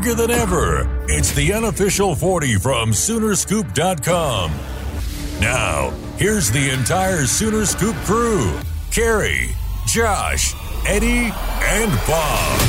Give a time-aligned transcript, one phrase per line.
[0.00, 0.88] bigger than ever.
[1.08, 4.50] It's the unofficial 40 from Soonerscoop.com.
[5.40, 8.58] Now, here's the entire Sooner Scoop crew
[8.90, 9.50] Carrie,
[9.86, 10.54] Josh,
[10.86, 11.30] Eddie,
[11.62, 12.60] and Bob.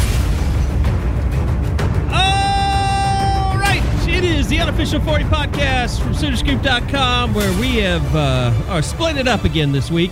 [2.11, 8.82] All right, it is the unofficial 40 podcast from Soonerscoop.com where we have uh, are
[8.82, 10.11] split it up again this week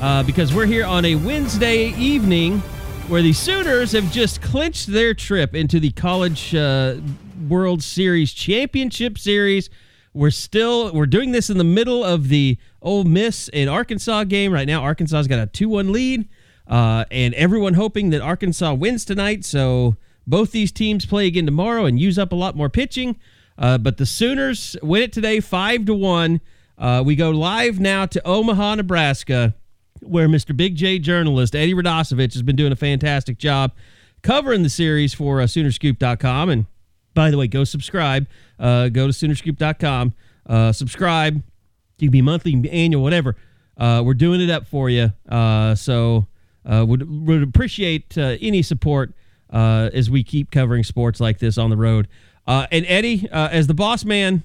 [0.00, 2.60] uh, because we're here on a Wednesday evening
[3.08, 6.96] where the Sooners have just clinched their trip into the College uh,
[7.48, 9.70] World Series Championship Series.
[10.12, 14.52] We're still we're doing this in the middle of the Ole Miss and Arkansas game
[14.52, 14.82] right now.
[14.82, 16.28] Arkansas's got a two-one lead,
[16.66, 19.44] uh, and everyone hoping that Arkansas wins tonight.
[19.44, 23.20] So both these teams play again tomorrow and use up a lot more pitching.
[23.56, 26.40] Uh, but the Sooners win it today, five to one.
[26.76, 29.54] Uh, we go live now to Omaha, Nebraska
[30.02, 30.56] where Mr.
[30.56, 33.72] Big J journalist Eddie Radosevich has been doing a fantastic job
[34.22, 36.48] covering the series for uh, Soonerscoop.com.
[36.48, 36.66] And
[37.14, 38.26] by the way, go subscribe.
[38.58, 40.14] Uh, go to Soonerscoop.com.
[40.46, 41.42] Uh, subscribe.
[41.98, 43.36] You can be monthly, annual, whatever.
[43.76, 45.12] Uh, we're doing it up for you.
[45.28, 46.26] Uh, so
[46.64, 49.14] uh, would would appreciate uh, any support
[49.50, 52.08] as we keep covering sports like this on the road.
[52.46, 54.42] And Eddie, as the boss man,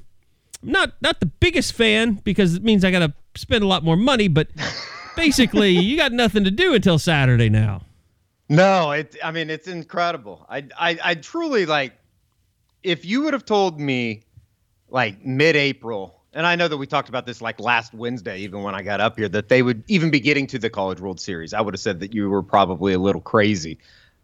[0.62, 3.98] not not the biggest fan because it means I got to spend a lot more
[3.98, 4.50] money, but
[5.16, 7.82] basically you got nothing to do until Saturday now.
[8.50, 9.16] No, it.
[9.24, 10.46] I mean, it's incredible.
[10.50, 11.94] I, I, I truly like.
[12.84, 14.24] If you would have told me,
[14.90, 18.74] like mid-April, and I know that we talked about this like last Wednesday, even when
[18.74, 21.54] I got up here, that they would even be getting to the College World Series,
[21.54, 23.78] I would have said that you were probably a little crazy.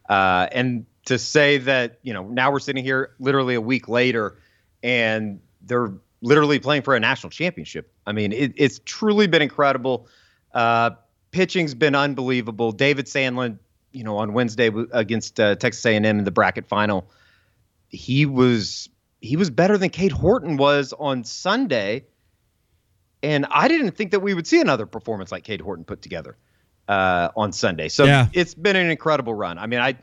[0.10, 4.40] Uh, and to say that, you know, now we're sitting here literally a week later,
[4.82, 7.92] and they're literally playing for a national championship.
[8.06, 10.08] I mean, it, it's truly been incredible.
[10.58, 10.90] Uh,
[11.30, 12.72] pitching's been unbelievable.
[12.72, 13.60] David Sandlin,
[13.92, 17.10] you know, on Wednesday against uh, Texas A&M in the bracket final,
[17.90, 18.90] he was
[19.22, 22.06] he was better than Cade Horton was on Sunday,
[23.22, 26.38] and I didn't think that we would see another performance like Cade Horton put together
[26.88, 27.88] uh, on Sunday.
[27.90, 28.28] So Yeah.
[28.34, 29.60] it's been an incredible run.
[29.60, 29.96] I mean, I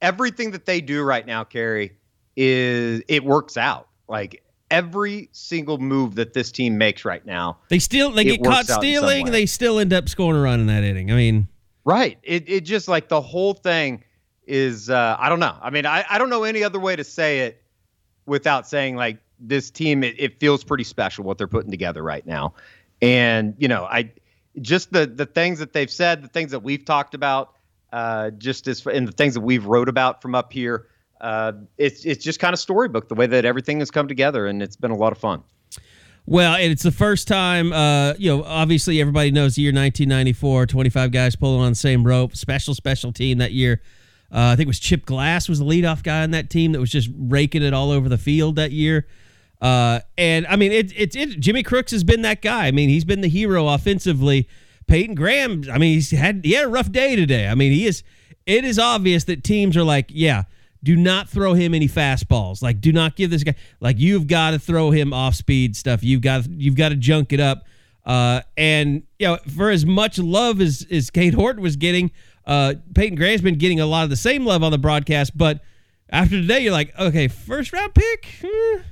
[0.00, 1.92] everything that they do right now, Carrie,
[2.36, 3.86] is it works out.
[4.08, 4.41] Like
[4.72, 8.70] every single move that this team makes right now, They still they get caught works
[8.70, 9.30] out in some stealing.
[9.30, 11.12] They still end up scoring a run in that inning.
[11.12, 11.48] I mean,
[11.84, 12.18] Right.
[12.22, 14.04] It it just like the whole thing
[14.46, 15.56] is uh I don't know.
[15.60, 17.62] I mean, I, I don't know any other way to say it
[18.26, 22.24] without saying like this team it, it feels pretty special what they're putting together right
[22.26, 22.54] now.
[23.00, 24.12] And, you know, I
[24.60, 27.56] just the the things that they've said, the things that we've talked about,
[27.92, 30.86] uh just as and the things that we've wrote about from up here,
[31.22, 34.62] uh it's it's just kind of storybook the way that everything has come together and
[34.62, 35.42] it's been a lot of fun.
[36.26, 37.72] well, and it's the first time.
[37.72, 40.66] Uh, you know, obviously everybody knows the year 1994.
[40.66, 42.36] 25 guys pulling on the same rope.
[42.36, 43.80] Special special team that year.
[44.32, 46.80] Uh, I think it was Chip Glass was the leadoff guy on that team that
[46.80, 49.06] was just raking it all over the field that year.
[49.60, 52.66] Uh, and I mean, it, it, it, Jimmy Crooks has been that guy.
[52.66, 54.48] I mean, he's been the hero offensively.
[54.86, 57.46] Peyton Graham, I mean, he's had he had a rough day today.
[57.46, 58.02] I mean, he is.
[58.44, 60.44] It is obvious that teams are like, yeah,
[60.82, 62.62] do not throw him any fastballs.
[62.62, 63.54] Like, do not give this guy.
[63.80, 66.02] Like, you've got to throw him off speed stuff.
[66.02, 67.64] You've got you've got to junk it up.
[68.04, 72.10] Uh, and you know, for as much love as as Cade Horton was getting,
[72.46, 75.36] uh, Peyton Graham's been getting a lot of the same love on the broadcast.
[75.36, 75.60] But
[76.10, 78.26] after today, you're like, okay, first round pick.
[78.44, 78.82] Hmm.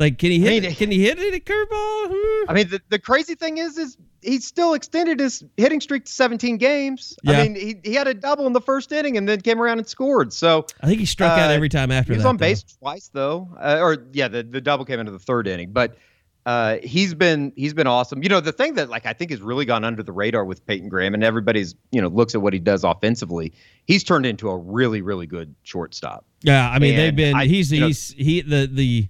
[0.00, 0.64] Like, can he hit?
[0.64, 2.06] I mean- can he hit it a curveball?
[2.10, 2.50] Hmm.
[2.50, 6.12] I mean, the, the crazy thing is, is he still extended his hitting streak to
[6.12, 7.16] 17 games.
[7.22, 7.38] Yeah.
[7.38, 9.78] I mean, he, he had a double in the first inning and then came around
[9.78, 10.32] and scored.
[10.32, 12.28] So I think he struck out Uh, every time after he was that.
[12.30, 12.40] on though.
[12.46, 15.70] base twice though, uh, or yeah, the, the double came into the third inning.
[15.72, 15.96] But
[16.46, 18.22] uh, he's been he's been awesome.
[18.22, 20.66] You know, the thing that like I think has really gone under the radar with
[20.66, 23.52] Peyton Graham, and everybody's you know looks at what he does offensively.
[23.84, 26.24] He's turned into a really really good shortstop.
[26.42, 27.36] Yeah, I mean they've been.
[27.36, 29.08] I- he's you know- he's he the the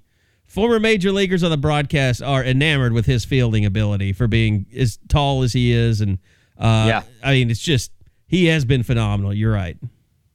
[0.50, 4.98] former major leaguers on the broadcast are enamored with his fielding ability for being as
[5.08, 6.18] tall as he is, and
[6.58, 7.02] uh, Yeah.
[7.22, 7.92] I mean it's just
[8.26, 9.32] he has been phenomenal.
[9.32, 9.78] You're right.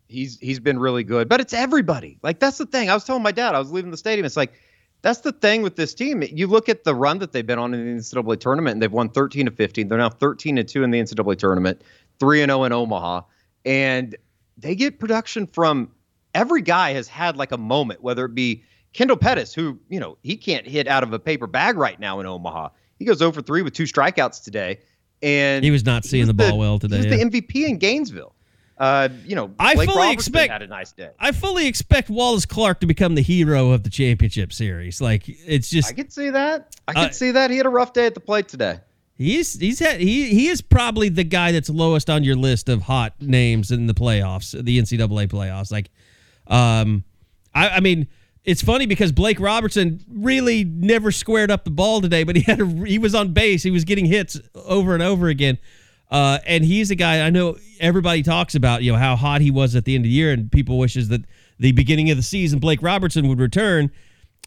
[0.07, 1.27] he's he's been really good.
[1.27, 2.17] But it's everybody.
[2.23, 2.89] Like that's the thing.
[2.89, 4.25] I was telling my dad, I was leaving the stadium.
[4.25, 4.53] It's like
[5.01, 6.23] that's the thing with this team.
[6.23, 8.91] You look at the run that they've been on in the NCAA tournament, and they've
[8.91, 9.87] won 13 to 15.
[9.87, 11.81] They're now 13 and two in the NCAA tournament,
[12.19, 13.21] three and 0 in Omaha,
[13.65, 14.15] and
[14.57, 15.91] they get production from
[16.33, 18.63] every guy has had like a moment, whether it be
[18.95, 22.19] Kendall Pettis, who you know he can't hit out of a paper bag right now
[22.21, 22.69] in Omaha.
[22.97, 24.79] He goes over three with two strikeouts today,
[25.21, 27.23] and He was not seeing was the ball well today, He was yeah.
[27.25, 28.33] the MVP in Gainesville.
[28.77, 31.09] Uh, you know, I Blake fully Robertson expect- had a nice day.
[31.19, 34.99] I fully expect Wallace Clark to become the hero of the championship series.
[35.01, 36.75] Like it's just I could see that.
[36.87, 37.51] I could Uh, see that.
[37.51, 38.79] He had a rough day at the plate today.
[39.17, 42.81] he's he's had he he is probably the guy that's lowest on your list of
[42.83, 45.71] hot names in the playoffs, the NCAA playoffs.
[45.71, 45.89] Like,
[46.47, 47.03] um,
[47.53, 48.07] I, I mean,
[48.45, 52.61] it's funny because Blake Robertson really never squared up the ball today, but he had
[52.61, 53.63] a, he was on base.
[53.63, 55.57] He was getting hits over and over again.
[56.11, 59.49] Uh, and he's a guy I know everybody talks about, you know, how hot he
[59.49, 61.21] was at the end of the year, and people wishes that
[61.59, 63.91] the beginning of the season Blake Robertson would return.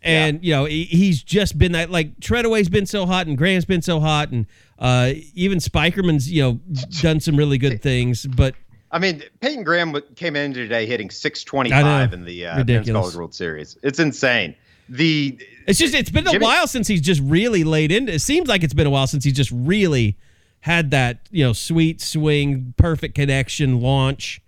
[0.00, 0.48] And yeah.
[0.48, 3.82] you know he, he's just been that like Tredaway's been so hot and Graham's been
[3.82, 4.46] so hot and
[4.78, 6.60] uh, even Spikerman's you know
[7.02, 8.54] done some really good things, but
[8.90, 13.34] I mean, Peyton Graham came in today hitting 625 in the uh, Men's College World
[13.34, 13.76] Series.
[13.82, 14.54] It's insane.
[14.88, 18.08] The it's just it's been a while since he's just really laid in.
[18.08, 20.16] It seems like it's been a while since he's just really
[20.60, 24.40] had that you know sweet swing, perfect connection launch.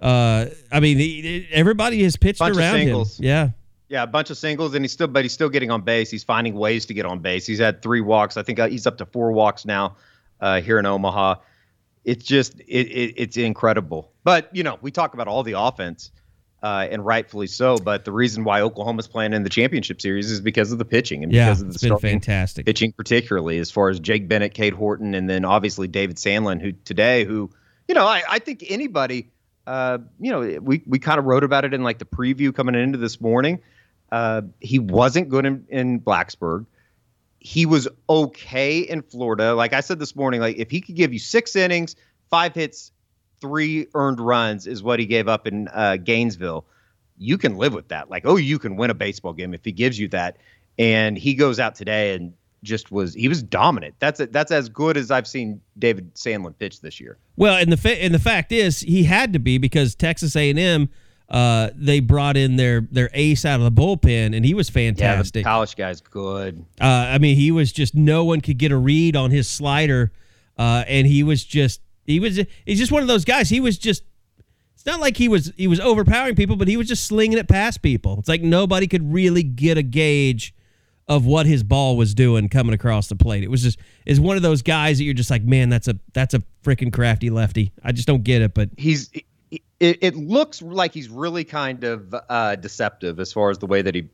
[0.00, 3.04] Uh, I mean, he, everybody has pitched around him.
[3.18, 3.50] Yeah.
[3.88, 6.10] Yeah, a bunch of singles, and he's still, but he's still getting on base.
[6.10, 7.46] He's finding ways to get on base.
[7.46, 8.38] He's had three walks.
[8.38, 9.96] I think uh, he's up to four walks now
[10.40, 11.36] uh, here in Omaha
[12.04, 14.12] it's just it, it, it's incredible.
[14.22, 16.10] But you know, we talk about all the offense,
[16.62, 17.78] uh, and rightfully so.
[17.78, 21.24] But the reason why Oklahoma's playing in the championship series is because of the pitching
[21.24, 24.54] and yeah, because of the it's been fantastic pitching, particularly as far as Jake Bennett,
[24.54, 27.50] Cade Horton, and then obviously David Sandlin, who today, who
[27.88, 29.30] you know, I, I think anybody,
[29.66, 32.74] uh, you know, we we kind of wrote about it in like the preview coming
[32.74, 33.60] into this morning.
[34.12, 36.66] Uh, he wasn't good in, in Blacksburg
[37.44, 39.54] he was okay in Florida.
[39.54, 41.94] Like I said this morning, like if he could give you six innings,
[42.30, 42.90] five hits,
[43.40, 46.64] three earned runs is what he gave up in uh, Gainesville.
[47.18, 48.08] You can live with that.
[48.08, 50.38] Like, oh, you can win a baseball game if he gives you that.
[50.78, 52.32] And he goes out today and
[52.62, 53.94] just was he was dominant.
[53.98, 57.18] That's a, that's as good as I've seen David Sandlin pitch this year.
[57.36, 60.48] Well, and the fa- and the fact is he had to be because Texas A
[60.48, 60.88] and M
[61.28, 65.36] uh, they brought in their their ace out of the bullpen, and he was fantastic.
[65.36, 66.64] Yeah, the college guy's good.
[66.80, 70.12] Uh, I mean, he was just no one could get a read on his slider,
[70.58, 73.48] uh, and he was just he was he's just one of those guys.
[73.48, 74.02] He was just
[74.74, 77.48] it's not like he was he was overpowering people, but he was just slinging it
[77.48, 78.18] past people.
[78.18, 80.54] It's like nobody could really get a gauge
[81.08, 83.42] of what his ball was doing coming across the plate.
[83.42, 85.98] It was just is one of those guys that you're just like, man, that's a
[86.12, 87.72] that's a freaking crafty lefty.
[87.82, 89.10] I just don't get it, but he's
[89.80, 93.82] it, it looks like he's really kind of uh, deceptive as far as the way
[93.82, 94.08] that he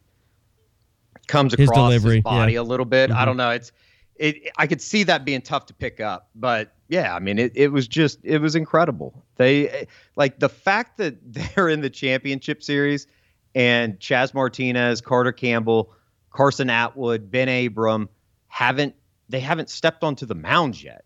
[1.26, 2.60] comes across his, delivery, his body yeah.
[2.60, 3.10] a little bit.
[3.10, 3.18] Mm-hmm.
[3.18, 3.50] I don't know.
[3.50, 3.72] It's
[4.16, 4.50] it.
[4.56, 7.68] I could see that being tough to pick up, but yeah, I mean, it, it
[7.68, 9.24] was just it was incredible.
[9.36, 11.16] They like the fact that
[11.54, 13.06] they're in the championship series
[13.54, 15.92] and Chaz Martinez, Carter Campbell,
[16.30, 18.08] Carson Atwood, Ben Abram
[18.48, 18.94] haven't
[19.28, 21.04] they haven't stepped onto the mound yet.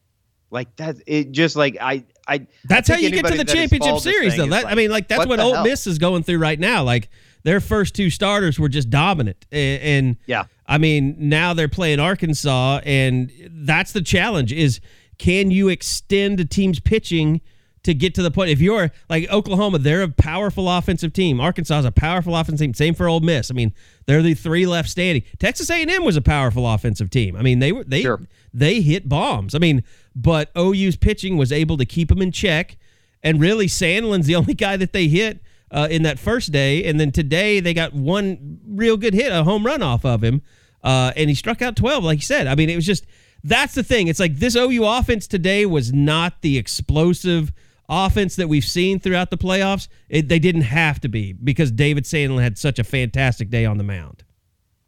[0.51, 2.47] Like that, it just like I, I.
[2.65, 4.47] That's I how you get to the championship series, though.
[4.47, 5.65] That, like, I mean, like that's what, what Ole hell?
[5.65, 6.83] Miss is going through right now.
[6.83, 7.11] Like
[7.43, 12.01] their first two starters were just dominant, and, and yeah, I mean now they're playing
[12.01, 14.81] Arkansas, and that's the challenge: is
[15.19, 17.41] can you extend a team's pitching?
[17.85, 18.51] to get to the point.
[18.51, 21.41] If you're like Oklahoma, they're a powerful offensive team.
[21.41, 22.75] Arkansas is a powerful offensive team.
[22.75, 23.51] Same for Ole Miss.
[23.51, 23.73] I mean,
[24.07, 25.23] they're the three left standing.
[25.39, 27.37] Texas A&M was a powerful offensive team.
[27.37, 28.23] I mean, they were they sure.
[28.55, 29.55] They hit bombs.
[29.55, 29.83] I mean,
[30.15, 32.79] but OU's pitching was able to keep them in check.
[33.23, 35.41] And really, Sandlin's the only guy that they hit
[35.71, 36.85] uh, in that first day.
[36.85, 40.41] And then today they got one real good hit, a home run off of him.
[40.83, 42.47] Uh, and he struck out 12, like you said.
[42.47, 43.05] I mean, it was just
[43.43, 44.07] that's the thing.
[44.07, 47.53] It's like this OU offense today was not the explosive
[47.89, 49.89] offense that we've seen throughout the playoffs.
[50.09, 53.79] It, they didn't have to be because David Sandlin had such a fantastic day on
[53.79, 54.25] the mound.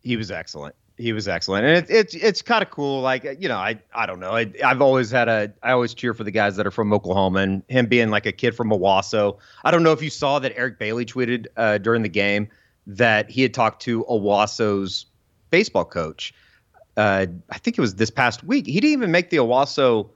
[0.02, 3.02] He was excellent he was excellent, and it, it's it's kind of cool.
[3.02, 4.30] Like you know, I I don't know.
[4.30, 7.40] I, I've always had a I always cheer for the guys that are from Oklahoma,
[7.40, 9.38] and him being like a kid from Owasso.
[9.64, 12.48] I don't know if you saw that Eric Bailey tweeted uh, during the game
[12.86, 15.06] that he had talked to Owasso's
[15.50, 16.32] baseball coach.
[16.96, 18.66] Uh, I think it was this past week.
[18.66, 20.10] He didn't even make the Owasso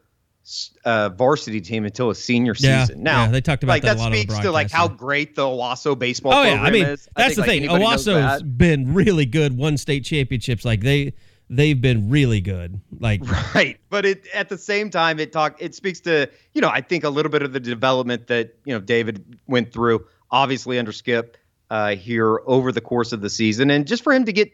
[0.85, 3.02] uh, varsity team until his senior yeah, season.
[3.02, 5.99] Now, yeah, they talked about like that, that speaks to like how great the Owasso
[5.99, 6.32] baseball.
[6.32, 7.09] Oh yeah, I mean is.
[7.16, 7.88] that's I think, the like, thing.
[7.88, 9.56] Owasso's been really good.
[9.56, 10.64] Won state championships.
[10.64, 11.12] Like they
[11.49, 12.80] they've been really good.
[12.99, 13.23] Like
[13.54, 16.80] right, but it at the same time it talk it speaks to you know I
[16.80, 20.92] think a little bit of the development that you know David went through, obviously under
[20.92, 21.37] Skip
[21.70, 24.52] uh, here over the course of the season, and just for him to get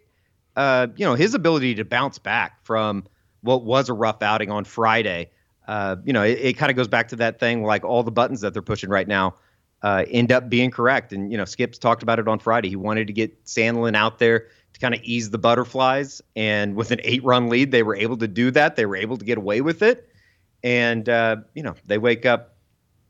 [0.57, 3.05] uh, you know his ability to bounce back from
[3.43, 5.31] what was a rough outing on Friday
[5.67, 8.11] uh, you know, it, it kind of goes back to that thing like all the
[8.11, 9.35] buttons that they're pushing right now
[9.83, 11.13] uh, end up being correct.
[11.13, 12.69] And, you know, Skip's talked about it on Friday.
[12.69, 16.23] He wanted to get Sandlin out there to kind of ease the butterflies.
[16.35, 18.77] And with an eight run lead, they were able to do that.
[18.77, 20.09] They were able to get away with it.
[20.63, 22.57] And, uh, you know, they wake up,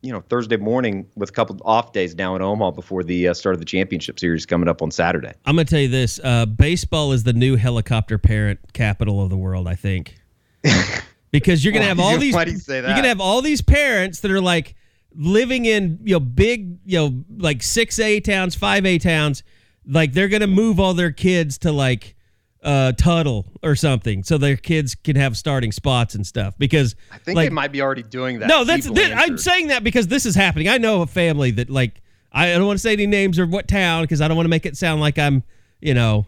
[0.02, 3.34] you know, Thursday morning with a couple off days now in Omaha before the uh,
[3.34, 5.32] start of the championship series coming up on Saturday.
[5.46, 9.30] I'm going to tell you this uh, baseball is the new helicopter parent capital of
[9.30, 10.16] the world, I think.
[11.40, 12.34] because you're gonna have all these.
[12.34, 12.88] Why do you say that?
[12.88, 14.74] You're gonna have all these parents that are like
[15.14, 19.42] living in you know big you know like six A towns, five A towns.
[19.86, 22.14] like they're gonna move all their kids to like
[22.62, 26.54] uh Tuttle or something, so their kids can have starting spots and stuff.
[26.58, 28.48] Because I think like, they might be already doing that.
[28.48, 30.68] no, that's that, I'm saying that because this is happening.
[30.68, 32.02] I know a family that like
[32.32, 34.50] I don't want to say any names or what town because I don't want to
[34.50, 35.42] make it sound like I'm
[35.80, 36.26] you know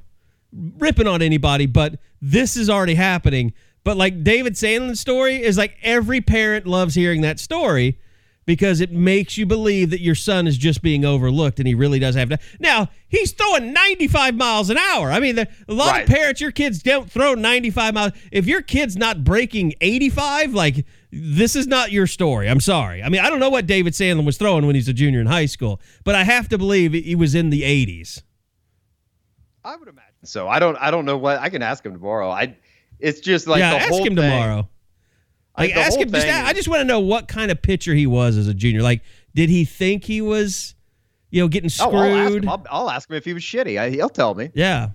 [0.79, 3.53] ripping on anybody, but this is already happening.
[3.89, 7.99] But like David Sandlin's story is like every parent loves hearing that story
[8.45, 11.99] because it makes you believe that your son is just being overlooked and he really
[11.99, 12.39] does have to.
[12.61, 15.11] Now, he's throwing 95 miles an hour.
[15.11, 16.03] I mean, there, a lot Right.
[16.03, 18.13] of parents, your kids don't throw 95 miles.
[18.31, 22.47] If your kid's not breaking 85, like this is not your story.
[22.47, 23.03] I'm sorry.
[23.03, 25.29] I mean, I don't know what David Sandlin was throwing when he's a junior in
[25.29, 28.21] high school, but I have to believe he was in the 80s.
[29.65, 30.05] I would imagine.
[30.25, 30.77] So I don't.
[30.77, 31.39] I don't know what.
[31.39, 32.29] I can ask him tomorrow.
[32.31, 32.55] I.
[33.01, 34.69] It's just like yeah, the ask whole him thing- tomorrow.
[35.57, 36.11] Like, the ask him.
[36.11, 38.81] Just, I just want to know what kind of pitcher he was as a junior.
[38.81, 39.03] Like,
[39.35, 40.77] did he think he was,
[41.31, 42.45] you know, getting Oh, I'll ask screwed?
[42.45, 42.49] him.
[42.49, 43.77] I'll, I'll ask him if he was shitty.
[43.79, 44.51] I, he'll tell me.
[44.55, 44.91] yeah.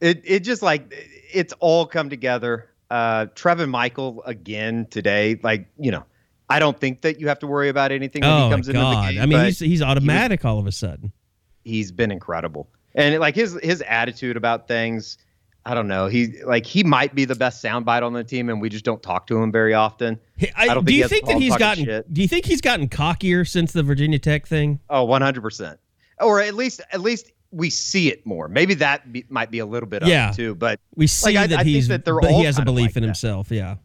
[0.00, 0.22] It.
[0.24, 0.92] It just like
[1.32, 2.68] it's all come together.
[2.90, 5.38] Uh, Trevin Michael again today.
[5.42, 6.04] Like you know,
[6.48, 8.80] I don't think that you have to worry about anything when Oh he comes into
[8.80, 9.10] the God!
[9.12, 9.22] game.
[9.22, 11.12] I mean, he's he's automatic all of a sudden.
[11.64, 15.18] he's been incredible, and like his his attitude about things.
[15.68, 16.06] I don't know.
[16.06, 19.02] He like he might be the best soundbite on the team, and we just don't
[19.02, 20.20] talk to him very often.
[20.40, 21.84] I, I don't do think you think that he's gotten?
[21.84, 22.14] shit.
[22.14, 24.78] Do you think he's gotten cockier since the Virginia Tech thing?
[24.88, 25.76] Oh, 100%.
[26.20, 28.46] Or at least at least we see it more.
[28.48, 30.28] Maybe that be, might be a little bit Yeah.
[30.28, 32.58] of it too, but We see I- I that think he's that they're he has
[32.58, 33.08] a belief like in that.
[33.08, 33.50] himself.
[33.50, 33.76] Yeah.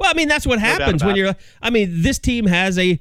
[0.00, 1.34] Well, I mean, that's what happens when you're.
[1.60, 2.98] I mean, this team has a.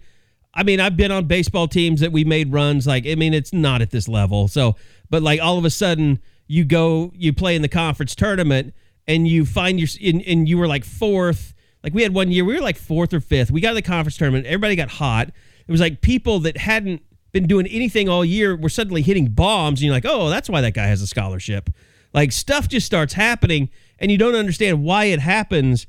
[0.53, 2.85] I mean, I've been on baseball teams that we made runs.
[2.87, 4.47] Like, I mean, it's not at this level.
[4.47, 4.75] So,
[5.09, 8.73] but like all of a sudden, you go, you play in the conference tournament,
[9.07, 11.53] and you find your, and, and you were like fourth.
[11.83, 13.51] Like we had one year, we were like fourth or fifth.
[13.51, 14.45] We got to the conference tournament.
[14.47, 15.29] Everybody got hot.
[15.67, 19.79] It was like people that hadn't been doing anything all year were suddenly hitting bombs,
[19.79, 21.69] and you're like, oh, that's why that guy has a scholarship.
[22.13, 25.85] Like stuff just starts happening, and you don't understand why it happens.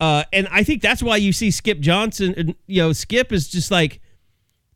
[0.00, 2.54] Uh, and I think that's why you see Skip Johnson.
[2.66, 4.00] You know, Skip is just like,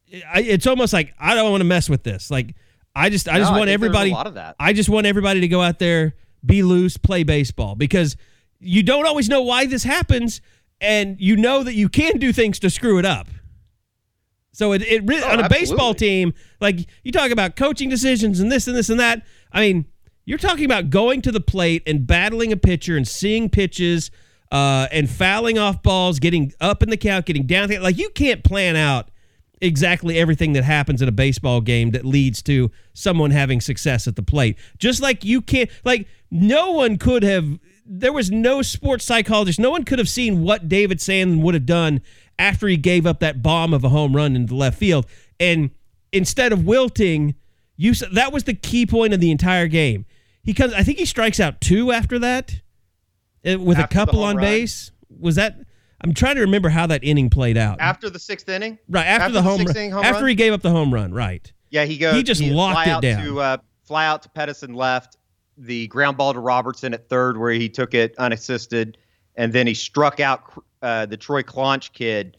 [0.07, 2.31] it's almost like I don't want to mess with this.
[2.31, 2.55] Like,
[2.95, 4.11] I just, I just No, I want think there's a everybody.
[4.11, 4.57] lot of that.
[4.59, 8.17] I just want everybody to go out there, be loose, play baseball because
[8.59, 10.41] you don't always know why this happens,
[10.81, 13.29] and you know that you can do things to screw it up.
[14.53, 18.41] So it, it really, Oh, on a baseball team, like you talk about coaching decisions
[18.41, 19.23] and this and this and that.
[19.53, 19.87] I mean,
[20.25, 24.11] you're talking about going to the plate and battling a pitcher and seeing pitches
[24.51, 27.69] uh, and fouling off balls, getting up in the count, getting down.
[27.81, 29.09] Like you can't plan out
[29.61, 34.17] exactly everything that happens in a baseball game that leads to someone having success at
[34.17, 34.57] the plate.
[34.79, 37.59] Just like you can't, like no one could have.
[37.93, 39.59] There was no sports psychologist.
[39.59, 42.01] No one could have seen what David Sandlin would have done
[42.39, 45.07] after he gave up that bomb of a home run into left field.
[45.41, 45.71] And
[46.13, 47.35] instead of wilting,
[47.77, 50.07] you that was the key point of the entire game.
[50.43, 50.73] He comes.
[50.73, 52.61] I think he strikes out two after that,
[53.47, 54.45] uh, with After a couple on run?
[54.45, 54.93] base.
[55.19, 55.59] Was that?
[56.03, 57.81] I'm trying to remember how that inning played out.
[57.81, 59.77] after the sixth inning, right after, the home run.
[59.77, 60.29] inning home after run?
[60.29, 61.13] he gave up the home run.
[61.13, 61.53] Right.
[61.71, 62.15] yeah, he goes.
[62.15, 63.25] He just he'd locked fly it out down.
[63.25, 65.17] To, uh, fly out to Pedersen left,
[65.59, 68.97] the ground ball to Robertson at third, where he took it unassisted,
[69.37, 70.43] and then he struck out
[70.83, 72.37] uh, the Troy Claunch kid.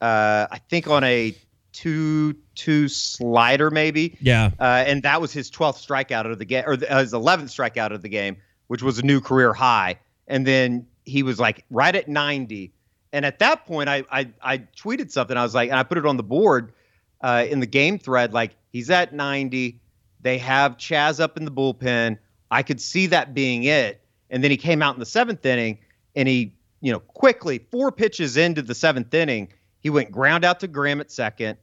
[0.00, 1.34] Uh, I think on a
[1.72, 4.16] two-two slider, maybe.
[4.20, 4.50] Yeah.
[4.58, 7.44] uh, and that was his 12th strikeout of the game, or the, uh, his 11th
[7.44, 8.36] strikeout of the game,
[8.66, 9.98] which was a new career high.
[10.26, 12.72] And then he was like right at 90.
[13.12, 15.36] And at that point, I I, I tweeted something.
[15.36, 16.72] I was like, and I put it on the board
[17.20, 18.32] uh, in the game thread.
[18.32, 19.80] Like he's at 90.
[20.20, 22.18] They have Chaz up in the bullpen.
[22.50, 24.00] I could see that being it.
[24.30, 25.78] And then he came out in the seventh inning,
[26.14, 29.48] and he, you know, quickly four pitches into the seventh inning,
[29.80, 31.56] he went ground out to Graham at second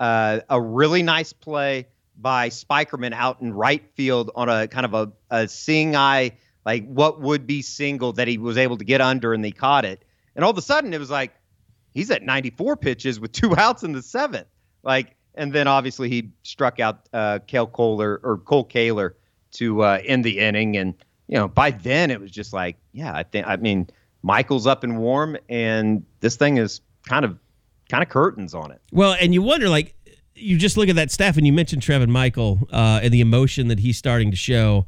[0.00, 4.94] uh, a really nice play by Spikerman out in right field on a kind of
[4.94, 6.32] a, a seeing eye,
[6.64, 9.84] like what would be single that he was able to get under and they caught
[9.84, 10.04] it.
[10.36, 11.32] And all of a sudden it was like,
[11.92, 14.46] he's at 94 pitches with two outs in the seventh.
[14.82, 19.16] Like, and then obviously he struck out uh, Cale Kohler or Kole Kaler
[19.52, 20.76] to uh, end the inning.
[20.76, 20.94] And,
[21.28, 23.88] you know, by then it was just like, yeah, I think, I mean,
[24.22, 27.38] Michael's up and warm and this thing is kind of,
[27.88, 28.80] kind of curtains on it.
[28.92, 29.94] Well, and you wonder, like,
[30.40, 33.68] you just look at that staff, and you mentioned Trevin Michael uh, and the emotion
[33.68, 34.86] that he's starting to show.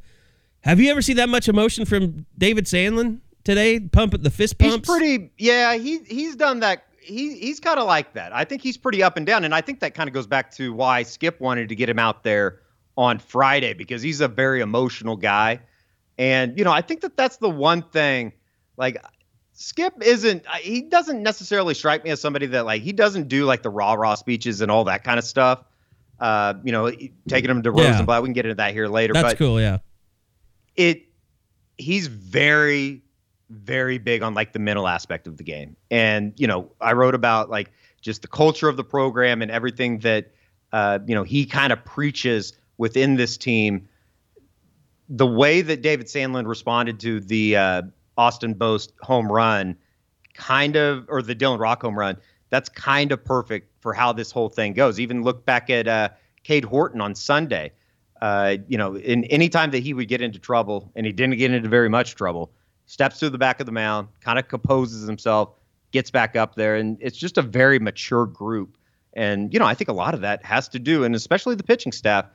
[0.60, 3.80] Have you ever seen that much emotion from David Sandlin today?
[3.80, 5.74] Pump the fist He's pretty, yeah.
[5.74, 6.84] He he's done that.
[7.00, 8.32] He he's kind of like that.
[8.34, 10.52] I think he's pretty up and down, and I think that kind of goes back
[10.56, 12.60] to why Skip wanted to get him out there
[12.96, 15.60] on Friday because he's a very emotional guy,
[16.18, 18.32] and you know I think that that's the one thing.
[18.76, 19.04] Like
[19.52, 20.44] Skip isn't.
[20.60, 23.94] He doesn't necessarily strike me as somebody that like he doesn't do like the rah
[23.94, 25.64] rah speeches and all that kind of stuff.
[26.20, 26.90] Uh, you know,
[27.28, 27.90] taking him to Yeah.
[27.90, 28.22] Rosenblatt.
[28.22, 29.12] We can get into that here later.
[29.12, 29.60] That's but cool.
[29.60, 29.78] Yeah.
[30.76, 31.02] it
[31.76, 33.02] he's very
[33.52, 35.76] very big on like the mental aspect of the game.
[35.90, 39.98] And you know i wrote about like just the culture of the program and everything
[40.00, 40.32] that
[40.72, 43.88] uh, you know he kind of preaches within this team.
[45.08, 47.82] The way that david sandlin responded to the uh,
[48.16, 49.76] austin bost home run
[50.34, 52.16] kind of or the dylan rock home run
[52.52, 55.00] that's kind of perfect for how this whole thing goes.
[55.00, 56.10] Even look back at uh,
[56.44, 57.72] cade horton on sunday.
[58.20, 61.36] Uh, you know, in any time that he would get into trouble, and he didn't
[61.38, 62.52] get into very much trouble,
[62.92, 65.54] steps to the back of the mound, kind of composes himself,
[65.92, 68.76] gets back up there, and it's just a very mature group.
[69.14, 71.62] And you know, I think a lot of that has to do, and especially the
[71.62, 72.26] pitching staff,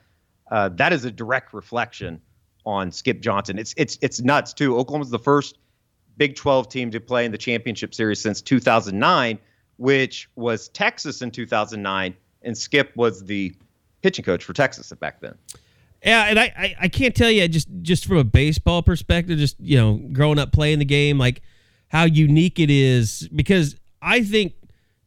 [0.49, 2.19] uh, that is a direct reflection
[2.65, 3.59] on Skip Johnson.
[3.59, 4.75] It's it's it's nuts too.
[4.79, 5.59] Oklahoma's the first
[6.17, 9.37] Big 12 team to play in the championship series since 2009,
[9.77, 13.53] which was Texas in 2009, and Skip was the
[14.01, 15.35] pitching coach for Texas back then.
[16.05, 19.59] Yeah, and I, I, I can't tell you just just from a baseball perspective, just
[19.59, 21.41] you know, growing up playing the game, like
[21.89, 24.53] how unique it is because I think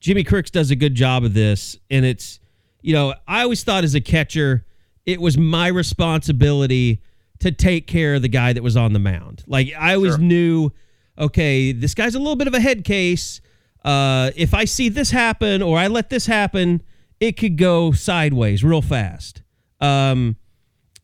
[0.00, 2.40] Jimmy Crooks does a good job of this, and it's
[2.82, 4.64] you know, I always thought as a catcher,
[5.06, 7.02] it was my responsibility
[7.40, 9.44] to take care of the guy that was on the mound.
[9.46, 10.18] Like I always Sure.
[10.18, 10.70] knew,
[11.18, 13.40] okay, this guy's a little bit of a head case.
[13.84, 16.82] Uh, if I see this happen or I let this happen,
[17.18, 19.42] it could go sideways real fast.
[19.80, 20.36] Um,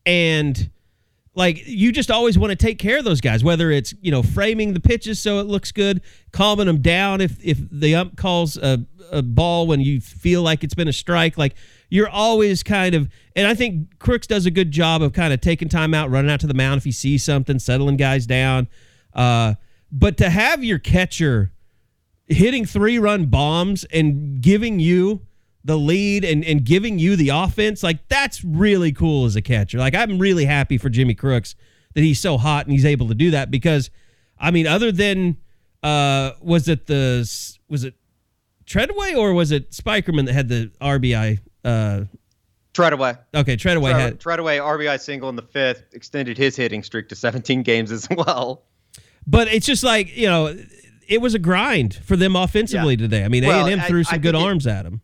[0.07, 0.71] and
[1.35, 4.23] like you just always want to take care of those guys whether it's you know
[4.23, 8.57] framing the pitches so it looks good calming them down if if the ump calls
[8.57, 11.55] a, a ball when you feel like it's been a strike like
[11.89, 15.41] you're always kind of and i think crooks does a good job of kind of
[15.41, 18.67] taking time out running out to the mound if he sees something settling guys down
[19.13, 19.55] uh,
[19.91, 21.51] but to have your catcher
[22.27, 25.21] hitting three run bombs and giving you
[25.63, 29.77] the lead and, and giving you the offense, like that's really cool as a catcher.
[29.77, 31.55] Like I'm really happy for Jimmy Crooks
[31.93, 33.89] that he's so hot and he's able to do that because
[34.39, 35.37] I mean, other than
[35.83, 37.27] uh was it the
[37.69, 37.95] was it
[38.65, 42.01] Treadway or was it Spikerman that had the RBI uh
[42.73, 43.17] Tredaway.
[43.33, 47.15] okay, Tredaway Tread- had Tredaway RBI single in the fifth extended his hitting streak to
[47.15, 48.63] 17 games as well.
[49.25, 50.55] but it's just like, you know,
[51.07, 52.99] it was a grind for them offensively Yeah.
[53.01, 53.23] today.
[53.23, 55.01] I mean, Well, A&M I- threw I some good think it- arms at him.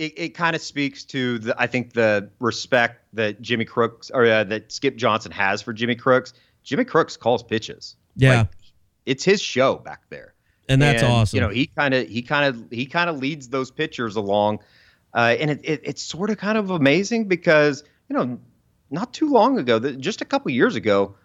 [0.00, 4.24] It, it kind of speaks to the I think the respect that Jimmy Crooks or
[4.24, 6.32] uh, that Skip Johnson has for Jimmy Crooks.
[6.64, 7.96] Jimmy Crooks calls pitches.
[8.16, 8.38] Yeah.
[8.38, 8.48] Like,
[9.04, 10.34] it's his show back there.
[10.70, 11.36] And that's awesome.
[11.36, 14.60] You know, he kind of he kind of he kind of leads those pitchers along,
[15.14, 18.38] uh, and it, it, it's sort of kind of amazing because you know,
[18.90, 21.16] not too long ago, just a couple years ago,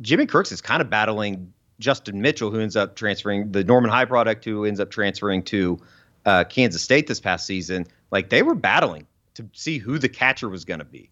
[0.00, 4.04] Jimmy Crooks is kind of battling Justin Mitchell, who ends up transferring the Norman High
[4.04, 5.78] product, who ends up transferring to
[6.24, 7.86] uh, Kansas State this past season.
[8.14, 11.10] Like they were battling to see who the catcher was going to be,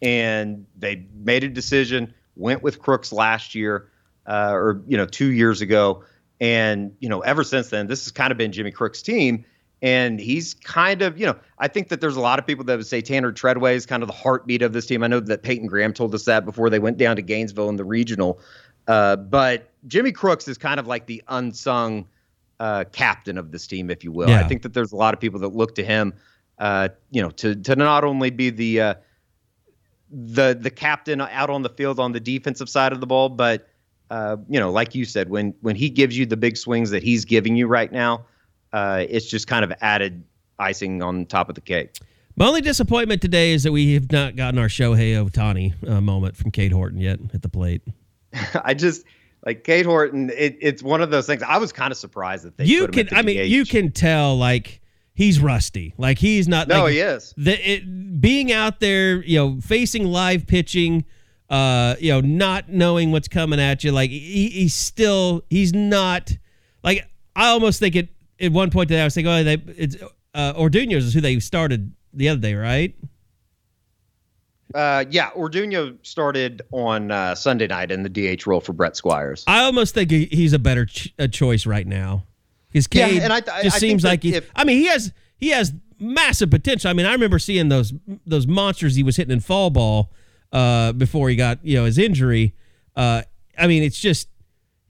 [0.00, 2.14] and they made a decision.
[2.36, 3.90] Went with Crooks last year,
[4.26, 6.04] uh, or you know, two years ago,
[6.40, 9.44] and you know, ever since then, this has kind of been Jimmy Crooks' team.
[9.82, 12.76] And he's kind of, you know, I think that there's a lot of people that
[12.76, 15.04] would say Tanner Treadway is kind of the heartbeat of this team.
[15.04, 17.76] I know that Peyton Graham told us that before they went down to Gainesville in
[17.76, 18.40] the regional.
[18.88, 22.08] Uh, but Jimmy Crooks is kind of like the unsung
[22.58, 24.28] uh, captain of this team, if you will.
[24.28, 24.40] Yeah.
[24.40, 26.14] I think that there's a lot of people that look to him,
[26.58, 28.94] uh, you know, to to not only be the uh,
[30.10, 33.68] the the captain out on the field on the defensive side of the ball, but
[34.10, 37.02] uh, you know, like you said, when when he gives you the big swings that
[37.02, 38.26] he's giving you right now,
[38.72, 40.24] uh, it's just kind of added
[40.58, 41.96] icing on top of the cake.
[42.36, 46.36] My only disappointment today is that we have not gotten our Shohei Ohtani uh, moment
[46.36, 47.82] from Cade Horton yet at the plate.
[48.64, 49.04] I just
[49.44, 50.30] like Cade Horton.
[50.30, 51.42] It, it's one of those things.
[51.42, 54.80] I was kind of surprised that they you can, I mean, you can tell like
[55.18, 55.94] he's rusty.
[55.98, 56.68] Like he's not.
[56.68, 57.34] No, like, he is.
[57.36, 61.04] The, it, being out there, you know, facing live pitching,
[61.50, 63.90] uh, you know, not knowing what's coming at you.
[63.90, 66.32] Like he, he's still, he's not.
[66.84, 68.08] Like I almost think it
[68.40, 69.00] at one point today.
[69.00, 69.96] I was thinking, oh, they, it's
[70.34, 72.94] uh, Orduno's is who they started the other day, right?
[74.72, 79.42] Uh, yeah, Orduno started on uh, Sunday night in the DH role for Brett Squires.
[79.46, 82.24] I almost think he's a better ch- a choice right now.
[82.72, 84.34] Because Yeah, Cade and I- I- just I seems like he.
[84.34, 86.90] if- I mean, he has he has massive potential.
[86.90, 87.92] I mean, I remember seeing those
[88.26, 90.12] those monsters he was hitting in fall ball
[90.52, 92.54] uh, before he got you know his injury.
[92.96, 93.22] Uh,
[93.58, 94.28] I mean, it's just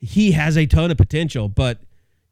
[0.01, 1.81] he has a ton of potential, but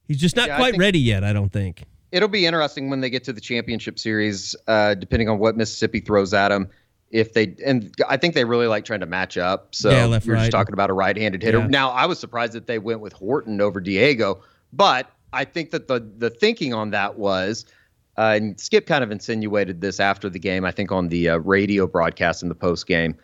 [0.07, 1.25] he's just not Yeah, quite ready yet.
[1.25, 1.85] I don't think.
[2.13, 6.01] It'll be interesting when they get to the championship series, uh, depending on what Mississippi
[6.01, 6.69] throws at them.
[7.11, 9.75] If they and I think they really like trying to match up.
[9.75, 10.43] So Yeah, left, you're right.
[10.43, 11.59] just talking about a right-handed hitter.
[11.59, 11.67] Yeah.
[11.69, 15.89] Now I was surprised that they went with Horton over Diego, but I think that
[15.89, 17.65] the the thinking on that was
[18.19, 21.37] Uh, and Skip kind of insinuated this after the game, I think on the uh,
[21.39, 23.15] radio broadcast in the post game.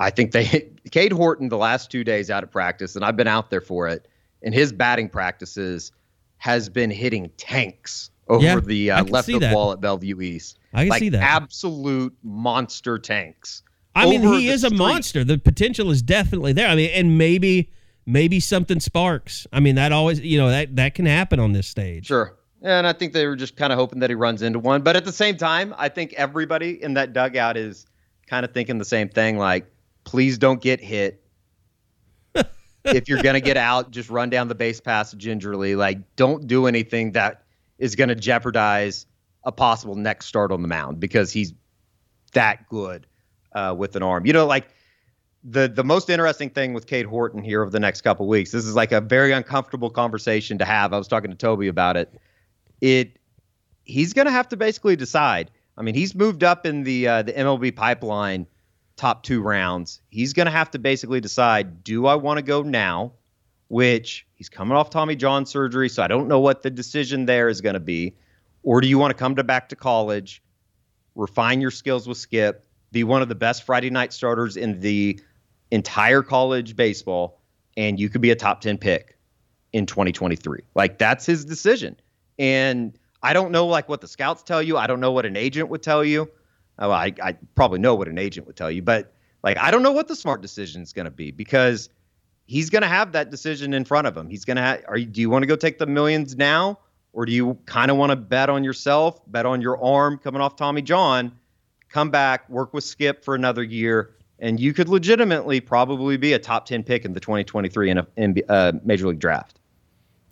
[0.00, 3.28] I think they, Cade Horton, the last two days out of practice, and I've been
[3.28, 4.08] out there for it,
[4.42, 5.92] and his batting practices
[6.38, 9.54] has been hitting tanks over Yeah, the uh, left of that.
[9.54, 10.58] wall at Bellevue East.
[10.72, 11.22] I can like see that.
[11.22, 13.62] absolute monster tanks.
[13.94, 15.24] I mean, he is a monster.
[15.24, 16.68] The potential is definitely there.
[16.68, 17.70] I mean, and maybe
[18.06, 19.46] maybe something sparks.
[19.52, 22.06] I mean, that always you know that that can happen on this stage.
[22.06, 22.36] Sure.
[22.62, 24.82] And I think they were just kind of hoping that he runs into one.
[24.82, 27.86] But at the same time, I think everybody in that dugout is
[28.26, 29.70] kind of thinking the same thing like,
[30.04, 31.22] please don't get hit.
[32.84, 35.76] if you're going to get out, just run down the base pass gingerly.
[35.76, 37.44] Like, don't do anything that
[37.78, 39.06] is going to jeopardize
[39.44, 41.52] a possible next start on the mound because he's
[42.32, 43.06] that good
[43.52, 44.26] uh, with an arm.
[44.26, 44.68] You know, like
[45.48, 48.50] the the most interesting thing with Cade Horton here over the next couple weeks.
[48.50, 50.92] This is like a very uncomfortable conversation to have.
[50.92, 52.12] I was talking to Toby about it.
[52.80, 53.18] It
[53.84, 55.50] he's going to have to basically decide.
[55.78, 58.46] I mean, he's moved up in the uh, the MLB pipeline
[58.96, 60.00] top two rounds.
[60.10, 63.12] He's going to have to basically decide: Do I want to go now?
[63.68, 67.48] Which he's coming off Tommy John surgery, so I don't know what the decision there
[67.48, 68.16] is going to be.
[68.62, 70.42] Or do you want to come to back to college,
[71.14, 75.20] refine your skills with Skip, be one of the best Friday night starters in the
[75.70, 77.40] entire college baseball,
[77.76, 79.18] and you could be a top 10 pick
[79.72, 80.60] in 2023.
[80.74, 81.96] Like that's his decision.
[82.38, 84.76] And I don't know like what the scouts tell you.
[84.76, 86.30] I don't know what an agent would tell you.
[86.78, 89.82] Oh, I, I probably know what an agent would tell you, but like I don't
[89.82, 91.88] know what the smart decision is going to be because
[92.46, 94.28] he's going to have that decision in front of him.
[94.28, 96.78] He's going to have, are you, do you want to go take the millions now?
[97.12, 100.42] Or do you kind of want to bet on yourself, bet on your arm coming
[100.42, 101.32] off Tommy John,
[101.88, 106.38] come back, work with Skip for another year, and you could legitimately probably be a
[106.38, 109.58] top 10 pick in the 2023 in a, in, uh, Major League Draft.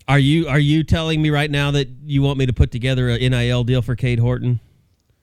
[0.06, 3.08] Are you are you telling me right now that you want me to put together
[3.08, 4.60] an NIL deal for Cade Horton?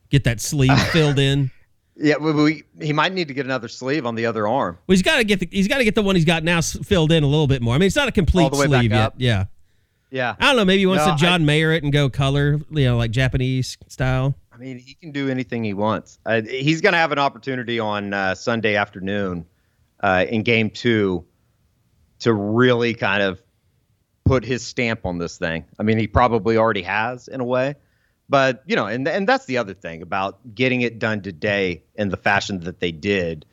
[0.09, 1.51] Get that sleeve filled in.
[1.95, 4.79] Yeah, we, we, he might need to get another sleeve on the other arm.
[4.87, 6.61] Well, he's got to get the he's got to get the one he's got now
[6.61, 7.75] filled in a little bit more.
[7.75, 9.13] I mean, it's not a complete All the way back sleeve yet.
[9.17, 9.45] Yeah,
[10.09, 10.35] Yeah.
[10.39, 10.65] I don't know.
[10.65, 13.77] Maybe he wants No, to John Mayer it and go color, you know, like Japanese
[13.87, 14.33] style.
[14.61, 16.19] I mean, he can do anything he wants.
[16.23, 19.47] Uh, he's going to have an opportunity on uh, Sunday afternoon
[20.01, 21.25] uh, in game two
[22.19, 23.41] to really kind of
[24.23, 25.65] put his stamp on this thing.
[25.79, 27.73] I mean, he probably already has in a way.
[28.29, 32.09] But, you know, and, and that's the other thing about getting it done today in
[32.09, 33.47] the fashion that they did.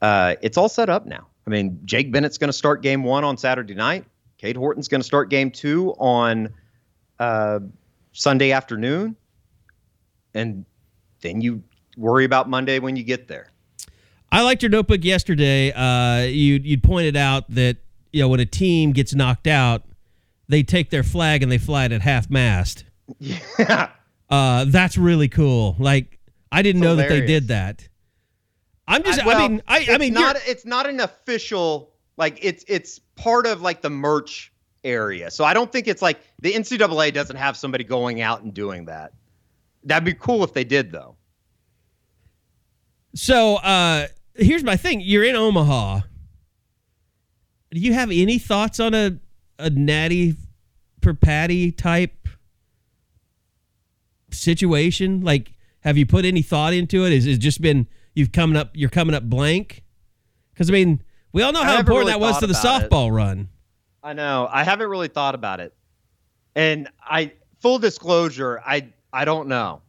[0.00, 1.26] Uh, it's all set up now.
[1.46, 4.06] I mean, Jake Bennett's going to start game one on Saturday night.
[4.38, 6.54] Cade Horton's going to start game two on
[7.18, 7.60] uh,
[8.12, 9.16] Sunday afternoon
[10.34, 10.64] and
[11.20, 11.62] then you
[11.96, 13.50] worry about Monday when you get there.
[14.32, 15.72] I liked your notebook yesterday.
[15.72, 17.78] Uh, you you pointed out that
[18.12, 19.82] you know when a team gets knocked out,
[20.48, 22.84] they take their flag and they fly it at half mast.
[23.18, 23.90] Yeah.
[24.28, 25.74] Uh, that's really cool.
[25.80, 26.20] Like
[26.52, 27.88] I didn't It's know that they did that.
[28.86, 29.20] I'm just.
[29.20, 33.00] I, well, mean, I, I it's mean, not it's not an official like it's it's
[33.16, 34.52] part of like the merch
[34.84, 35.30] area.
[35.30, 38.84] So I don't think it's like the NCAA doesn't have somebody going out and doing
[38.84, 39.12] that.
[39.84, 41.16] That'd be cool if they did though.
[43.14, 46.00] So uh, here's my thing: you're in Omaha.
[47.72, 49.18] Do you have any thoughts on a
[49.58, 50.36] a natty
[51.00, 52.28] per patty type
[54.30, 55.20] situation?
[55.22, 57.12] Like, have you put any thought into it?
[57.12, 58.70] Is it just been you've coming up?
[58.74, 59.82] You're coming up blank?
[60.52, 62.90] Because I mean, we all know how important really that was to the about it.
[62.90, 63.48] softball run.
[64.02, 64.48] I know.
[64.50, 65.74] I haven't really thought about it.
[66.54, 69.82] And I full disclosure, I I don't know.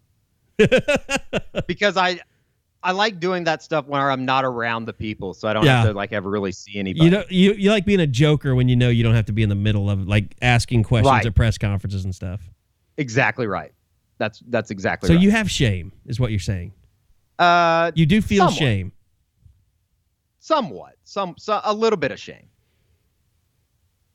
[1.68, 2.20] because I
[2.84, 5.78] I like doing that stuff when I'm not around the people, so I don't Yeah.
[5.82, 7.06] have to like ever really see anybody.
[7.06, 9.34] You know, you you like being a joker when you know you don't have to
[9.34, 11.26] be in the middle of like asking questions Right.
[11.26, 12.42] at press conferences and stuff.
[12.98, 13.72] exactly right.
[14.18, 15.24] That's that's exactly So right.
[15.24, 16.74] you have shame, is what you're saying.
[17.40, 18.58] uh You do feel Somewhat.
[18.58, 18.92] shame.
[20.40, 22.48] somewhat some so, a little bit of shame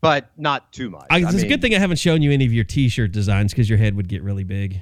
[0.01, 2.45] but not too much I, I it's a good thing I haven't shown you any
[2.47, 4.81] of your T-shirt designs because your head would get really big.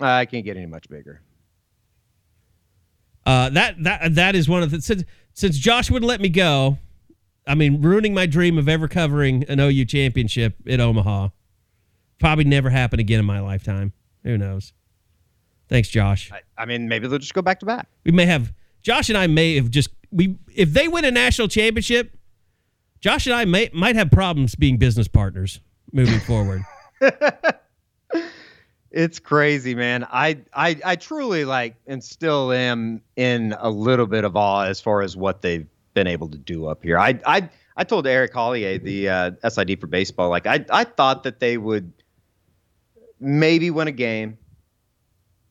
[0.00, 1.20] I can't get any much bigger
[3.26, 5.02] Uh, that that that is one of the since
[5.32, 6.78] since Josh wouldn't let me go.
[7.46, 11.28] I mean, ruining my dream of ever covering an OU championship at Omaha.
[12.18, 13.92] Probably never happen again in my lifetime.
[14.24, 14.72] Who knows?
[15.68, 16.30] Thanks, Josh.
[16.32, 18.52] I, I mean maybe they'll just go back to back We may have
[18.82, 22.14] Josh and I may have just we if they win a national championship,
[23.00, 25.60] Josh and I may might have problems being business partners
[25.92, 26.62] moving forward.
[28.94, 34.24] it's crazy man I, I i truly like and still am in a little bit
[34.24, 37.48] of awe as far as what they've been able to do up here i i
[37.76, 41.58] i told eric collier the uh, sid for baseball like i i thought that they
[41.58, 41.92] would
[43.20, 44.38] maybe win a game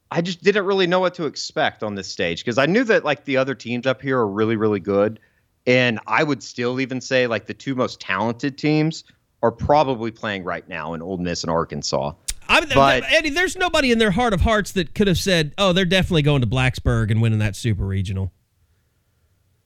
[0.09, 3.03] I just didn't really know what to expect on this stage because I knew that
[3.03, 5.19] like the other teams up here are really, really good.
[5.65, 9.05] And I would still even say like the two most talented teams
[9.41, 12.13] are probably playing right now in Ole Miss and Arkansas.
[12.47, 15.73] I, but, Eddie, there's nobody in their heart of hearts that could have said, "Oh,
[15.73, 18.31] they're definitely going to Blacksburg and winning that super regional."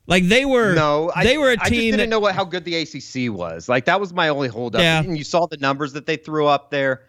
[0.07, 1.61] Like they were, no, they I, were a team.
[1.61, 3.67] I just didn't that, know what how good the ACC was.
[3.67, 4.81] Like that was my only holdup.
[4.81, 4.99] Yeah.
[4.99, 7.03] and you saw the numbers that they threw up there.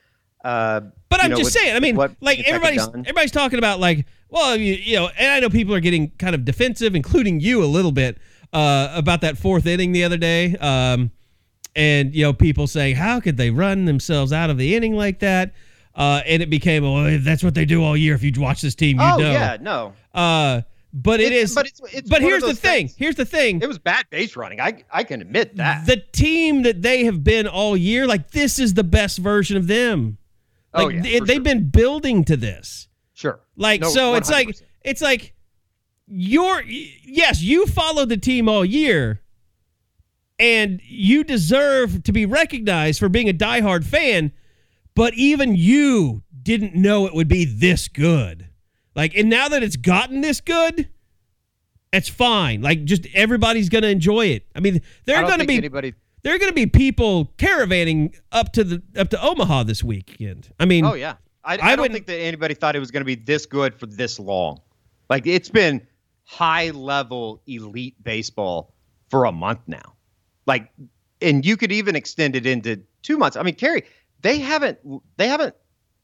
[0.44, 1.76] Uh, but I'm know, just with, saying.
[1.76, 5.48] I mean, like everybody's everybody's talking about like, well, you, you, know, and I know
[5.48, 8.18] people are getting kind of defensive, including you a little bit
[8.52, 10.56] uh, about that fourth inning the other day.
[10.56, 11.12] Um,
[11.78, 15.20] and you know, people saying, how could they run themselves out of the inning like
[15.20, 15.54] that?
[15.94, 18.14] Uh, and it became, well, that's what they do all year.
[18.14, 19.30] If you watch this team, you oh, know.
[19.30, 19.92] yeah, no.
[20.12, 20.62] Uh,
[20.92, 21.54] but it it's.
[21.54, 21.80] But it's.
[21.92, 22.88] it's but here's the thing.
[22.88, 22.96] Things.
[22.96, 23.62] Here's the thing.
[23.62, 24.60] It was bad base running.
[24.60, 25.86] I I can admit that.
[25.86, 29.66] The team that they have been all year, like this is the best version of
[29.66, 30.18] them.
[30.74, 31.40] Like oh, yeah, they, have sure.
[31.40, 32.88] been building to this.
[33.14, 33.40] Sure.
[33.56, 34.62] Like No, so, it's like 100%.
[34.82, 35.34] it's like
[36.06, 39.20] you're yes, you followed the team all year,
[40.38, 44.32] and you deserve to be recognized for being a diehard fan.
[44.94, 48.48] But even you didn't know it would be this good.
[48.94, 50.88] Like, and now that it's gotten this good,
[51.92, 52.62] it's fine.
[52.62, 54.46] Like, just everybody's gonna enjoy it.
[54.54, 55.94] I mean, there are gonna be anybody.
[56.22, 60.52] there are gonna be people caravanning up to the up to Omaha this weekend.
[60.58, 61.14] I mean, Oh yeah.
[61.44, 63.74] I, I, I don't think that anybody thought it was going to be this good
[63.74, 64.60] for this long.
[65.08, 65.86] Like it's been
[66.24, 68.74] high level elite baseball
[69.08, 69.94] for a month now.
[70.48, 70.72] Like,
[71.22, 73.36] and you could even extend it into two months.
[73.36, 73.82] I mean, Kerry,
[74.22, 74.78] they haven't,
[75.18, 75.54] they haven't,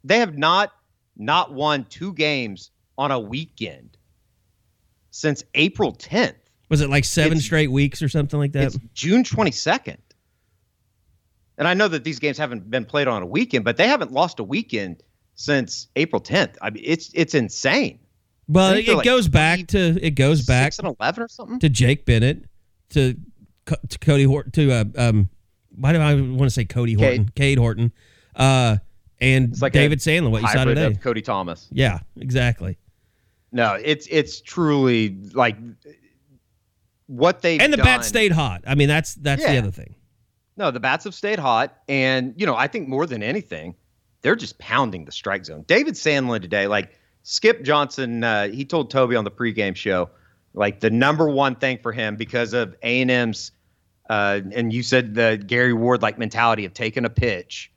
[0.05, 0.71] they have not,
[1.17, 3.97] not won two games on a weekend
[5.11, 6.35] since April 10th.
[6.69, 8.65] was it like seven It's- straight weeks or something like that?
[8.65, 9.97] It's June 22nd.
[11.57, 14.13] And I know that these games haven't been played on a weekend, but they haven't
[14.13, 15.03] lost a weekend
[15.37, 16.57] since April 10th.
[16.61, 18.01] I mean, it's it's insane.
[18.49, 21.61] Well, it, like goes back to it goes back and eleven or something.
[21.61, 22.45] to Jake Bennett
[22.91, 23.15] to,
[23.65, 25.29] Co- to Cody Horton to uh, um
[25.77, 27.31] why do I want to say Cody Horton?
[27.35, 27.93] Cade Horton.
[28.37, 28.77] Uh
[29.21, 30.95] and It's like David a Sandlin what you saw today.
[30.95, 31.69] Cody Thomas.
[31.73, 32.79] yeah exactly.
[33.53, 35.57] No, it's it's truly like
[37.07, 38.65] what they and the done, bat stayed hot.
[38.67, 39.95] I mean that's that's the other thing.
[40.57, 43.75] No, the bats have stayed hot, and you know I think more than anything,
[44.23, 45.65] they're just pounding the strike zone.
[45.67, 50.11] David Sandlin today, like Skip Johnson, uh, he told Toby on the pregame show,
[50.53, 53.51] like the number one thing for him because of A and M's,
[54.11, 57.71] uh, and you said the Gary Ward like mentality of taking a pitch,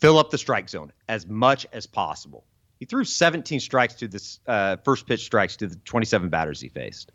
[0.00, 2.44] fill up the strike zone as much as possible.
[2.78, 6.68] He threw 17 strikes to this uh, first pitch strikes to the 27 batters he
[6.68, 7.10] faced.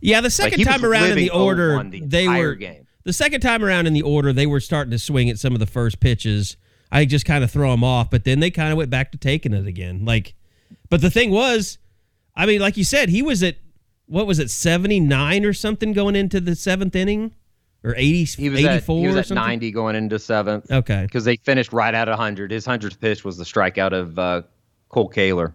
[0.00, 2.86] yeah the second was time around in the order 0-1 the they were game.
[3.04, 5.58] the second time around in the order they were starting to swing at some of
[5.58, 6.56] the first pitches
[6.92, 9.18] I just kind of throw them off but then they kind of went back to
[9.18, 10.34] taking it again like
[10.90, 11.78] but the thing was
[12.36, 13.56] I mean like you said he was at
[14.10, 17.34] what was it 79 or something going into the seventh inning
[17.84, 20.70] or 80 He was 84 at, he was or at something 90 going into seventh.
[20.70, 22.50] okay because they finished right at 100.
[22.50, 24.42] His 100th pitch was the strikeout of uh,
[24.90, 25.54] Kole Kaler.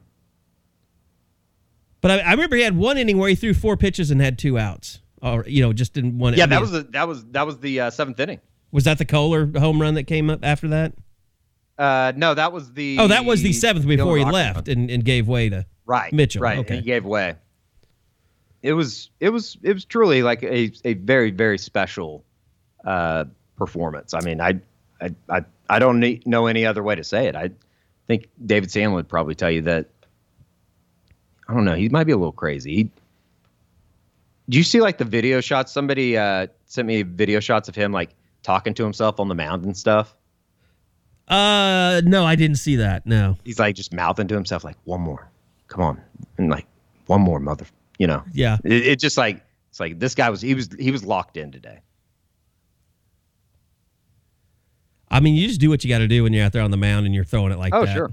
[2.02, 4.38] but I, I remember he had one inning where he threw four pitches and had
[4.40, 7.46] two outs or you know just didn't want Yeah, that was the that was that
[7.46, 8.40] was the uh, seventh inning.
[8.72, 10.94] was that the Kohler home run that came up after that
[11.78, 15.04] Uh, no, that was the oh that was the seventh before he left and, and
[15.04, 16.78] gave way to right Mitchell, Right, okay.
[16.78, 17.36] he gave way.
[18.66, 22.24] It was it was it was truly like a a very very special
[22.84, 23.26] uh,
[23.58, 24.16] performance.
[24.16, 24.60] I mean, I
[25.00, 27.36] I I, I don't need, know any other way to say it.
[27.36, 27.52] I
[28.08, 29.86] think David Sandlin would probably tell you that.
[31.48, 31.76] I don't know.
[31.76, 32.76] He might be a little crazy.
[32.76, 32.84] He,
[34.50, 35.72] do you see like the video shots?
[35.72, 39.64] Somebody uh, sent me video shots of him like talking to himself on the mound
[39.64, 40.16] and stuff.
[41.28, 45.02] uh no I didn't see that no He's like just mouthing to himself like, "One
[45.02, 45.30] more,
[45.68, 46.02] come on,"
[46.40, 46.66] and like,
[47.06, 47.66] "One more, mother,"
[48.00, 48.24] you know.
[48.34, 51.38] yeah It, it just like it's like this guy was he was he was locked
[51.38, 51.80] in today.
[55.10, 56.72] I mean, you just do what you got to do when you're out there on
[56.72, 57.94] the mound and you're throwing it like Oh that.
[57.96, 58.12] sure,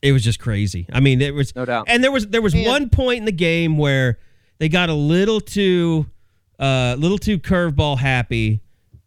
[0.00, 0.86] It was just crazy.
[0.92, 1.86] I mean, it was No doubt.
[1.88, 4.18] And there was there was And- one point in the game where
[4.58, 6.06] they got a little too
[6.60, 8.60] uh a little too curveball happy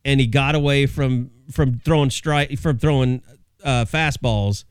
[0.03, 3.21] and he got away from from throwing strike from throwing
[3.63, 4.65] uh fastballs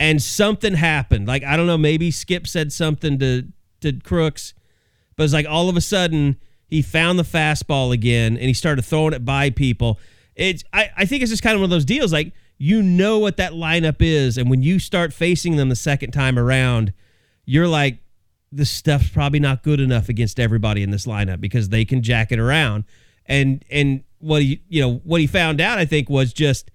[0.00, 1.26] and something happened.
[1.26, 3.44] Like I don't know, maybe Skip said something to
[3.80, 4.54] to Crooks,
[5.16, 8.82] but it's like all of a sudden he found the fastball again and he started
[8.82, 9.98] throwing it by people.
[10.34, 13.20] It's I, I think it's just kind of one of those deals like you know
[13.20, 16.92] what that lineup is, and when you start facing them the second time around,
[17.46, 17.98] you're like,
[18.50, 22.32] this stuff's probably not good enough against everybody in this lineup because they can jack
[22.32, 22.84] it around.
[23.26, 26.70] And and what he you know what he found out I think was just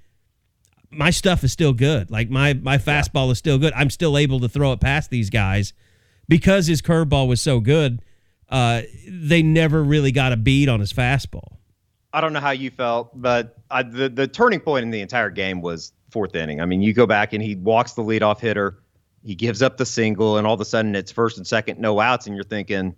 [0.94, 2.12] my stuff is still good.
[2.12, 3.74] Like my my fastball is still good.
[3.74, 5.74] I'm still able to throw it past these guys
[6.28, 8.02] because his curveball was so good.
[8.50, 11.58] Uh, they never really got a beat on his fastball.
[12.14, 15.32] I don't know how you felt, but I, the the turning point in the entire
[15.32, 16.62] game was fourth inning.
[16.62, 18.80] I mean, you go back and he walks the leadoff hitter,
[19.24, 22.00] he gives up the single, and all of a sudden it's first and second, no
[22.00, 22.96] outs, and you're thinking,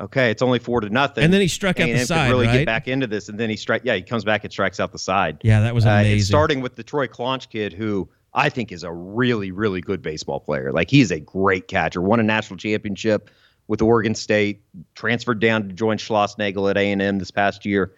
[0.00, 1.24] okay, it's only four to nothing.
[1.24, 2.30] And then he struck out the side.
[2.30, 2.58] Really right?
[2.58, 3.82] get back into this, and then he strike.
[3.84, 5.38] Yeah, he comes back and strikes out the side.
[5.42, 6.34] Yeah, that was amazing.
[6.34, 10.02] Uh, starting with the Troy Claunch kid, who I think is a really, really good
[10.02, 10.72] baseball player.
[10.72, 12.00] Like he's a great catcher.
[12.00, 13.30] Won a national championship
[13.66, 14.62] with Oregon State.
[14.94, 17.94] Transferred down to join Schlossnagle at A and M this past year,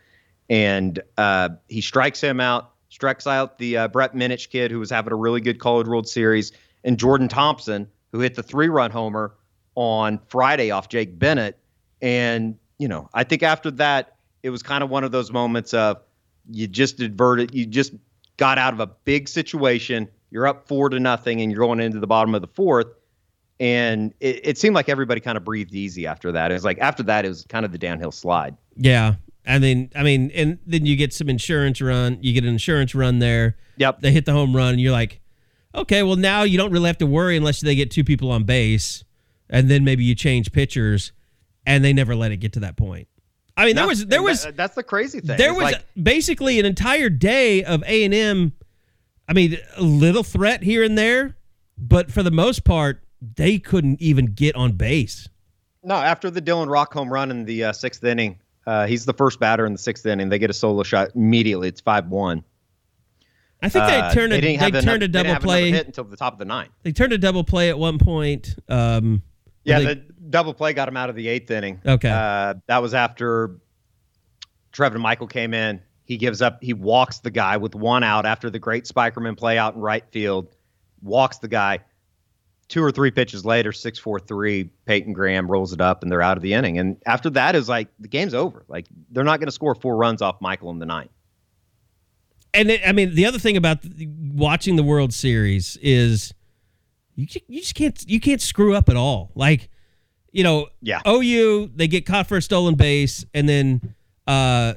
[0.49, 2.73] and uh, he strikes him out.
[2.89, 6.09] Strikes out the uh, Brett Minnich kid, who was having a really good College World
[6.09, 6.51] Series,
[6.83, 9.35] and Jordan Thompson, who hit the three-run homer
[9.77, 11.57] on Friday off Jake Bennett.
[12.03, 15.75] And you know, I think after that, it was kind of one of those moments
[15.75, 16.01] of
[16.51, 17.93] you just adverted, you just
[18.37, 20.09] got out of a big situation.
[20.31, 22.87] You're up four to nothing, and you're going into the bottom of the fourth.
[23.59, 26.51] And it, it seemed like everybody kind of breathed easy after that.
[26.51, 28.57] It was like after that, it was kind of the downhill slide.
[28.77, 32.19] Yeah, I mean, I mean, and then you get some insurance run.
[32.23, 33.57] You get an insurance run there.
[33.77, 34.01] Yep.
[34.01, 35.21] They hit the home run, and you're like,
[35.75, 38.45] okay, well now you don't really have to worry unless they get two people on
[38.45, 39.05] base,
[39.49, 41.13] and then maybe you change pitchers,
[41.71, 43.07] and they never let it get to that point.
[43.57, 45.37] I mean, there was there was that- that's the crazy thing.
[45.37, 48.53] there It's was like, basically an entire day of A and M.
[49.29, 51.37] I mean, a little threat here and there,
[51.79, 53.03] but for the most part,
[53.37, 55.29] they couldn't even get on base.
[55.85, 59.13] No, after the Dylan Rock home run in the uh, sixth inning, uh, he's the
[59.15, 60.29] first batter in the sixth inning.
[60.31, 61.69] They get a solo shot immediately.
[61.69, 62.43] It's five one.
[63.63, 65.43] I think they turned a they they, didn't have turned a they didn't double have
[65.43, 65.71] play.
[65.71, 66.71] hit until the top of the ninth.
[66.83, 68.57] They turned a double play at one point.
[68.69, 69.23] Um,
[69.65, 71.81] Yeah, they- the double play got him out of the eighth inning.
[71.85, 72.09] Okay.
[72.11, 73.57] uh, that was after
[74.73, 75.81] Trevin Michael came in.
[76.05, 76.62] He gives up.
[76.62, 80.05] He walks the guy with one out after the great Spikerman play out in right
[80.11, 80.49] field.
[81.03, 81.81] Walks the guy.
[82.69, 84.71] Two or three pitches later, six four three.
[84.87, 86.79] Peyton Graham rolls it up, and they're out of the inning.
[86.79, 88.64] And after that is like the game's over.
[88.69, 91.11] Like they're not going to score four runs off Michael in the ninth.
[92.55, 96.33] and it, I mean, the other thing about the- watching the World Series is
[97.16, 99.31] you you just can't you can't screw up at all.
[99.35, 99.69] Like,
[100.33, 101.01] you know, Yeah.
[101.07, 103.95] OU they get caught for a stolen base, and then
[104.27, 104.75] uh,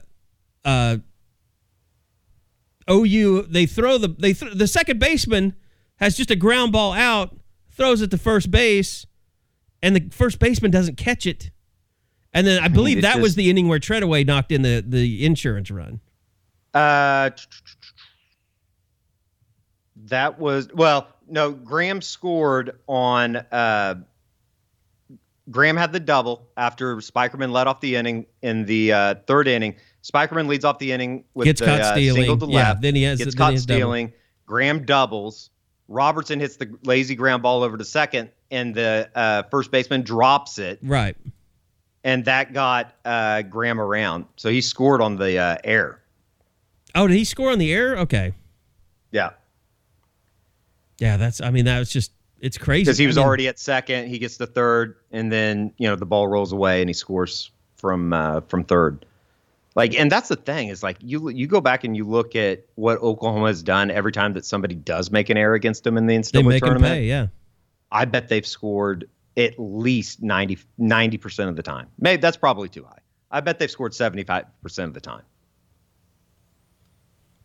[0.66, 0.98] uh,
[2.90, 5.56] OU they throw the they th- the second baseman
[5.98, 7.36] has just a ground ball out,
[7.72, 9.06] throws it to first base,
[9.82, 11.52] and the first baseman doesn't catch it.
[12.34, 15.24] And then I believe It that was the inning where Tredaway knocked in the the
[15.26, 16.00] insurance run.
[16.74, 17.30] Uh,
[20.08, 21.08] that was well.
[21.30, 23.36] No, Graham scored on.
[23.38, 23.96] Uh,
[25.52, 29.76] Graham had the double after Spikerman led off the inning in the uh, third inning.
[30.02, 32.24] Spikerman leads off the inning with Gets the caught uh, stealing.
[32.24, 32.82] single to Yeah, left.
[32.82, 33.78] then he has- gets caught has double.
[33.80, 34.14] stealing.
[34.46, 35.50] Graham doubles.
[35.90, 40.58] Robertson hits the lazy ground ball over to second, and the uh, first baseman drops
[40.60, 41.16] it, Right.
[42.06, 44.26] and that got uh, Graham around.
[44.38, 46.00] So he scored on the uh, air.
[46.96, 47.98] Oh, did he score on the air?
[47.98, 48.34] Okay.
[49.12, 49.32] Yeah.
[51.00, 51.42] Yeah, that's.
[51.42, 52.12] I mean, that was just.
[52.44, 54.10] It's crazy because he was I mean, already at second.
[54.10, 57.52] He gets the third, and then you know the ball rolls away, and he scores
[57.78, 59.06] from uh, from third.
[59.76, 62.66] Like, and that's the thing is like you you go back and you look at
[62.76, 66.06] what Oklahoma has done every time that somebody does make an error against them in
[66.06, 66.94] the They NCAA tournament.
[66.94, 67.06] pay.
[67.06, 67.28] Yeah.
[67.92, 71.88] I bet they've scored at least 90 percent of the time.
[71.98, 73.00] Maybe that's probably too high.
[73.32, 75.24] I bet they've scored seventy five percent of the time.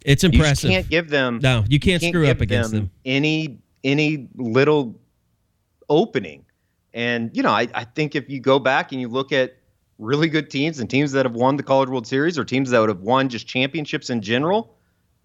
[0.04, 0.70] It's You impressive.
[0.70, 2.90] can't give them no, you can't, screw up against them.
[3.04, 4.98] any any little
[5.88, 6.44] opening.
[6.94, 9.56] And you know, I, I think if you go back and you look at
[9.98, 12.78] really good teams and teams that have won the College World Series or teams that
[12.80, 14.74] would have won just championships in general,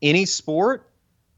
[0.02, 0.90] any sport,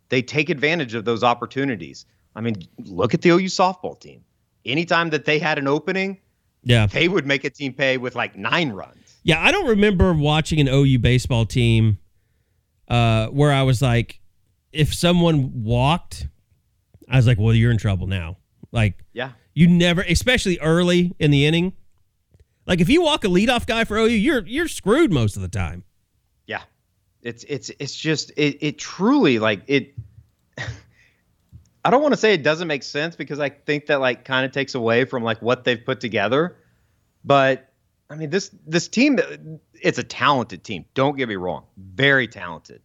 [0.10, 2.06] they take advantage of those opportunities.
[2.36, 4.24] I mean, look at the OU softball team.
[4.66, 6.18] Anytime that they had an opening,
[6.64, 6.88] Yeah.
[6.88, 9.18] they would make a team pay with like nine runs.
[9.24, 11.98] Yeah, I don't remember watching an OU baseball team
[12.88, 14.20] uh, where I was like,
[14.72, 16.28] if someone walked,
[17.10, 18.38] I was like, well, you're in trouble now.
[18.72, 19.32] Like, Yeah.
[19.54, 21.74] you never, especially early in the inning.
[22.66, 25.48] Like, if you walk a leadoff guy for OU, you're you're screwed most of the
[25.48, 25.84] time.
[26.48, 26.64] Yeah.
[27.22, 29.94] It's it's it's just it it truly like it
[31.86, 34.46] I don't want to say it doesn't make sense because I think that like kind
[34.46, 36.58] of takes away from like what they've put together.
[37.24, 37.72] But
[38.10, 39.20] I mean this this team
[39.74, 40.86] it's a talented team.
[40.96, 41.66] Don't get me wrong.
[41.78, 42.82] Very talented.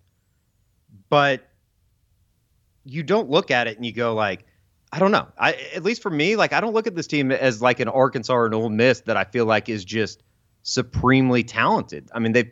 [1.09, 1.49] But
[2.85, 4.45] you don't look at it and you go like
[4.93, 5.29] I don't know.
[5.39, 7.89] I at least for me like I don't look at this team as like an
[7.89, 10.23] Arkansas or an Ole Miss that I feel like is just
[10.63, 12.09] supremely talented.
[12.15, 12.51] I mean they've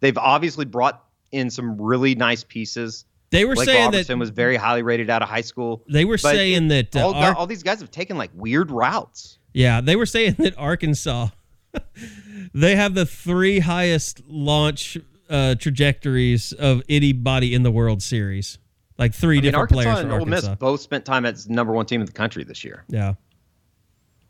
[0.00, 3.04] they've obviously brought in some really nice pieces.
[3.30, 5.82] They were Blake saying Robertson that was very highly rated out of high school.
[5.88, 9.38] they were saying that uh, all, Ar- all these guys have taken like weird routes.
[9.52, 11.28] yeah, they were saying that Arkansas
[12.54, 14.96] they have the three highest launch
[15.28, 18.58] uh, trajectories of anybody in the World Series.
[18.98, 21.72] Like three I mean, different Arkansas players and Ole Miss both spent time as number
[21.72, 22.84] one team in the country this year.
[22.88, 23.14] Yeah.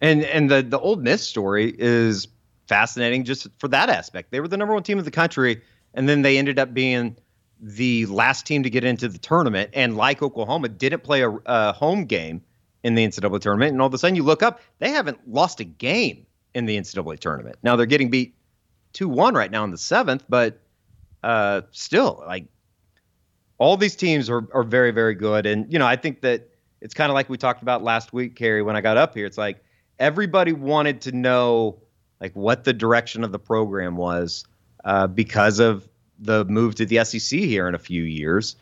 [0.00, 2.28] And and the the Ole Miss story is
[2.66, 4.30] fascinating just for that aspect.
[4.30, 5.62] They were the number one team in the country,
[5.92, 7.16] and then they ended up being
[7.60, 9.70] the last team to get into the tournament.
[9.74, 12.42] And like Oklahoma, didn't play a, a home game
[12.82, 13.72] in the NCAA tournament.
[13.72, 16.76] And all of a sudden, you look up, they haven't lost a game in the
[16.76, 17.56] NCAA tournament.
[17.62, 18.34] Now they're getting beat
[18.92, 20.60] two one right now in the seventh, but
[21.22, 22.46] uh, still, like
[23.58, 25.46] all these teams are are very very good.
[25.46, 26.48] And you know, I think that
[26.80, 29.26] it's kind of like we talked about last week, Carey, when I got up here.
[29.26, 29.64] It's like
[29.98, 31.78] everybody wanted to know
[32.20, 34.44] like what the direction of the program was
[34.84, 35.88] uh, because of
[36.18, 38.56] the move to the SEC here in a few years,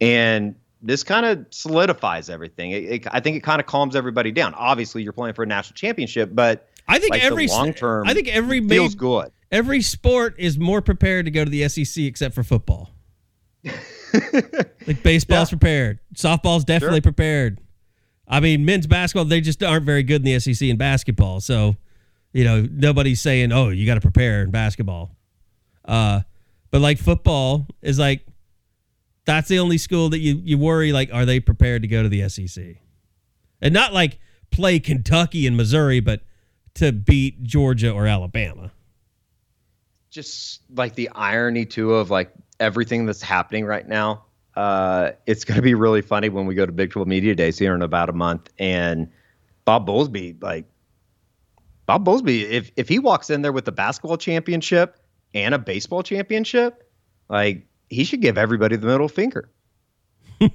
[0.00, 2.72] and this kind of solidifies everything.
[2.72, 4.54] It, it, I think it kind of calms everybody down.
[4.54, 8.14] Obviously, you're playing for a national championship, but I think like every long term, I
[8.14, 9.30] think every feels good.
[9.50, 12.90] every sport is more prepared to go to the SEC except for football.
[14.86, 15.58] like baseball's Yeah.
[15.58, 17.02] prepared, softball's definitely Sure.
[17.02, 17.60] prepared.
[18.28, 21.40] I mean, men's basketball they just aren't very good in the SEC in basketball.
[21.40, 21.76] So,
[22.32, 25.16] you know, nobody's saying, "Oh, you got to prepare in basketball."
[25.84, 26.20] Uh,
[26.70, 28.24] but like football is like
[29.24, 32.08] that's the only school that you you worry like are they prepared to go to
[32.08, 32.76] the SEC?
[33.60, 34.18] And not like
[34.50, 36.22] play Kentucky and Missouri, but
[36.74, 38.72] to beat Georgia or Alabama.
[40.10, 42.30] just like the irony too of like
[42.62, 44.24] everything that's happening right now.
[44.54, 47.58] Uh, it's going to be really funny when we go to Big 12 Media Days
[47.58, 49.10] here in about a month, and
[49.64, 50.66] Bob Bowlsby, like
[51.86, 54.98] Bob Bowlsby, if if he walks in there with the basketball championship
[55.34, 56.88] and a baseball championship,
[57.28, 59.50] like he should give everybody the middle finger.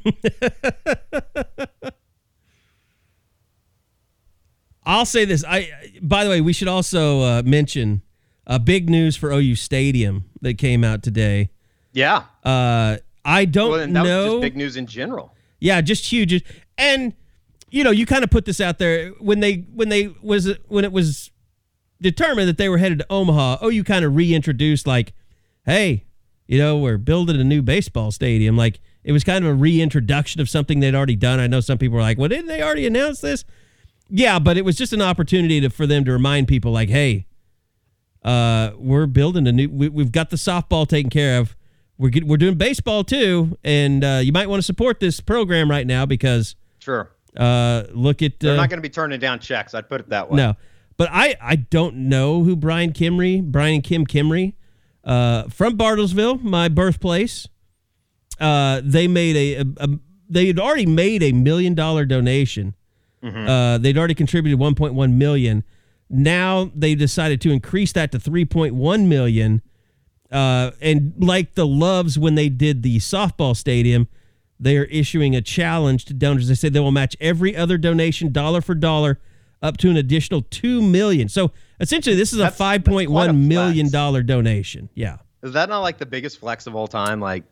[4.85, 5.43] I'll say this.
[5.45, 5.69] I
[6.01, 8.03] by the way, we should also uh, mention
[8.45, 11.49] uh, big news for OU Stadium that came out today.
[11.97, 14.27] Yeah, Uh, I don't well, and that was know.
[14.33, 15.33] just big news in general.
[15.59, 16.43] Yeah, just huge.
[16.77, 17.13] And
[17.71, 20.85] you know, you kind of put this out there when they when they was when
[20.85, 21.31] it was
[21.99, 23.57] determined that they were headed to Omaha.
[23.61, 25.13] Oh, you kind of reintroduced like,
[25.65, 26.05] hey,
[26.47, 28.55] you know, we're building a new baseball stadium.
[28.55, 31.39] Like it was kind of a reintroduction of something they'd already done.
[31.39, 33.43] I know some people were like, well, didn't they already announce this?
[34.07, 37.25] Yeah, but it was just an opportunity to, for them to remind people, like, hey,
[38.23, 39.67] uh, we're building a new.
[39.67, 41.56] We, we've got the softball taken care of.
[41.97, 45.69] We're get, we're doing baseball too, and uh, you might want to support this program
[45.69, 49.39] right now because Sure, uh, look at they're uh, not going to be turning down
[49.39, 49.73] checks.
[49.73, 50.37] I'd put it that way.
[50.37, 50.53] no,
[50.97, 54.53] but I I don't know who Brian Kimry, Brian and Kim Kimry,
[55.03, 57.47] uh, from Bartlesville, my birthplace.
[58.39, 62.75] Uh, they made a, a, a they had already made a million dollar donation.
[63.23, 65.63] Uh, they'd already contributed 1.1 million.
[66.09, 69.61] Now they decided to increase that to 3.1 million.
[70.31, 74.07] Uh, and like the Loves when they did the softball stadium,
[74.59, 76.47] they are issuing a challenge to donors.
[76.47, 79.19] They said they will match every other donation dollar for dollar
[79.61, 81.29] up to an additional two million.
[81.29, 83.91] So essentially, this is a That's- five a one million flex.
[84.23, 84.89] donation.
[84.95, 85.17] Yeah.
[85.43, 87.19] Is that not like the biggest flex of all time?
[87.21, 87.43] Like,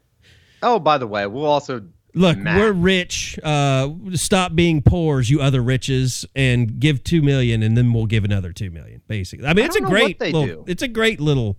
[0.63, 1.83] oh, by the way, we'll also
[2.15, 2.57] Look, match.
[2.59, 3.37] we're rich.
[3.43, 8.23] Uh, stop being poors, you other riches, and give two million, and then we'll give
[8.23, 9.01] another two million.
[9.07, 10.63] Basically, I mean, I it's a don't know what great, little, do.
[10.67, 11.57] it's a great little,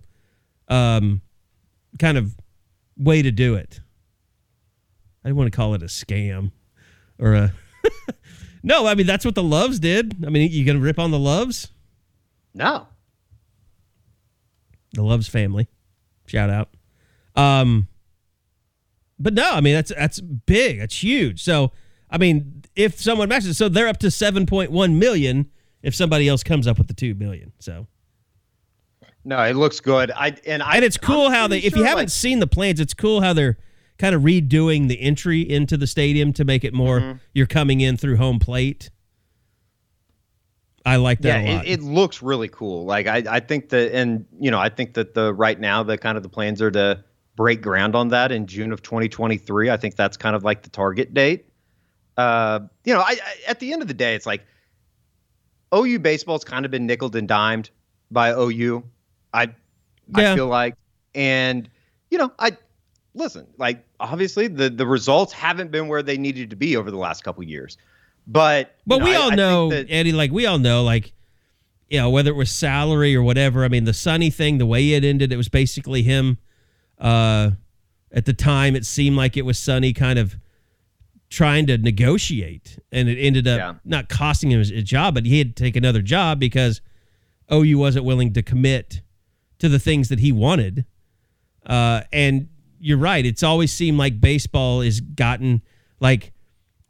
[0.67, 1.21] um,
[1.99, 2.35] kind of
[2.97, 3.79] way to do it.
[5.23, 6.51] I don't want to call it a scam,
[7.19, 7.53] or a.
[8.63, 10.23] no, I mean that's what the Loves did.
[10.25, 11.71] I mean, you gonna rip on the Loves?
[12.53, 12.87] no.
[14.93, 15.67] the Loves family.
[16.25, 16.69] Shout out.
[17.35, 17.87] Um
[19.19, 20.79] but no, I mean that's that's big.
[20.79, 21.43] That's huge.
[21.43, 21.71] So,
[22.09, 25.51] I mean, if someone matches so they're up to 7.1 million
[25.83, 27.53] if somebody else comes up with the 2 million.
[27.59, 27.87] So,
[29.27, 30.09] No, it looks good.
[30.11, 32.09] I and I and it's cool I'm how they pretty if you sure, haven't like,
[32.09, 33.57] seen the plans, it's cool how they're
[33.99, 37.17] kind of redoing the entry into the stadium to make it more Mm-hmm.
[37.33, 38.89] you're coming in through home plate.
[40.85, 41.65] I like that yeah, a lot.
[41.65, 42.85] it, it looks really cool.
[42.85, 45.97] Like I, I think that, and you know, I think that the right now the
[45.97, 47.03] kind of the plans are to
[47.35, 49.69] break ground on that in June of 2023.
[49.69, 51.49] I think that's kind of like the target date.
[52.15, 54.45] Uh, you know, I, I at the end of the day, it's like
[55.75, 57.69] OU baseball's kind of been nickled and dimed
[58.09, 58.83] by OU.
[59.33, 59.43] I,
[60.17, 60.33] Yeah.
[60.33, 60.75] I feel like,
[61.15, 61.69] and
[62.11, 62.51] you know, I
[63.13, 63.47] listen.
[63.57, 67.23] Like obviously, the the results haven't been where they needed to be over the last
[67.23, 67.77] couple years,
[68.27, 71.13] but But we I- all I know, that- Eddie, like we all know, like,
[71.89, 73.63] you know, whether it was salary or whatever.
[73.63, 76.37] I mean, the Sunny thing, the way it ended, it was basically him
[76.99, 77.51] uh,
[78.11, 80.35] at the time it seemed like it was Sunny kind of
[81.29, 83.73] trying to negotiate, and it ended up Yeah.
[83.83, 86.79] not costing him his his job, but he had to take another job because
[87.51, 89.01] OU wasn't willing to commit
[89.59, 90.85] to the things that he wanted.
[91.65, 92.49] Uh, and
[92.79, 95.61] you're right; it's always seemed like baseball has gotten
[95.99, 96.31] like,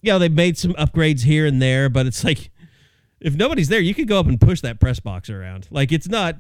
[0.01, 2.51] you know, they've made some upgrades here and there, but it's like
[3.19, 5.67] if nobody's there, you could go up and push that press box around.
[5.71, 6.39] Like it's not,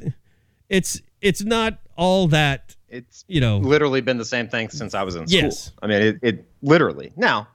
[0.69, 3.57] it's it's not all that It's you know.
[3.57, 5.41] literally been the same thing since I was in school.
[5.41, 5.71] Yes.
[5.81, 7.11] I mean, it, it literally.
[7.15, 7.47] Now,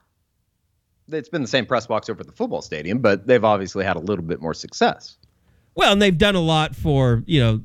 [1.09, 3.95] it's been the same press box over at the football stadium, but they've obviously had
[3.95, 5.17] a little bit more success.
[5.75, 7.61] Well, and they've done a lot for you know,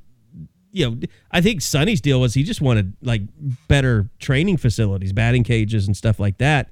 [0.72, 0.98] you know.
[1.30, 3.22] I think Sunny's deal was he just wanted like
[3.68, 6.70] better training facilities, batting cages, and stuff like that,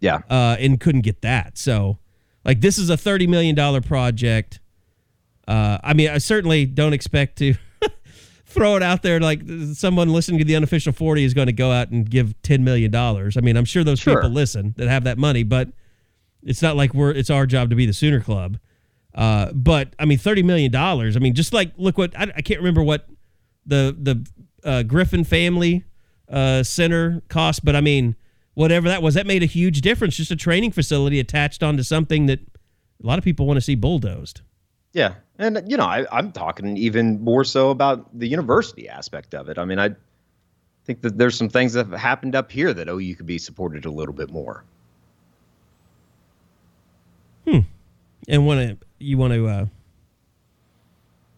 [0.00, 0.20] Yeah.
[0.30, 1.56] uh, and couldn't get that.
[1.58, 1.98] So,
[2.44, 4.60] like, this is a thirty million dollar project.
[5.48, 7.54] Uh, I mean, I certainly don't expect to
[8.46, 9.42] throw it out there like
[9.74, 12.90] someone listening to the unofficial forty is going to go out and give ten million
[12.90, 13.36] dollars.
[13.36, 14.16] I mean, I'm sure those Sure.
[14.16, 15.68] people listen that have that money, but
[16.42, 18.58] it's not like we're it's our job to be the Sooner Club.
[19.14, 21.16] Uh, but I mean, thirty million dollars.
[21.16, 23.06] I mean, just like look what I, I can't remember what
[23.66, 24.26] the the
[24.68, 25.84] uh, Griffin family
[26.28, 28.16] uh, center cost, but I mean,
[28.54, 30.16] whatever that was, that made a huge difference.
[30.16, 33.74] Just a training facility attached onto something that a lot of people want to see
[33.74, 34.40] bulldozed.
[34.92, 35.14] Yeah.
[35.38, 39.58] And, you know, I, I'm talking even more so about the university aspect of it.
[39.58, 39.90] I mean, I
[40.86, 43.84] think that there's some things that have happened up here that OU could be supported
[43.84, 44.64] a little bit more.
[47.46, 47.60] Hmm.
[48.28, 49.66] And want to you want to uh,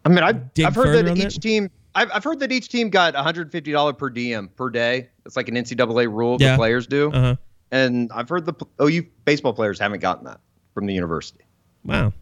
[0.05, 1.41] I mean, I, Dig I've heard that each that?
[1.41, 1.71] team.
[1.95, 5.09] I've, I've heard that each team got $150 per diem per day.
[5.27, 6.53] It's like an NCAA rule Yeah.
[6.53, 7.37] the players do, uh huh.
[7.71, 10.41] and I've heard the p- OU baseball players haven't gotten that
[10.75, 11.45] from the university.
[11.85, 12.13] Wow.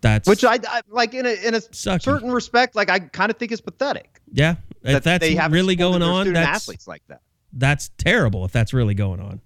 [0.00, 2.02] That's Which I, I like in a in a Sucky.
[2.02, 4.20] certain respect, like I kind of think is pathetic.
[4.32, 4.56] yeah.
[4.82, 7.20] If that that's they haven't really going on, that's athletes like that.
[7.52, 8.46] that's terrible.
[8.46, 9.40] If that's really going on.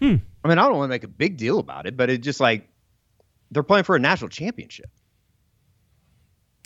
[0.00, 0.16] Hmm.
[0.44, 2.40] I mean, I don't want to make a big deal about it, but it just
[2.40, 2.68] like
[3.52, 4.90] they're playing for a national championship.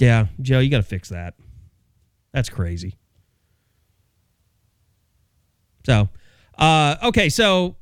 [0.02, 1.34] Yeah, Joe, you got to fix that.
[2.32, 2.96] That's crazy.
[5.86, 6.08] So,
[6.58, 7.76] uh, okay, so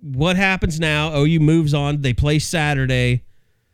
[0.00, 1.16] what happens now?
[1.16, 2.00] OU moves on.
[2.00, 3.24] They play Saturday.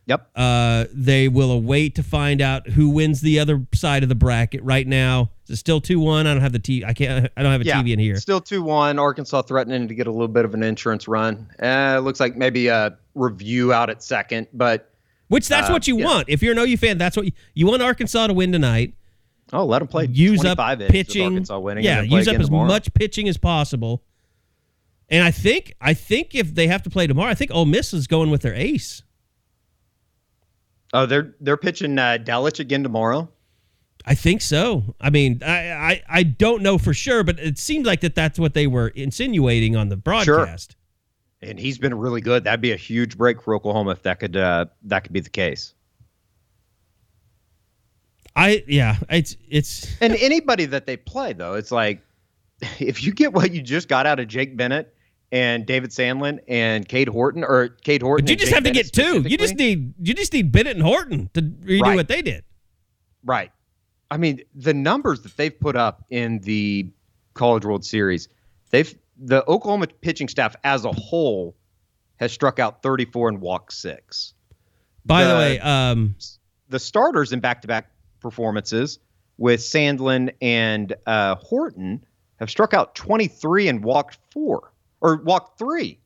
[0.07, 0.31] Yep.
[0.35, 4.63] Uh, they will await to find out who wins the other side of the bracket.
[4.63, 6.27] Right now, is it still two one?
[6.27, 6.87] I don't have the T.
[6.87, 7.31] I can't.
[7.37, 7.83] I don't have a yeah.
[7.83, 8.17] TV in here.
[8.17, 8.99] Still two one.
[8.99, 11.51] Arkansas threatening to get a little bit of an insurance run.
[11.63, 14.94] Uh, it looks like maybe a review out at second, but
[15.35, 16.05] Which that's uh, what you yeah.
[16.05, 16.29] want.
[16.29, 17.83] If you're an OU fan, that's what you, you want.
[17.83, 18.95] Arkansas to win tonight.
[19.53, 20.07] oh, let them play.
[20.07, 21.25] use up 25 innings pitching.
[21.25, 21.83] Arkansas winning.
[21.83, 22.69] yeah, and then play use up as tomorrow.
[22.69, 24.05] much pitching as possible.
[25.09, 27.93] And I think I think if they have to play tomorrow, I think Ole Miss
[27.93, 29.03] is going with their ace.
[30.93, 33.29] Oh, they're they're pitching uh, DeLucia again tomorrow.
[34.07, 34.95] I think so.
[35.01, 38.39] I mean, I, I I don't know for sure, but it seems like that that's
[38.39, 40.77] what they were insinuating on the broadcast.
[41.45, 42.45] And he's been really good.
[42.45, 45.31] That'd be a huge break for Oklahoma if that could uh, that could be the
[45.31, 45.75] case.
[48.37, 52.01] I yeah, it's it's And anybody that they play though, it's like
[52.81, 54.95] if you get what you just got out of Jake Bennett
[55.31, 58.71] and David Sandlin and Cade Horton or Cade Horton, but you just Jake have to
[58.73, 59.29] Bennett get two.
[59.29, 61.97] You just need you just need Bennett and Horton to redo Right.
[61.97, 62.45] what they did.
[63.25, 63.51] right.
[64.11, 66.89] I mean, the numbers that they've put up in the
[67.33, 68.29] College World Series,
[68.71, 71.57] they've the Oklahoma pitching staff as a whole
[72.17, 74.35] has struck out 34 and walked six.
[75.05, 76.15] By the, The- way, um,
[76.69, 77.91] the starters in back-to-back
[78.21, 78.99] performances
[79.37, 82.05] with Sandlin and uh, Horton
[82.39, 85.99] have struck out 23 and walked four or walked three.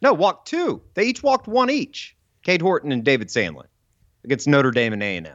[0.00, 0.80] No, walked two.
[0.94, 2.16] They each walked one each.
[2.42, 3.66] Cade Horton and David Sandlin
[4.24, 5.26] against Notre Dame and A&M.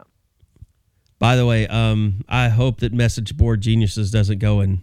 [1.20, 4.82] by the way, um, I hope that Message Board Geniuses doesn't go and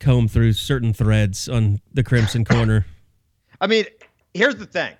[0.00, 2.86] comb through certain threads on the Crimson Corner.
[3.60, 3.84] I mean,
[4.34, 4.94] here's the thing.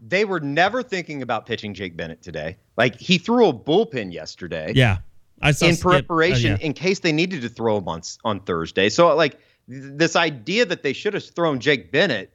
[0.00, 2.56] They were never thinking about pitching Jake Bennett today.
[2.76, 4.72] Like he threw a bullpen yesterday.
[4.74, 4.98] Yeah,
[5.42, 6.66] I saw in Skip- uh, preparation yeah.
[6.66, 8.88] in case they needed to throw him on on Thursday.
[8.88, 9.38] So like
[9.68, 12.32] th- this idea that they should have thrown Jake Bennett,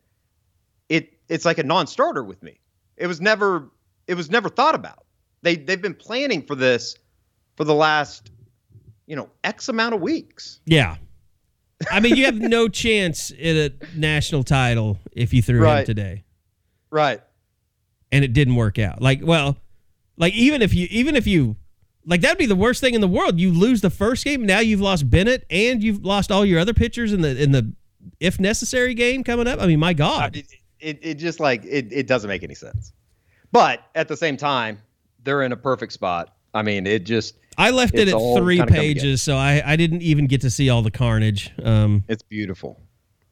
[0.89, 2.59] it it's like a non-starter with me.
[2.97, 3.69] It was never
[4.07, 5.05] it was never thought about.
[5.41, 6.95] They they've been planning for this
[7.55, 8.31] for the last
[9.07, 10.59] you know X amount of weeks.
[10.65, 10.97] Yeah.
[11.91, 16.23] I mean, you have no chance at a national title if you threw him today,
[16.89, 17.21] Right.
[18.11, 19.01] and it didn't work out.
[19.01, 19.57] Like, well,
[20.17, 21.57] like even if you, even if you,
[22.05, 23.39] like that'd be the worst thing in the world.
[23.39, 26.73] You lose the first game, now you've lost Bennett, and you've lost all your other
[26.73, 27.73] pitchers in the in the
[28.19, 29.59] if necessary game coming up.
[29.59, 30.45] I mean, my God, It,
[30.79, 32.93] it, it just like it, it doesn't make any sense.
[33.51, 34.79] But at the same time,
[35.23, 36.35] they're in a perfect spot.
[36.53, 38.81] I mean, it just I left it at three kinda come together.
[38.81, 41.51] pages, so I, I didn't even get to see all the carnage.
[41.63, 42.79] Um, it's beautiful.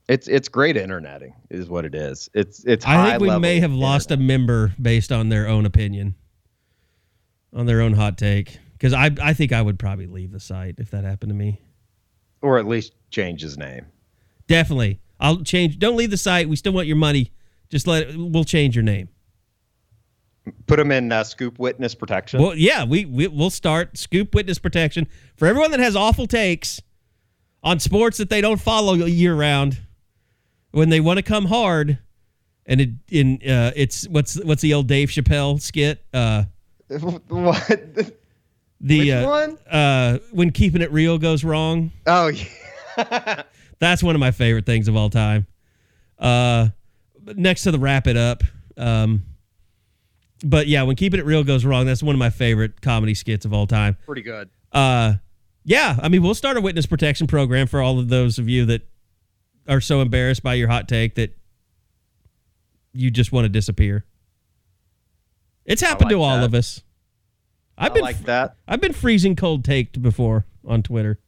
[0.09, 2.29] It's it's great interneting is what it is.
[2.33, 2.85] It's it's.
[2.85, 6.15] I think we high-level may have lost a member based on their own opinion,
[7.53, 8.59] on their own hot take.
[8.73, 11.61] Because I I think I would probably leave the site if that happened to me.
[12.41, 13.85] or at least change his name.
[14.47, 15.79] Definitely, I'll change.
[15.79, 16.49] Don't leave the site.
[16.49, 17.31] We still want your money.
[17.69, 19.07] Just let it, we'll change your name.
[20.67, 22.41] Put them in uh, scoop witness protection.
[22.41, 26.81] Well, yeah, we, we we'll start scoop witness protection for everyone that has awful takes
[27.63, 29.79] on sports that they don't follow year round.
[30.71, 31.99] When they want to come hard,
[32.65, 36.03] and it in uh, it's what's what's the old Dave Chappelle skit?
[36.13, 36.43] Uh,
[36.89, 38.13] what?
[38.81, 39.57] the uh, one?
[39.69, 41.91] uh, when keeping it real goes wrong.
[42.05, 43.43] Oh yeah.
[43.79, 45.47] That's one of my favorite things of all time.
[46.19, 46.69] Uh,
[47.35, 48.43] next to the wrap it up.
[48.77, 49.23] Um,
[50.43, 53.45] but yeah, when keeping it real goes wrong, that's one of my favorite comedy skits
[53.45, 53.97] of all time.
[54.05, 54.49] Pretty good.
[54.71, 55.13] Uh,
[55.63, 58.65] yeah, I mean, we'll start a witness protection program for all of those of you
[58.65, 58.81] that
[59.67, 61.35] are so embarrassed by your hot take that
[62.91, 64.05] you just want to disappear.
[65.65, 66.45] It's happened to all that.
[66.45, 66.83] of us.
[67.77, 68.57] I've I been like that.
[68.67, 71.19] I've been freezing cold taked before on Twitter.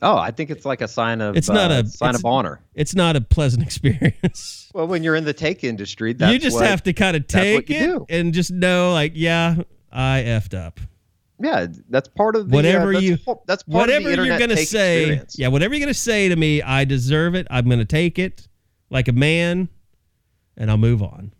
[0.00, 2.60] Oh, I think it's like a sign of It's not uh, a- sign of honor.
[2.74, 4.70] It's not a pleasant experience.
[4.72, 7.26] Well, when you're in the take industry, that's you just what- have to kind of
[7.26, 9.56] take it and just know, like, yeah,
[9.90, 10.78] I effed up.
[11.40, 13.18] Yeah, that's part of the Whatever uh, that's, you.
[13.46, 15.36] That's part whatever of the you're gonna say, experience.
[15.38, 17.46] yeah, whatever you're gonna say to me, I deserve it.
[17.50, 18.48] I'm gonna take it
[18.90, 19.68] like a man,
[20.56, 21.32] and I'll move on.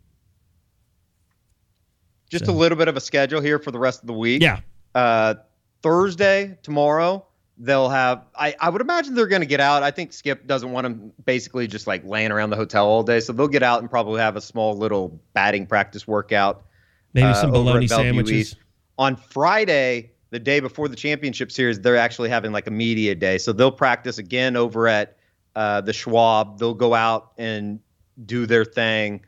[2.31, 4.43] Just So- a little bit of a schedule here for the rest of the week.
[4.43, 4.61] Yeah,
[4.95, 5.35] Uh,
[5.83, 7.25] Thursday, tomorrow,
[7.59, 8.25] they'll have.
[8.35, 9.83] I, I would imagine they're going to get out.
[9.83, 13.21] I think Skip doesn't want them basically just like laying around the hotel all day,
[13.21, 16.65] so they'll get out and probably have a small little batting practice workout.
[17.13, 18.33] maybe uh, some bologna sandwiches.
[18.33, 18.57] East.
[18.99, 23.39] On Friday, the day before the championship series, they're actually having like a media day.
[23.39, 25.17] So they'll practice again over at
[25.57, 26.59] uh, the Schwab.
[26.59, 27.81] They'll go out and
[28.27, 29.25] do their thing,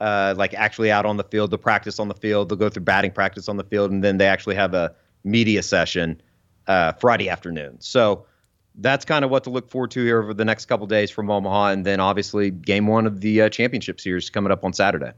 [0.00, 1.50] uh, like actually out on the field.
[1.50, 2.48] They'll practice on the field.
[2.48, 5.62] They'll go through batting practice on the field, and then they actually have a media
[5.62, 6.20] session
[6.66, 7.76] uh, Friday afternoon.
[7.80, 8.26] So
[8.76, 11.30] that's kind of what to look forward to here over the next couple days from
[11.30, 15.12] Omaha, and then obviously game one of the uh, championship series coming up on Saturday.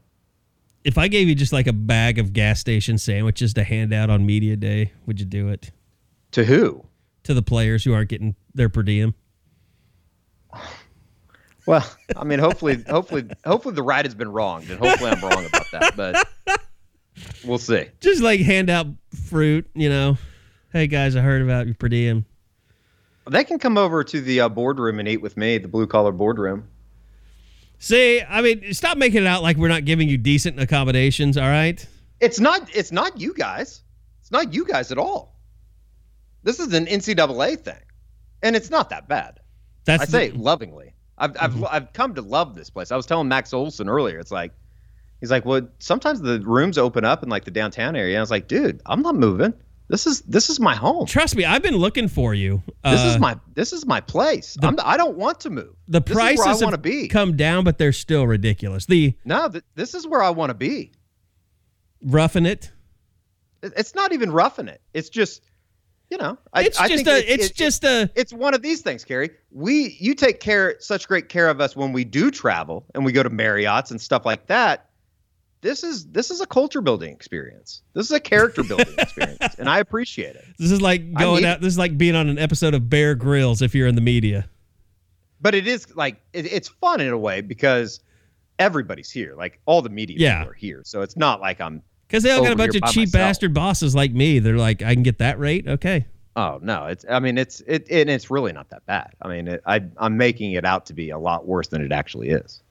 [0.83, 4.09] If I gave you just like a bag of gas station sandwiches to hand out
[4.09, 5.71] on media day, would you do it
[6.31, 6.85] To who?
[7.23, 9.13] to the players who aren't getting their per diem?
[11.65, 11.85] Well,
[12.15, 15.65] I mean, hopefully, hopefully, hopefully the right has been wronged, and hopefully I'm wrong about
[15.73, 15.97] that.
[15.97, 16.61] But
[17.45, 17.87] we'll see.
[17.99, 18.87] Just like hand out
[19.25, 20.17] fruit, you know.
[20.73, 22.25] Hey guys, I heard about your per diem.
[23.29, 26.11] They can come over to the uh, boardroom and eat with me, the blue collar
[26.11, 26.67] boardroom.
[27.79, 31.37] See, I mean, stop making it out like we're not giving you decent accommodations.
[31.37, 31.85] All right.
[32.19, 32.69] It's not.
[32.75, 33.81] It's not you guys.
[34.21, 35.35] It's not you guys at all.
[36.43, 37.81] This is an NCAA thing,
[38.41, 39.39] and it's not that bad.
[39.85, 40.93] That's I say the- lovingly.
[41.17, 42.91] I've I've I've come to love this place.
[42.91, 44.19] I was telling Max Olson earlier.
[44.19, 44.51] It's like
[45.19, 48.15] he's like, well, sometimes the rooms open up in like the downtown area.
[48.15, 49.53] And I was like, dude, I'm not moving.
[49.89, 51.05] This is this is my home.
[51.05, 52.61] Trust me, I've been looking for you.
[52.83, 54.57] This Uh, is my this is my place.
[54.61, 55.75] I'm, I don't want to move.
[55.87, 57.07] the this is where I prices want to be.
[57.07, 58.85] come down, but they're still ridiculous.
[58.85, 60.91] The no, th- this is where I want to be.
[62.01, 62.71] roughing it.
[63.63, 64.81] It- It's not even roughing it.
[64.93, 65.41] It's just,
[66.09, 67.17] you know, I, It's I just think a.
[67.19, 68.11] it- it's it- just a.
[68.15, 69.29] it's one of these things, Carey.
[69.51, 73.13] We you take care such great care of us when we do travel and we
[73.13, 74.86] go to Marriott's and stuff like that.
[75.67, 77.81] This is this is a culture building experience.
[77.93, 80.45] This is a character building experience, and I appreciate it.
[80.57, 81.59] This is like going out.
[81.59, 84.47] This is like being on an episode of Bear Grylls if you're in the media.
[85.41, 87.99] But it is like it, it's fun in a way because
[88.59, 89.35] everybody's here.
[89.35, 90.37] Like all the media Yeah.
[90.39, 91.83] people are here, so it's not like I'm.
[92.07, 93.11] Because they all got a bunch of cheap myself.
[93.11, 94.39] bastard bosses like me.
[94.39, 95.67] They're like, I can get that rate.
[95.67, 96.05] Okay.
[96.37, 97.03] Oh no, it's.
[97.09, 99.11] I mean, it's it, and it's really not that bad.
[99.21, 101.91] I mean, it, I I'm making it out to be a lot worse than it
[101.91, 102.61] actually is.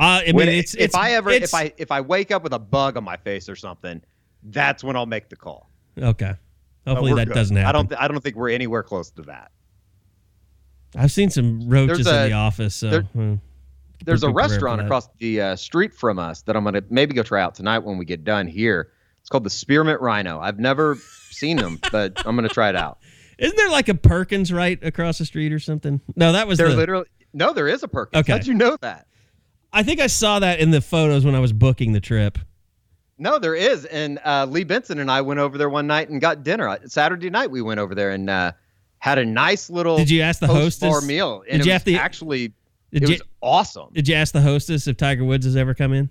[0.00, 2.42] Uh, I mean, When- it's, if it's I ever if I if I wake up
[2.42, 4.00] with a bug on my face or something,
[4.44, 5.70] that's when I'll make the call.
[5.98, 6.34] okay.
[6.86, 7.34] Hopefully that good.
[7.34, 7.68] doesn't happen.
[7.68, 9.52] I don't th- I don't think we're anywhere close to that.
[10.96, 12.74] I've seen some roaches There's in the office.
[12.74, 13.34] So there- hmm,
[14.04, 16.82] There's a be prepared for restaurant across the uh, street from us that I'm gonna
[16.90, 18.90] maybe go try out tonight when we get done here.
[19.20, 20.40] It's called the Spearmint Rhino.
[20.40, 20.96] I've never
[21.30, 22.98] seen them, but I'm gonna try it out.
[23.38, 26.00] Isn't there like a Perkins right across the street or something?
[26.16, 26.76] No, that was They're the.
[26.76, 28.20] literally no, there is a Perkins.
[28.22, 28.32] Okay.
[28.32, 29.06] How'd you know that?
[29.72, 32.38] I think I saw that in the photos when I was booking the trip.
[33.18, 33.84] No, there is.
[33.86, 36.68] And uh, Lee Benson and I went over there one night and got dinner.
[36.68, 38.52] Uh, Saturday night we went over there and uh,
[38.98, 41.06] had a nice little Did you ask the hostess?
[41.06, 41.42] meal.
[41.50, 42.52] Did you it have was to- actually
[42.92, 43.88] Did it you was awesome.
[43.92, 46.10] did you ask the hostess if Tiger Woods has ever come in?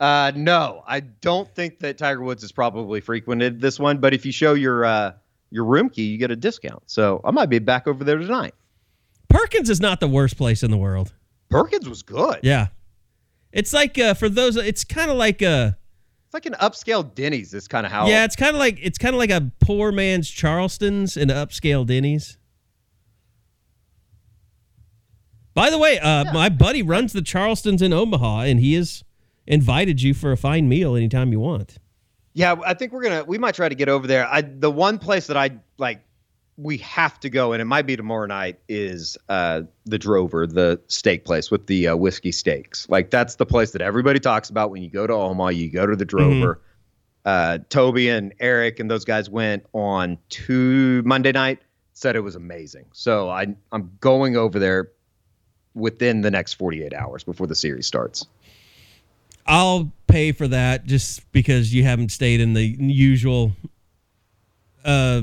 [0.00, 3.98] Uh, no, I don't think that Tiger Woods has probably frequented this one.
[3.98, 5.12] But if you show your uh,
[5.50, 6.82] your room key, you get a discount.
[6.86, 8.54] So I might be back over there tonight.
[9.28, 11.14] Perkins is not the worst place in the world.
[11.50, 12.40] Perkins was good.
[12.42, 12.68] Yeah,
[13.52, 14.56] it's like uh, for those.
[14.56, 15.76] It's kind of like a.
[16.26, 17.50] It's like an upscale Denny's.
[17.50, 18.06] This kind of how.
[18.06, 21.86] Yeah, it's kind of like it's kind of like a poor man's Charleston's and upscale
[21.86, 22.38] Denny's.
[25.54, 26.32] By the way, uh, yeah.
[26.32, 29.02] my buddy runs the Charleston's in Omaha, and he has
[29.46, 31.78] invited you for a fine meal anytime you want.
[32.34, 34.28] Yeah, I think we're gonna we might try to get over there.
[34.28, 36.04] I the one place that I like
[36.58, 40.80] we have to go, and it might be tomorrow night, is uh, the Drover, the
[40.88, 42.88] steak place with the uh, whiskey steaks.
[42.88, 45.50] Like that's the place that everybody talks about when you go to Omaha.
[45.50, 46.56] You go to the Drover.
[46.56, 46.62] Mm-hmm.
[47.24, 51.60] Uh, Toby and Eric and those guys went on to Monday night.
[51.92, 52.86] Said it was amazing.
[52.92, 54.90] So I I'm going over there
[55.74, 58.26] within the next 48 hours before the series starts.
[59.46, 63.52] I'll pay for that just because you haven't stayed in the usual
[64.84, 65.22] uh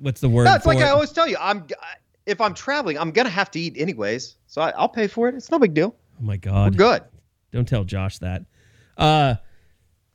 [0.00, 0.46] what's the word?
[0.46, 0.84] That's like it?
[0.84, 1.36] I always tell you.
[1.40, 1.66] I'm
[2.26, 5.34] if I'm traveling, I'm gonna have to eat anyways, so I, will pay for it.
[5.34, 5.94] It's no big deal.
[6.18, 7.02] Oh my god, We're good.
[7.52, 8.44] Don't tell Josh that.
[8.96, 9.36] Uh,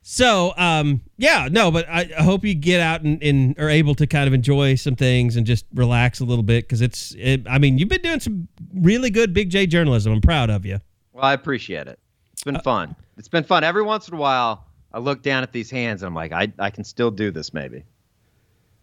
[0.02, 3.94] so um, yeah, no, but I, I hope you get out and, and, are able
[3.96, 7.14] to kind of enjoy some things and just relax a little bit because it's.
[7.18, 10.12] It, I mean, you've been doing some really good Big J journalism.
[10.12, 10.78] I'm proud of you.
[11.12, 11.98] Well, I appreciate it.
[12.32, 12.94] It's been uh, fun.
[13.18, 13.64] It's been fun.
[13.64, 16.52] Every once in a while, I look down at these hands and I'm like, I,
[16.58, 17.84] I can still do this maybe.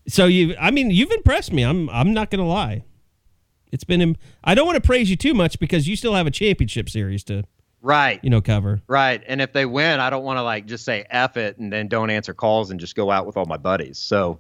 [0.07, 1.63] So you, I mean, you've impressed me.
[1.63, 2.83] I'm, I'm not gonna lie.
[3.71, 4.17] It's been.
[4.43, 7.23] I don't want to praise you too much because you still have a championship series
[7.23, 7.43] to,
[7.81, 8.19] right?
[8.21, 8.81] You know, cover.
[8.87, 9.23] Right.
[9.25, 11.87] And if they win, I don't want to like just say f it and then
[11.87, 13.97] don't answer calls and just go out with all my buddies.
[13.97, 14.39] So,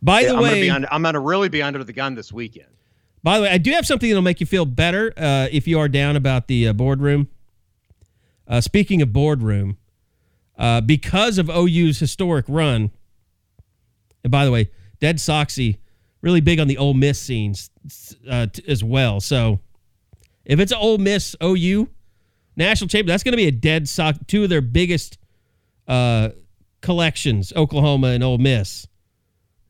[0.00, 2.68] by the I'm way, gonna under, I'm gonna really be under the gun this weekend.
[3.22, 5.80] By the way, I do have something that'll make you feel better uh, if you
[5.80, 7.28] are down about the uh, boardroom.
[8.46, 9.76] Uh, speaking of boardroom,
[10.56, 12.92] uh, because of OU's historic run,
[14.22, 14.70] and by the way,
[15.00, 15.78] Dead Soxy,
[16.22, 17.70] really big on the Ole Miss scenes
[18.28, 19.20] uh, t- as well.
[19.20, 19.60] So
[20.44, 21.88] if it's an Ole Miss OU
[22.56, 25.18] national champion, that's going to be a Dead Sox, two of their biggest
[25.86, 26.30] uh,
[26.80, 28.86] collections, Oklahoma and Ole Miss.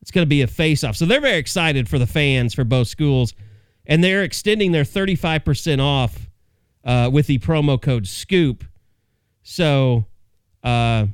[0.01, 0.97] It's going to be a face off.
[0.97, 3.35] So they're very excited for the fans for both schools.
[3.87, 6.29] And they're extending their 35% off
[6.85, 8.65] uh, with the promo code SCOOP.
[9.43, 10.05] So,
[10.63, 11.07] uh,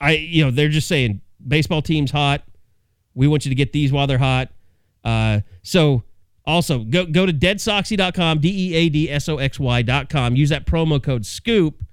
[0.00, 2.42] I, you know, they're just saying baseball team's hot.
[3.14, 4.50] We want you to get these while they're hot.
[5.04, 6.02] Uh, so
[6.46, 10.36] also go go to deadsoxy.com, D-E-A-D-S-O-X-Y.com.
[10.36, 11.84] Use that promo code SCOOP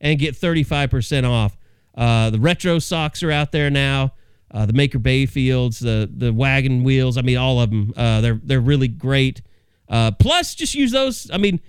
[0.00, 1.56] and get 35% off.
[1.94, 4.12] Uh, the retro socks are out there now.
[4.50, 7.18] Uh, the Maker Bayfields, the the wagon wheels.
[7.18, 7.92] I mean, all of them.
[7.96, 9.42] Uh, they're they're really great.
[9.88, 11.28] Uh, plus, just use those.
[11.32, 11.60] I mean,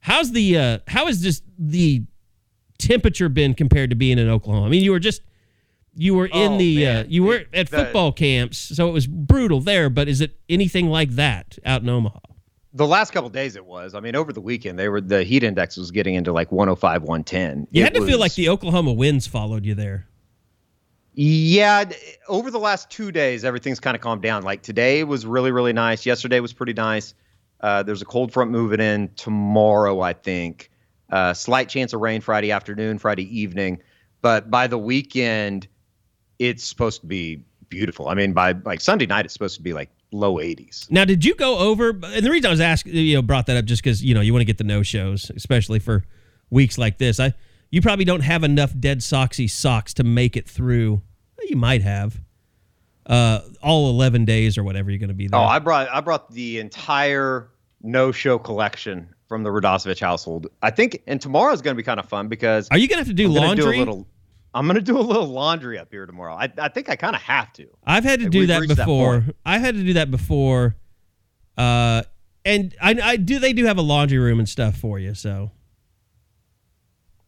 [0.00, 2.04] how's the uh, how has just the
[2.78, 4.66] temperature been compared to being in Oklahoma?
[4.66, 5.22] I mean, you were just
[5.94, 9.06] you were in oh, the uh, you were at the, football camps, so it was
[9.06, 9.90] brutal there.
[9.90, 12.18] But is it anything like that out in Omaha?
[12.72, 13.94] The last couple days it was.
[13.94, 17.02] I mean, over the weekend they were the heat index was getting into like 105,
[17.02, 17.66] 110.
[17.70, 20.06] You it had to was, feel like the Oklahoma winds followed you there.
[21.12, 21.90] Yeah,
[22.28, 24.44] over the last two days everything's kind of calmed down.
[24.44, 26.06] Like today was really really nice.
[26.06, 27.14] Yesterday was pretty nice.
[27.60, 30.70] Uh, there's a cold front moving in tomorrow, I think.
[31.10, 33.82] Uh, slight chance of rain Friday afternoon, Friday evening,
[34.22, 35.66] but by the weekend
[36.40, 38.08] it's supposed to be beautiful.
[38.08, 40.90] I mean, by like Sunday night, it's supposed to be like low 80s.
[40.90, 41.90] Now, did you go over?
[41.90, 44.22] And the reason I was asking, you know, brought that up just because you know
[44.22, 46.04] you want to get the no shows, especially for
[46.48, 47.20] weeks like this.
[47.20, 47.34] I
[47.70, 51.02] you probably don't have enough dead soxy socks to make it through.
[51.42, 52.20] You might have
[53.06, 55.38] uh, all 11 days or whatever you're going to be there.
[55.38, 57.50] Oh, I brought I brought the entire
[57.82, 60.48] no show collection from the Radosevich household.
[60.62, 62.96] I think, and tomorrow is going to be kind of fun because are you going
[62.96, 63.76] to have to do I'm laundry?
[63.76, 64.08] Do a little,
[64.52, 66.34] I'm gonna do a little laundry up here tomorrow.
[66.34, 67.68] I, I think I kind of have to.
[67.84, 69.20] I've had to do that before.
[69.20, 70.76] That I had to do that before.
[71.56, 72.02] Uh,
[72.44, 73.38] and I, I do.
[73.38, 75.14] They do have a laundry room and stuff for you.
[75.14, 75.52] So.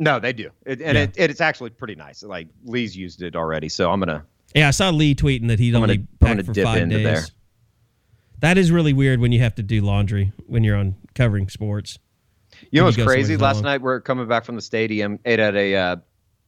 [0.01, 1.05] No, they do, it, and yeah.
[1.05, 2.25] it, it's actually pretty nice.
[2.25, 4.25] Like Lee's used it already, so I'm gonna.
[4.53, 7.05] Yeah, I saw Lee tweeting that he'd only packed for five days.
[7.05, 7.23] There.
[8.41, 12.01] That is really weird when you have to do laundry when you're on covering sports.
[12.73, 13.37] You know what's crazy?
[13.37, 15.97] Last night we're coming back from the stadium, ate at a uh,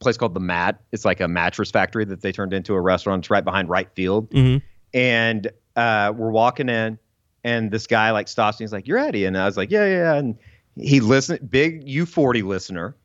[0.05, 0.81] place called the Mat.
[0.91, 3.23] It's like a mattress factory that they turned into a restaurant.
[3.23, 4.29] It's right behind right field.
[4.31, 4.65] Mm-hmm.
[4.93, 6.97] And uh, we're walking in,
[7.43, 8.63] and this guy like stops me.
[8.63, 10.37] He's like, "You're Eddie," and I was like, "Yeah, yeah." And
[10.77, 12.95] he listened, big U40 listener,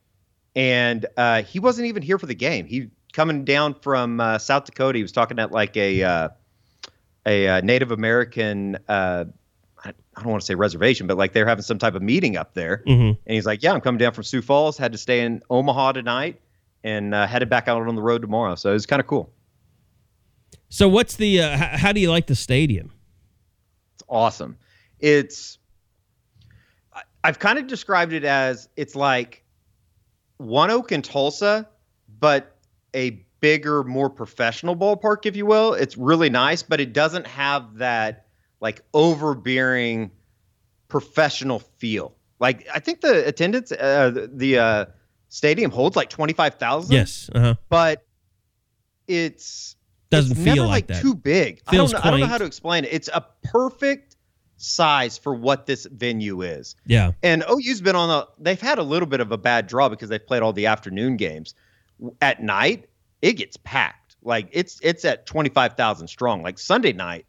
[0.54, 2.66] and uh, he wasn't even here for the game.
[2.66, 4.98] He coming down from uh, South Dakota.
[4.98, 6.28] He was talking at like a uh,
[7.26, 8.78] a uh, Native American.
[8.88, 9.24] Uh,
[9.84, 12.36] I, I don't want to say reservation, but like they're having some type of meeting
[12.36, 12.82] up there.
[12.86, 13.20] Mm-hmm.
[13.26, 14.76] And he's like, "Yeah, I'm coming down from Sioux Falls.
[14.76, 16.40] Had to stay in Omaha tonight,
[16.84, 18.54] and uh, headed back out on the road tomorrow.
[18.54, 19.32] So it was kind of cool.
[20.68, 21.42] So what's the?
[21.42, 22.92] Uh, h- how do you like the stadium?
[23.94, 24.56] It's awesome.
[24.98, 25.58] It's
[26.94, 29.44] I- I've kind of described it as it's like
[30.40, 31.68] ONEOK and Tulsa,
[32.18, 32.56] but
[32.94, 35.74] a bigger, more professional ballpark, if you will.
[35.74, 38.26] It's really nice, but it doesn't have that
[38.60, 40.10] like overbearing
[40.88, 42.14] professional feel.
[42.38, 44.84] Like I think the attendance, uh, the, the uh,
[45.30, 46.92] stadium holds like twenty five thousand.
[46.94, 47.30] Yes.
[47.34, 47.54] Uh huh.
[47.70, 48.04] but
[49.08, 49.76] it's
[50.10, 51.02] Doesn't it's feel never like like, that.
[51.02, 51.62] too big.
[51.66, 52.92] I don't, know, I don't know how to explain it.
[52.92, 54.16] It's a perfect
[54.58, 56.76] size for what this venue is.
[56.86, 57.12] Yeah.
[57.22, 60.10] And OU's been on a they've had a little bit of a bad draw because
[60.10, 61.54] they've played all the afternoon games.
[62.20, 62.88] At night,
[63.22, 64.16] it gets packed.
[64.22, 66.42] Like it's it's at 25,000 strong.
[66.42, 67.26] Like Sunday night,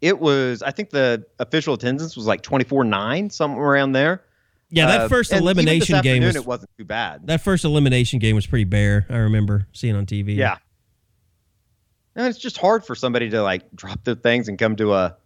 [0.00, 4.24] it was I think the official attendance was like 24/9 somewhere around there.
[4.72, 4.86] Yeah.
[4.86, 7.26] That Uh, first elimination game was it wasn't too bad.
[7.28, 9.06] that first elimination game was pretty bare.
[9.10, 10.34] I remember seeing on TV.
[10.34, 10.56] Yeah.
[12.16, 15.16] And it's just hard for somebody to like drop their things and come to a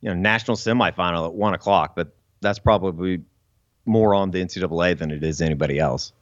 [0.00, 3.22] you know national semifinal at one o'clock, but that's probably
[3.86, 6.12] more on the NCAA than it is anybody else.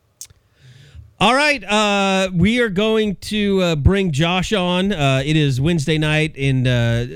[1.18, 4.92] All right, uh, we are going to uh, bring Josh on.
[4.92, 7.06] Uh, it is Wednesday night, and uh,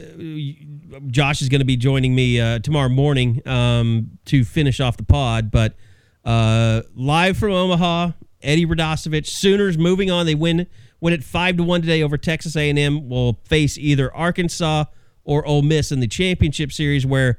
[1.07, 5.05] Josh is going to be joining me uh, tomorrow morning um, to finish off the
[5.05, 5.51] pod.
[5.51, 5.77] But
[6.25, 8.13] uh, live from Omaha,
[8.43, 10.27] Eddie Radosevich, Sooners moving on.
[10.27, 10.67] They win
[11.01, 13.09] win it five to one today over Texas A and M.
[13.09, 14.85] Will face either Arkansas
[15.25, 17.39] or Ole Miss in the championship series, where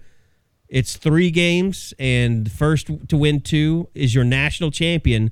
[0.68, 5.32] it's three games, and first to win two is your national champion.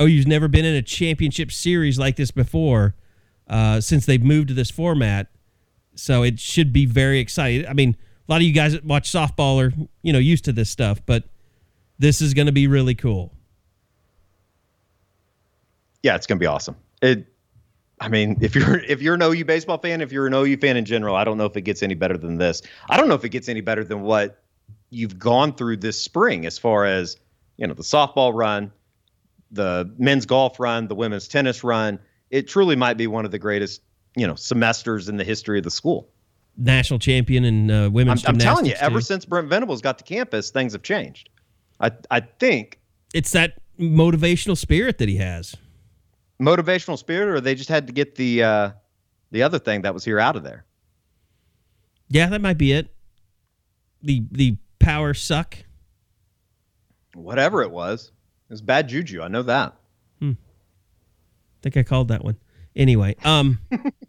[0.00, 2.94] OU's never been in a championship series like this before
[3.48, 5.26] uh, since they've moved to this format.
[5.98, 7.66] So it should be very exciting.
[7.66, 7.96] I mean,
[8.28, 9.72] a lot of you guys that watch softball are,
[10.02, 11.24] you know, used to this stuff, but
[11.98, 13.32] this is going to be really cool.
[16.02, 16.76] Yeah, it's gonna be awesome.
[17.02, 17.26] It
[18.00, 20.76] I mean, if you're if you're an OU baseball fan, if you're an OU fan
[20.76, 22.62] in general, I don't know if it gets any better than this.
[22.88, 24.42] I don't know if it gets any better than what
[24.90, 27.16] you've gone through this spring as far as,
[27.56, 28.72] you know, the softball run,
[29.50, 31.98] the men's golf run, the women's tennis run.
[32.30, 33.82] It truly might be one of the greatest,
[34.18, 36.08] you know, semesters in the history of the school.
[36.56, 39.98] National champion in uh, I'm, women's I'm telling you, gymnastics, ever since Brent Venables got
[39.98, 41.30] to campus, things have changed.
[41.80, 42.80] I I think
[43.14, 45.54] it's that motivational spirit that he has.
[46.42, 48.70] motivational spirit, or they just had to get the uh,
[49.30, 50.64] the other thing that was here out of there.
[52.08, 52.88] Yeah, that might be it.
[54.02, 55.58] The the power suck.
[57.14, 58.10] Whatever it was,
[58.48, 59.22] it was bad juju.
[59.22, 59.74] I know that.
[60.20, 62.36] I think I called that one.
[62.76, 63.58] Anyway, um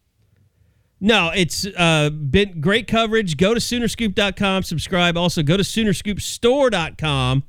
[1.02, 3.38] No, it's uh been great coverage.
[3.38, 5.18] Go to Soonerscoop.com, subscribe.
[5.18, 7.44] Also go to Soonerscoopstore.com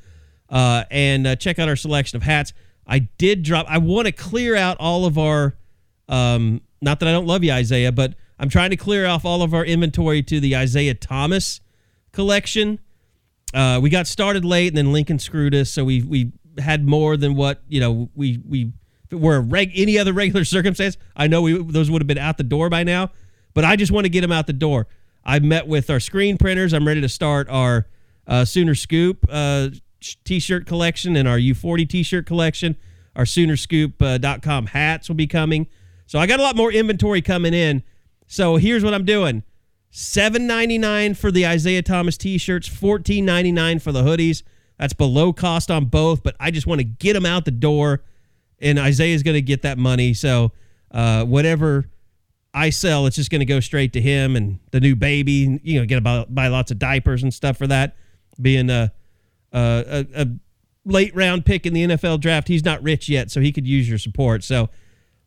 [0.49, 2.53] uh and uh, check out our selection of hats.
[2.87, 5.57] I did drop I want to clear out all of our
[6.09, 9.43] um not that I don't love you Isaiah, but I'm trying to clear off all
[9.43, 11.61] of our inventory to the Isaiah Thomas
[12.13, 12.81] collection.
[13.53, 17.17] Uh, we got started late, and then Lincoln screwed us, so we we had more
[17.17, 18.73] than what you know we we
[19.05, 20.97] if it were reg, any other regular circumstance.
[21.15, 23.11] I know we those would have been out the door by now,
[23.55, 24.87] but I just want to get them out the door.
[25.25, 26.73] I met with our screen printers.
[26.73, 27.87] I'm ready to start our
[28.27, 29.69] uh, Sooner Scoop uh,
[30.25, 32.77] t-shirt collection and our U40 t-shirt collection.
[33.17, 35.67] Our Soonerscoop.com hats will be coming.
[36.07, 37.83] So I got a lot more inventory coming in.
[38.27, 39.43] So here's what I'm doing.
[39.93, 44.45] Seven ninety nine for the Isaiah Thomas t-shirts, fourteen ninety nine for the hoodies.
[44.79, 48.03] That's below cost on both, but I just want to get them out the door,
[48.61, 50.15] and Isaiah's going to get that money.
[50.15, 50.53] So
[50.93, 51.87] uh, whatever
[52.53, 55.61] I sell, it's just going to go straight to him and the new baby.
[55.63, 57.97] You know, get buy, buy lots of diapers and stuff for that.
[58.41, 58.93] Being a,
[59.53, 60.27] a a
[60.85, 63.89] late round pick in the NFL draft, he's not rich yet, so he could use
[63.89, 64.43] your support.
[64.43, 64.69] So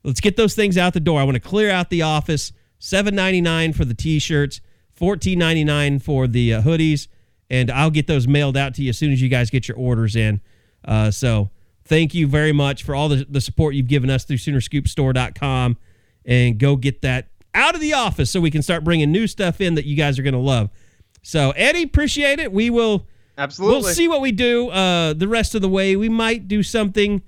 [0.04, 1.20] let's get those things out the door.
[1.22, 2.52] I want to clear out the office.
[2.80, 4.60] Seven ninety nine for the t-shirts,
[4.92, 7.08] fourteen ninety nine for the uh, hoodies,
[7.50, 9.78] and I'll get those mailed out to you as soon as you guys get your
[9.78, 10.42] orders in.
[10.84, 11.50] Uh, so
[11.86, 15.78] thank you very much for all the, the support you've given us through Soonerscoopstore.com,
[16.26, 19.62] and go get that out of the office so we can start bringing new stuff
[19.62, 20.70] in that you guys are going to love.
[21.22, 22.52] So Eddie, appreciate it.
[22.52, 23.08] We will
[23.38, 23.76] Absolutely.
[23.82, 25.96] We'll see what we do uh, the rest of the way.
[25.96, 27.22] We might do something,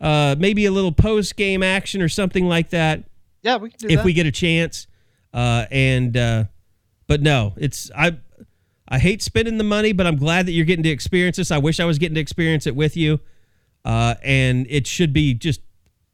[0.00, 3.04] uh, maybe a little post game action or something like that
[3.42, 3.92] Yeah, we can do that.
[3.92, 4.04] if that.
[4.04, 4.86] we get a chance.
[5.32, 6.44] Uh, and uh,
[7.06, 8.16] but no, it's I
[8.88, 11.50] I hate spending the money, but I'm glad that you're getting to experience this.
[11.50, 13.20] I wish I was getting to experience it with you.
[13.84, 15.60] Uh, and it should be just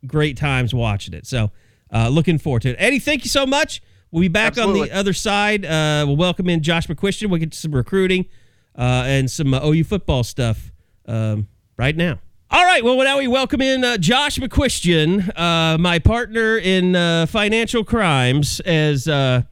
[0.06, 1.26] great times watching it.
[1.26, 1.50] So
[1.92, 2.76] uh, looking forward to it.
[2.78, 3.82] Eddie, thank you so much.
[4.10, 4.82] We'll be back Absolutely.
[4.82, 5.64] on the other side.
[5.64, 7.28] Uh, we'll welcome in Josh McCuistion.
[7.28, 8.26] We'll get to some recruiting
[8.76, 10.72] uh, and some uh, OU football stuff
[11.06, 12.18] um, right now.
[12.50, 12.82] All right.
[12.82, 18.60] Well, now we welcome in uh, Josh McCuistion, uh, my partner in uh, financial crimes.
[18.60, 19.42] As uh,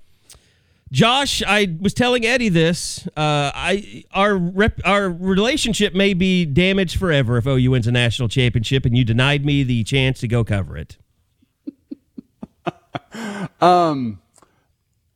[0.90, 3.06] Josh, I was telling Eddie this.
[3.08, 8.30] Uh, I our rep, our relationship may be damaged forever if OU wins a national
[8.30, 10.96] championship, and you denied me the chance to go cover it.
[13.60, 14.20] Um,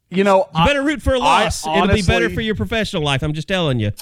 [0.09, 1.66] you know, You better root for a I loss.
[1.66, 3.22] It'll be better for your professional life.
[3.22, 3.93] I'm just telling you.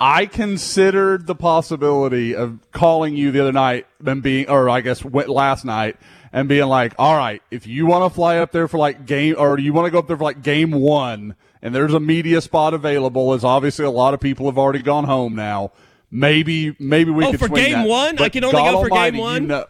[0.00, 5.04] I considered the possibility of calling you the other night and being, or I guess
[5.04, 5.96] went last night
[6.32, 9.34] and being like, all right, if you want to fly up there for like game,
[9.38, 12.40] or you want to go up there for like game one and there's a media
[12.40, 15.72] spot available, as obviously a lot of people have already gone home now.
[16.10, 17.88] Maybe, maybe we Oh, could for game that.
[17.88, 18.18] one?
[18.20, 19.46] I can only God go for game Almighty, you one?
[19.48, 19.66] know-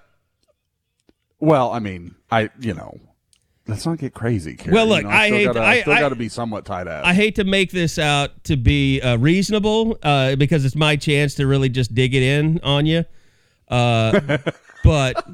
[1.41, 2.99] well, I mean, I, you know,
[3.67, 4.55] let's not get crazy.
[4.57, 4.75] Carey.
[4.75, 6.87] Well, You look, know, I still hate- gotta, I- still got to be somewhat tight
[6.89, 7.05] ass.
[7.05, 11.35] I hate to make this out to be uh, reasonable uh, because it's my chance
[11.35, 13.05] to really just dig it in on you.
[13.69, 14.39] Uh,
[14.85, 15.25] but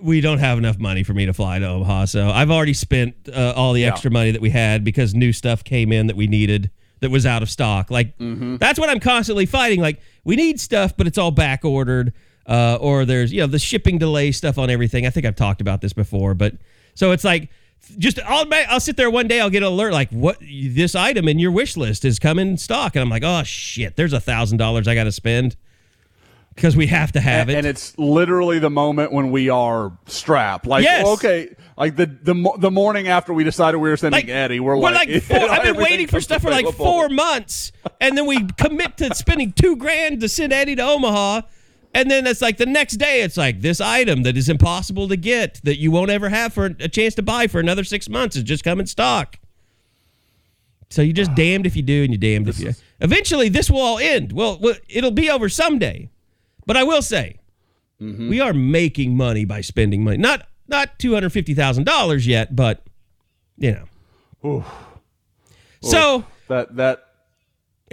[0.00, 2.04] we don't have enough money for me to fly to Omaha.
[2.06, 5.64] So I've already spent uh, all the extra money that we had because new stuff
[5.64, 7.90] came in that we needed that was out of stock.
[7.90, 9.80] Like, that's what I'm constantly fighting.
[9.80, 12.12] Like, we need stuff, but it's all back ordered.
[12.46, 15.06] Uh, or there's, you know, the shipping delay stuff on everything.
[15.06, 16.54] I think I've talked about this before, but
[16.94, 17.48] so it's like,
[17.98, 21.28] just I'll I'll sit there one day I'll get an alert like what this item
[21.28, 24.20] in your wish list is coming in stock and I'm like oh shit there's a
[24.20, 25.54] thousand dollars I got to spend
[26.54, 30.66] because we have to have it and it's literally the moment when we are strapped.
[30.66, 31.06] Like, Yes.
[31.06, 34.78] okay, like the the the morning after we decided we were sending like Eddie, we're,
[34.78, 38.96] like, four, I've been waiting for stuff for like four months, and then we commit
[38.98, 41.42] to spending two grand to send Eddie to Omaha,
[41.94, 45.16] and then it's like the next day it's like this item that is impossible to
[45.16, 48.36] get that you won't ever have for a chance to buy for another six months
[48.36, 49.38] is just come in stock.
[50.90, 52.72] So you're just damned if you do and you're damned if you.
[53.00, 54.32] Eventually, this will all end.
[54.32, 56.08] Well, it'll be over someday,
[56.66, 57.38] but I will say,
[58.00, 58.28] Mm-hmm.
[58.28, 60.16] we are making money by spending money.
[60.18, 62.84] Not not two hundred fifty thousand dollars yet, but
[63.56, 63.70] you
[64.42, 64.64] know.
[65.80, 67.13] So that that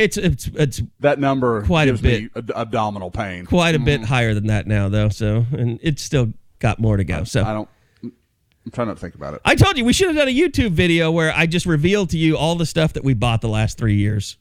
[0.02, 3.46] it's it's it's that number Quite a bit me abdominal pain.
[3.46, 3.86] quite a Mm-hmm.
[3.86, 5.10] bit higher than that now, though.
[5.10, 7.24] So and it's still got more to go.
[7.24, 7.70] So I don't.
[8.04, 9.42] I'm trying not to think about it.
[9.44, 12.18] I told you we should have done a YouTube video where I just revealed to
[12.18, 14.38] you all the stuff that we bought the last three years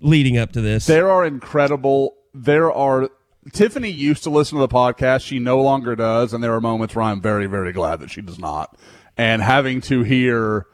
[0.00, 0.86] leading up to this.
[0.86, 2.14] There are incredible.
[2.34, 3.10] There are.
[3.52, 5.24] Tiffany used to listen to the podcast.
[5.24, 8.22] She no longer does, and there are moments where I'm very, very glad that she
[8.22, 8.76] does not.
[9.16, 10.66] And having to hear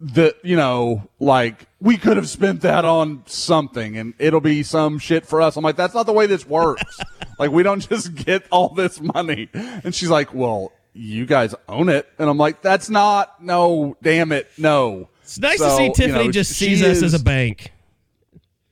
[0.00, 4.98] that, you know, like we could have spent that on something, and it'll be some
[4.98, 5.56] shit for us.
[5.56, 6.98] I'm like, that's not the way this works.
[7.38, 9.48] like we don't just get all this money.
[9.54, 10.72] And she's like, well.
[11.00, 15.58] You guys own it, and I'm like, "That's not no, damn it, no." it's nice
[15.58, 17.70] to So, see you Tiffany know, just sees us is- as a bank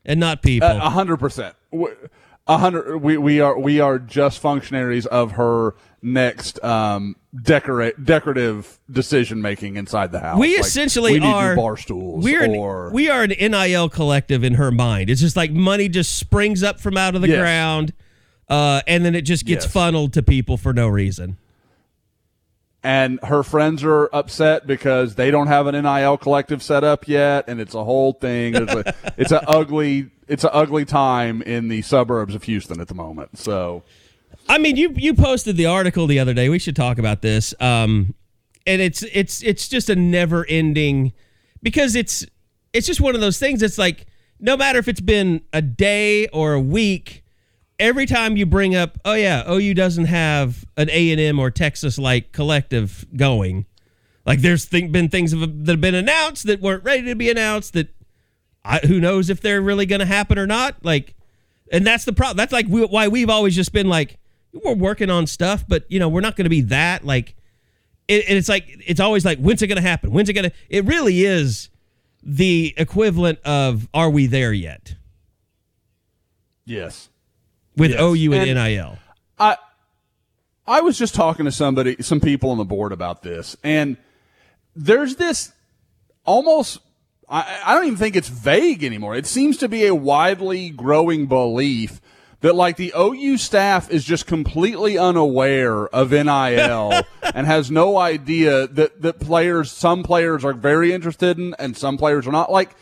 [0.05, 0.67] and not people.
[0.69, 1.55] a hundred percent.
[2.49, 2.99] A hundred.
[2.99, 9.77] We we are we are just functionaries of her next um decorate decorative decision making
[9.77, 10.39] inside the house.
[10.39, 13.89] we Like, essentially we need are bar stools We're an, or we are an NIL
[13.89, 15.11] collective in her mind.
[15.11, 17.41] It's just like money just springs up from out of the Yes.
[17.41, 17.93] ground,
[18.49, 19.73] uh, and then it just gets Yes.
[19.73, 21.39] funneled to people for no reason.
[22.87, 27.47] And her friends are upset because they don't have an NIL collective set up yet,
[27.49, 28.55] and it's a whole thing.
[28.55, 32.87] It's a it's a ugly it's an ugly time in the suburbs of Houston at
[32.87, 33.39] the moment.
[33.39, 33.83] So
[34.49, 36.49] I mean, you you posted the article the other day.
[36.49, 37.53] We should talk about this.
[37.59, 38.15] Um,
[38.69, 41.13] and it's it's it's just a never ending
[41.65, 42.25] because it's
[42.73, 43.63] it's just one of those things.
[43.63, 44.07] It's like
[44.39, 47.25] no matter if it's been a day or a week,
[47.79, 51.51] every time you bring up, oh yeah, OU doesn't have an A and M or
[51.51, 53.67] Texas like collective going.
[54.25, 57.75] Like there's th- been things that have been announced that weren't ready to be announced.
[57.75, 57.89] That
[58.65, 60.85] I, who knows if they're really going to happen or not.
[60.85, 61.15] Like,
[61.73, 62.37] and that's the problem.
[62.37, 64.19] That's like we, why we've always just been like
[64.53, 67.35] we're working on stuff, but you know we're not going to be that like.
[68.09, 70.13] It, and it's like it's always like when's it going to happen?
[70.13, 70.57] When's it going to?
[70.69, 71.71] It really is
[72.23, 74.95] the equivalent of are we there yet
[76.67, 77.09] yes,
[77.77, 78.01] with Yes.
[78.01, 78.99] OU and, And- NIL?
[79.39, 79.57] I
[80.67, 83.97] I was just talking to somebody, some people on the board about this, and
[84.75, 85.53] there's this
[86.25, 86.81] almost.
[87.29, 89.17] I, I don't even think it's vague anymore.
[89.17, 92.01] It seems to be a widely growing belief
[92.41, 96.93] that like the OU staff is just completely unaware of NIL
[97.35, 101.97] and has no idea that that players, some players are very interested in, and some
[101.97, 102.51] players are not.
[102.51, 102.75] Like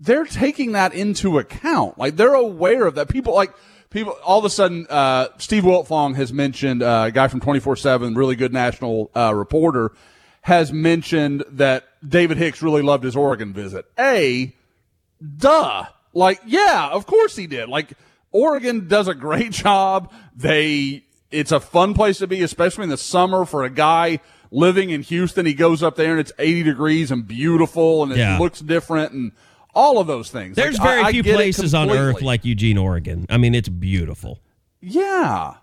[0.00, 1.98] they're taking that into account.
[1.98, 3.08] Like they're aware of that.
[3.08, 3.52] People like
[3.90, 4.86] people all of a sudden.
[4.88, 9.10] Uh, Steve Wiltfong has mentioned uh, a guy from twenty four seven, really good national
[9.14, 9.92] uh, reporter,
[10.42, 13.86] has mentioned that David Hicks really loved his Oregon visit.
[13.98, 14.54] A,
[15.38, 15.84] duh.
[16.14, 17.68] Like, yeah, of course he did.
[17.68, 17.92] Like,
[18.32, 20.12] Oregon does a great job.
[20.34, 24.20] They, it's a fun place to be, especially in the summer for a guy
[24.50, 25.44] living in Houston.
[25.44, 28.38] He goes up there and it's 80 degrees and beautiful and it Yeah.
[28.38, 29.32] looks different and
[29.74, 30.56] all of those things.
[30.56, 33.26] There's Like, very I few it places on earth like Eugene, Oregon.
[33.28, 34.40] I mean, it's beautiful.
[34.80, 35.54] Yeah.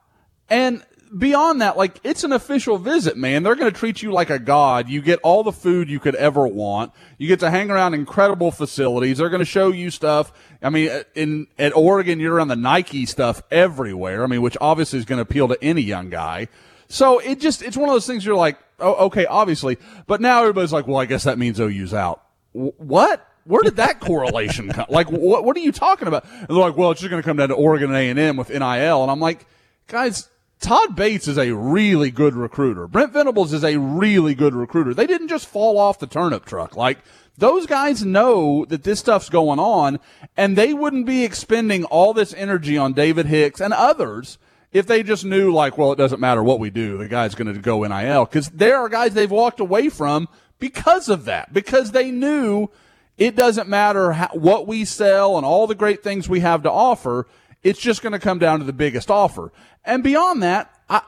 [0.50, 0.84] And
[1.18, 3.44] beyond that, like, it's an official visit, man.
[3.44, 4.90] They're going to treat you like a god.
[4.90, 6.92] You get all the food you could ever want.
[7.18, 9.18] You get to hang around incredible facilities.
[9.18, 10.32] They're going to show you stuff.
[10.62, 14.24] I mean, uh, in, at Oregon, you're around the Nike stuff everywhere.
[14.24, 16.48] I mean, which obviously is going to appeal to any young guy.
[16.88, 19.78] So it just, it's one of those things you're like, oh, okay, obviously.
[20.08, 22.24] But now everybody's like, well, I guess that means OU's out.
[22.54, 23.28] W- what?
[23.46, 24.88] Where did that correlation come?
[24.90, 26.26] Like, what, what are you talking about?
[26.26, 28.50] And they're like, well, it's just going to come down to Oregon and A&M with
[28.50, 28.64] NIL.
[29.04, 29.46] And I'm like,
[29.88, 30.30] guys,
[30.60, 32.88] Todd Bates is a really good recruiter.
[32.88, 34.94] Brent Venables is a really good recruiter.
[34.94, 36.76] They didn't just fall off the turnip truck.
[36.76, 37.00] Like,
[37.38, 40.00] those guys know that this stuff's going on
[40.38, 44.38] and they wouldn't be expending all this energy on David Hicks and others
[44.72, 46.98] if they just knew like, well, it doesn't matter what we do.
[46.98, 50.28] The guy's going to go NIL because there are guys they've walked away from
[50.60, 52.70] because of that, because they knew
[53.18, 56.72] it doesn't matter how, what we sell and all the great things we have to
[56.72, 57.28] offer.
[57.64, 59.52] It's just going to come down to the biggest offer.
[59.84, 61.02] And beyond that, I,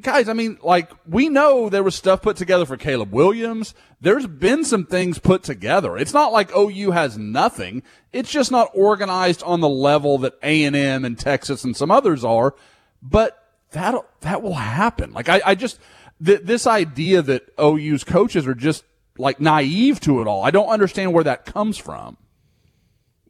[0.00, 3.74] guys, I mean, like, we know there was stuff put together for Caleb Williams.
[4.00, 5.96] There's been some things put together.
[5.96, 7.82] It's not like OU has nothing.
[8.12, 12.54] It's just not organized on the level that A&M and Texas and some others are.
[13.02, 13.38] But
[13.72, 15.12] that, that will happen.
[15.12, 15.80] Like, I, I just,
[16.24, 18.84] th- this idea that OU's coaches are just
[19.18, 20.42] like naive to it all.
[20.42, 22.16] I don't understand where that comes from.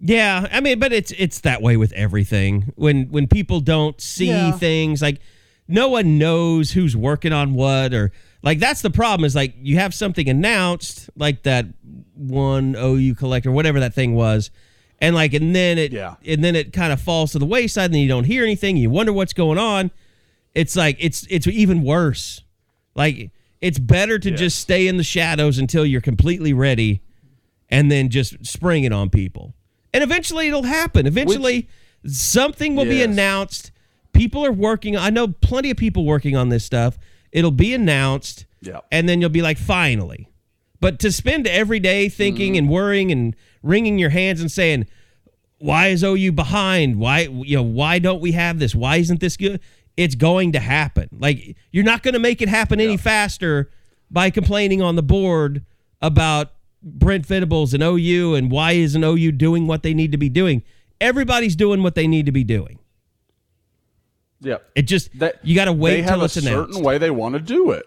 [0.00, 2.72] Yeah, I mean, but it's it's that way with everything.
[2.74, 4.50] When when people don't see Yeah.
[4.52, 5.20] things, like
[5.68, 8.10] no one knows who's working on what, or
[8.42, 9.24] like that's the problem.
[9.24, 11.66] Is like you have something announced, like that
[12.16, 14.50] one OU collector, whatever that thing was,
[15.00, 16.16] and like and then it Yeah.
[16.26, 18.76] and then it kind of falls to the wayside, and then you don't hear anything.
[18.76, 19.92] You wonder what's going on.
[20.52, 22.42] It's like it's it's even worse.
[22.96, 23.30] Like
[23.62, 27.00] it's better to just stay in the shadows until you're completely ready
[27.70, 29.54] and then just spring it on people.
[29.94, 31.06] And eventually it'll happen.
[31.06, 31.68] Eventually
[32.04, 33.70] something will be announced.
[34.12, 34.96] People are working.
[34.96, 36.98] I know plenty of people working on this stuff.
[37.30, 38.46] It'll be announced.
[38.60, 38.80] Yeah.
[38.90, 40.28] And then you'll be like, finally.
[40.80, 42.74] But to spend every day thinking and mm-hmm.
[42.74, 44.88] worrying and wringing your hands and saying,
[45.58, 46.96] why is OU behind?
[46.96, 48.74] Why you know why don't we have this?
[48.74, 49.60] Why isn't this good?
[49.96, 51.08] It's going to happen.
[51.18, 53.70] Like you're not going to make it happen any faster
[54.10, 55.64] by complaining on the board
[56.00, 60.28] about Brent Venables and OU and why isn't OU doing what they need to be
[60.28, 60.62] doing?
[61.00, 62.78] Everybody's doing what they need to be doing.
[64.40, 64.56] Yeah.
[64.74, 67.40] It just That- you got to wait they have a certain way they want to
[67.40, 67.86] do it.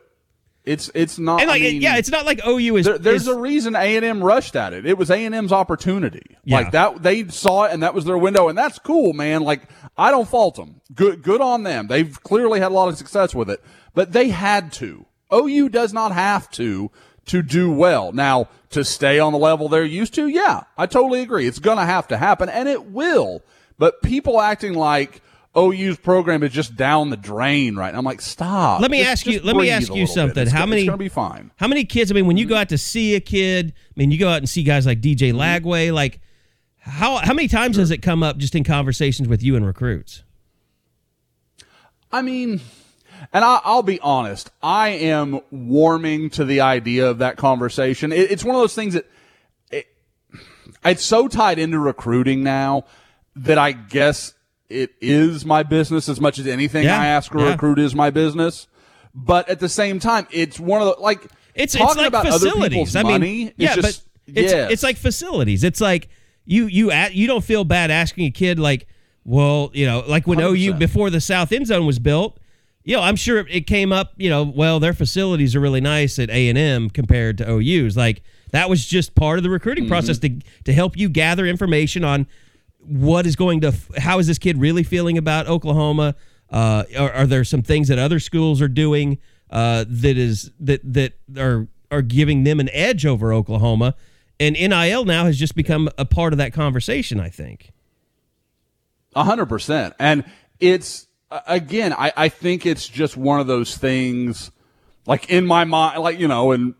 [0.64, 1.42] It's it's not.
[1.42, 2.86] and like I mean, yeah, it's not like OU is.
[2.88, 4.84] there, there's is- a reason A and M rushed at it.
[4.88, 6.38] It was A and M's opportunity.
[6.44, 6.56] Yeah.
[6.58, 9.44] Like that, they saw it, and that was their window, and that's cool, man.
[9.44, 9.62] Like
[9.98, 10.82] I don't fault them.
[10.94, 11.88] Good, good on them.
[11.88, 15.06] They've clearly had a lot of success with it, but they had to.
[15.34, 16.92] OU does not have to
[17.28, 18.12] to do well.
[18.12, 21.48] Now to stay on the level they're used to, yeah, I totally agree.
[21.48, 23.42] It's gonna have to happen, and it will.
[23.78, 25.22] But people acting like.
[25.58, 28.00] OU's program is just down the drain right now.
[28.00, 28.82] I'm like, stop.
[28.82, 30.44] Let me Just- ask you- let me ask you something.
[30.44, 31.50] It's How many- It's gonna be fine.
[31.56, 32.12] How many kids?
[32.12, 34.40] I mean, when you go out to see a kid, I mean, you go out
[34.40, 35.40] and see guys like DJ mm-hmm.
[35.40, 35.94] Lagway.
[35.94, 36.20] Like,
[36.86, 40.24] how how many times has it come up just in conversations with you and recruits?
[42.12, 42.62] I mean,
[43.34, 48.12] and I, I'll be honest, I am warming to the idea of that conversation.
[48.12, 49.10] It, it's one of those things that
[49.72, 49.88] it,
[50.84, 52.86] it's so tied into recruiting now
[53.36, 54.34] that I guess
[54.70, 57.50] it is my business as much as anything Yeah, I ask a yeah.
[57.52, 58.68] recruit is my business.
[59.14, 61.26] But at the same time, it's one of the like
[61.56, 62.96] It's talking it's like about other people's facilities.
[62.96, 63.44] I mean, money.
[63.44, 64.72] is yeah, just, but it's yes.
[64.72, 65.64] it's like facilities.
[65.64, 66.10] It's like
[66.46, 68.88] you you at you don't feel bad asking a kid like,
[69.24, 70.80] well, you know, like when OU 100%.
[70.80, 72.40] before the South End Zone was built.
[72.88, 74.14] You know, I'm sure it came up.
[74.18, 77.98] You know, well, their facilities are really nice at A and M compared to OU's.
[77.98, 79.92] Like that was just part of the recruiting Mm-hmm.
[79.92, 82.28] process to to help you gather information on
[82.80, 86.14] what is going to how is this kid really feeling about Oklahoma?
[86.52, 89.18] Uh, are, are there some things that other schools are doing
[89.50, 93.96] uh, that is that that are are giving them an edge over Oklahoma?
[94.40, 97.20] And NIL now has just become a part of that conversation.
[97.20, 97.72] I think.
[99.16, 99.94] A hundred percent.
[100.00, 100.26] And
[100.60, 101.08] it's
[101.48, 104.52] again, I, I think it's just one of those things
[105.06, 106.74] like in my mind, like, you know, and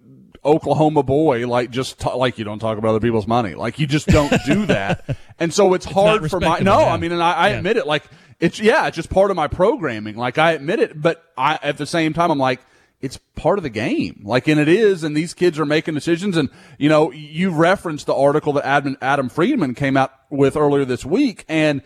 [0.44, 3.56] Oklahoma boy, like just ta- like you don't talk about other people's money.
[3.56, 5.18] Like you just don't do that.
[5.40, 6.94] and so it's hard for my, no, yeah.
[6.94, 7.58] I mean, and I, I Yeah.
[7.58, 7.88] admit it.
[7.88, 8.04] Like
[8.40, 10.16] it's, yeah, it's just part of my programming.
[10.18, 12.60] Like I admit it, but I, at the same time, I'm like,
[13.02, 14.22] it's part of the game.
[14.24, 16.38] Like, and it is, and these kids are making decisions.
[16.38, 20.86] And, you know, you referenced the article that Adam, Adam Friedman came out with earlier
[20.86, 21.46] this week.
[21.48, 21.82] And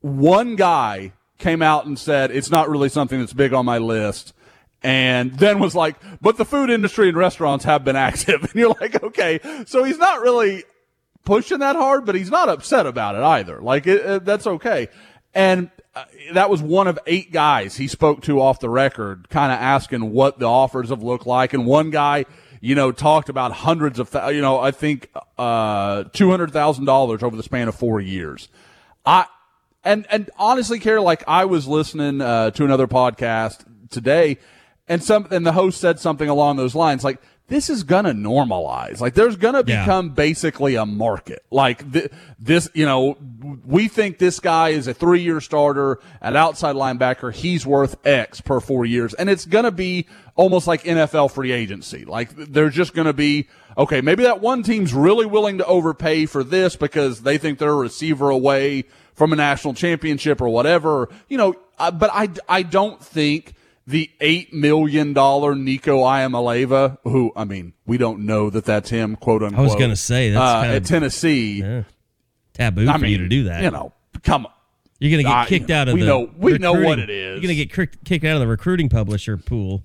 [0.00, 4.32] one guy came out and said, it's not really something that's big on my list.
[4.82, 8.42] And then was like, but the food industry and restaurants have been active.
[8.42, 10.64] And you're like, okay, so he's not really
[11.24, 13.60] pushing that hard, but he's not upset about it either.
[13.60, 14.88] Like, it, it, that's okay.
[15.34, 19.52] And uh, that was one of eight guys he spoke to off the record, kind
[19.52, 21.52] of asking what the offers have looked like.
[21.52, 22.24] And one guy,
[22.60, 27.68] you know, talked about hundreds of, you know, I think, uh, $200,000 over the span
[27.68, 28.48] of four years.
[29.04, 29.26] I,
[29.84, 34.38] and, and honestly, care like I was listening, uh, to another podcast today
[34.88, 37.20] and some, and the host said something along those lines, like,
[37.52, 39.00] this is gonna normalize.
[39.00, 39.84] Like there's gonna Yeah.
[39.84, 41.44] become basically a market.
[41.50, 43.18] Like th- this, you know,
[43.66, 47.30] we think this guy is a three year starter at outside linebacker.
[47.32, 49.12] He's worth X per four years.
[49.12, 52.06] And it's gonna be almost like NFL free agency.
[52.06, 56.42] Like they're just gonna be, okay, maybe that one team's really willing to overpay for
[56.42, 61.10] this because they think they're a receiver away from a national championship or whatever.
[61.28, 63.52] You know, but I, I don't think
[63.86, 69.16] the eight million dollar Nico Iamaleava, who I mean, we don't know that that's him,
[69.16, 69.58] quote unquote.
[69.58, 71.84] I was gonna say, that's uh, kind at of- Tennessee.
[72.54, 73.62] Taboo I for mean, you to do that.
[73.62, 73.92] You know,
[74.22, 74.52] come on.
[74.98, 76.06] You're gonna get I- kicked out of we the.
[76.06, 77.36] know- we know what it is.
[77.36, 79.82] You're gonna get cr- kicked out of the recruiting publisher pool.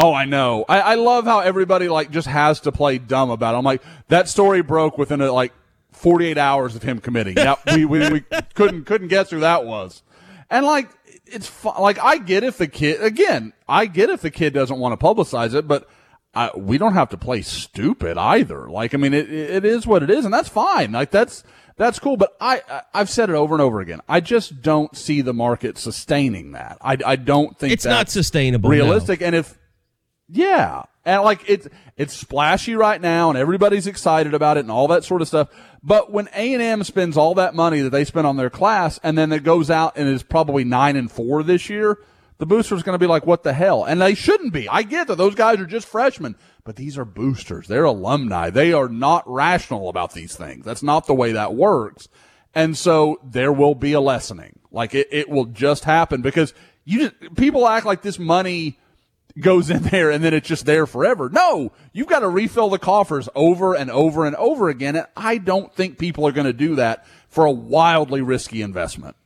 [0.00, 0.64] Oh, I know.
[0.68, 3.58] I, I love how everybody like just has to play dumb about it.
[3.58, 5.52] I'm like, that story broke within a, like
[5.90, 7.34] 48 hours of him committing.
[7.36, 8.20] Yeah, we, we, we
[8.54, 10.02] couldn't couldn't guess who that was.
[10.50, 10.88] And like,
[11.30, 14.98] it's like I get if the kid again, I get if the kid doesn't want
[14.98, 15.88] to publicize it, but
[16.34, 18.68] I, we don't have to play stupid either.
[18.68, 20.92] Like, I mean, it it is what it is, and that's fine.
[20.92, 21.42] Like that's
[21.76, 22.16] that's cool.
[22.16, 24.00] But I I've said it over and over again.
[24.08, 26.78] I just don't see the market sustaining that.
[26.80, 28.74] I I don't think It's not sustainable, no.
[28.76, 29.22] realistic.
[29.22, 29.58] And if
[30.28, 30.84] yeah.
[31.04, 35.04] And like it's it's splashy right now and everybody's excited about it and all that
[35.04, 35.48] sort of stuff.
[35.82, 39.00] But when A and M spends all that money that they spend on their class
[39.02, 41.98] and then it goes out and is probably nine and four this year,
[42.36, 43.84] the booster's gonna be like, what the hell?
[43.84, 44.68] And they shouldn't be.
[44.68, 47.68] I get that those guys are just freshmen, but these are boosters.
[47.68, 48.50] They're alumni.
[48.50, 50.66] They are not rational about these things.
[50.66, 52.08] That's not the way that works.
[52.54, 54.58] And so there will be a lessening.
[54.70, 56.52] Like it, it will just happen because
[56.84, 58.78] you just people act like this money
[59.40, 61.28] goes in there and then it's just there forever.
[61.28, 64.96] No, you've got to refill the coffers over and over and over again.
[64.96, 69.16] And I don't think people are going to do that for a wildly risky investment.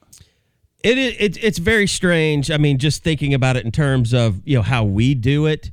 [0.83, 2.51] It, it it's very strange.
[2.51, 5.71] I mean, just thinking about it in terms of you know how we do it,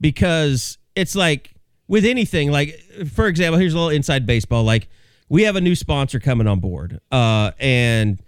[0.00, 1.54] because it's like
[1.86, 2.50] with anything.
[2.50, 2.80] Like
[3.14, 4.64] for example, here's a little inside baseball.
[4.64, 4.88] Like
[5.28, 8.20] we have a new sponsor coming on board, uh, and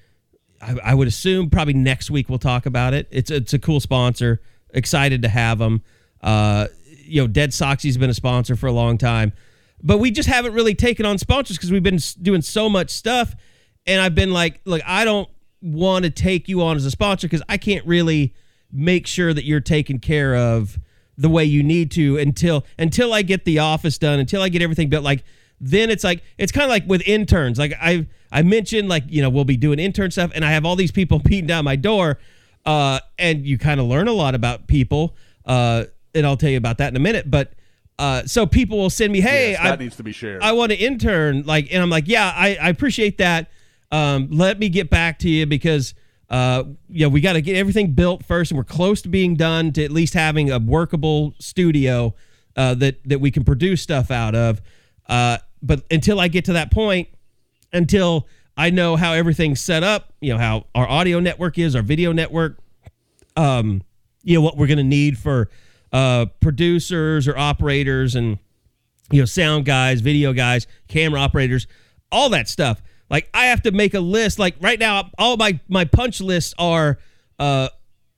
[0.62, 3.08] I, I would assume probably next week we'll talk about it.
[3.10, 4.40] It's it's a cool sponsor.
[4.72, 5.82] Excited to have them.
[6.20, 6.68] Uh,
[7.04, 9.32] you know, Dead Soxy's been a sponsor for a long time,
[9.82, 13.34] but we just haven't really taken on sponsors because we've been doing so much stuff.
[13.86, 15.28] And I've been like, look, I don't
[15.62, 18.34] want to take you on as a sponsor because I can't really
[18.72, 20.78] make sure that you're taken care of
[21.16, 24.62] the way you need to until until I get the office done, until I get
[24.62, 25.04] everything built.
[25.04, 25.24] Like
[25.60, 27.58] then it's like it's kind of like with interns.
[27.58, 30.64] Like I I mentioned, like you know we'll be doing intern stuff, and I have
[30.64, 32.18] all these people beating down my door,
[32.66, 35.16] uh, and you kind of learn a lot about people.
[35.44, 35.84] Uh,
[36.14, 37.30] and I'll tell you about that in a minute.
[37.30, 37.52] But
[37.98, 40.42] uh, so people will send me, hey, Yes, that I, needs to be shared.
[40.42, 41.42] I want to intern.
[41.44, 43.50] Like, and I'm like, yeah, I, I appreciate that.
[43.92, 45.94] Um, let me get back to you because,
[46.28, 49.72] uh, yeah, we got to get everything built first, and we're close to being done
[49.72, 52.14] to at least having a workable studio
[52.56, 54.62] uh, that that we can produce stuff out of.
[55.08, 57.08] Uh, but until I get to that point,
[57.72, 58.28] until
[58.60, 62.12] I know how everything's set up, you know how our audio network is, our video
[62.12, 62.58] network,
[63.34, 63.82] um,
[64.22, 65.48] you know what we're going to need for
[65.94, 68.38] uh, producers or operators and
[69.10, 71.66] you know sound guys, video guys, camera operators,
[72.12, 72.82] all that stuff.
[73.08, 74.38] Like I have to make a list.
[74.38, 76.98] Like right now, all my my punch lists are,
[77.38, 77.70] uh,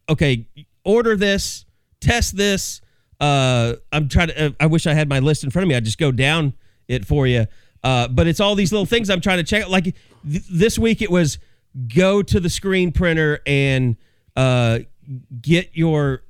[0.08, 0.48] okay,
[0.84, 1.66] order this,
[2.00, 2.80] test this.
[3.20, 4.46] Uh, I'm trying to.
[4.46, 5.76] Uh, I wish I had my list in front of me.
[5.76, 6.54] I'd just go down
[6.88, 7.46] it for you.
[7.84, 9.68] Uh, but it's all these little things I'm trying to check.
[9.68, 11.38] Like th- this week, it was
[11.94, 13.96] go to the screen printer and
[14.36, 14.80] uh,
[15.40, 16.22] get your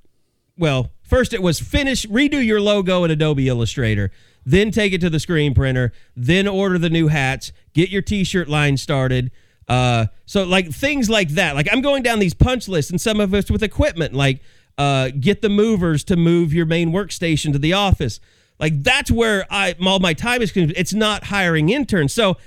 [0.57, 4.11] well, first it was finish, redo your logo in Adobe Illustrator,
[4.45, 8.49] then take it to the screen printer, then order the new hats, get your t-shirt
[8.49, 9.31] line started.
[9.69, 11.55] Uh, so like things like that.
[11.55, 14.41] Like I'm going down these punch lists, and some of us with equipment, like
[14.79, 18.21] uh, get the movers to move your main workstation to the office.
[18.63, 20.53] Like that's where I all my time is.
[20.57, 22.15] It's not hiring interns.
[22.15, 22.39] So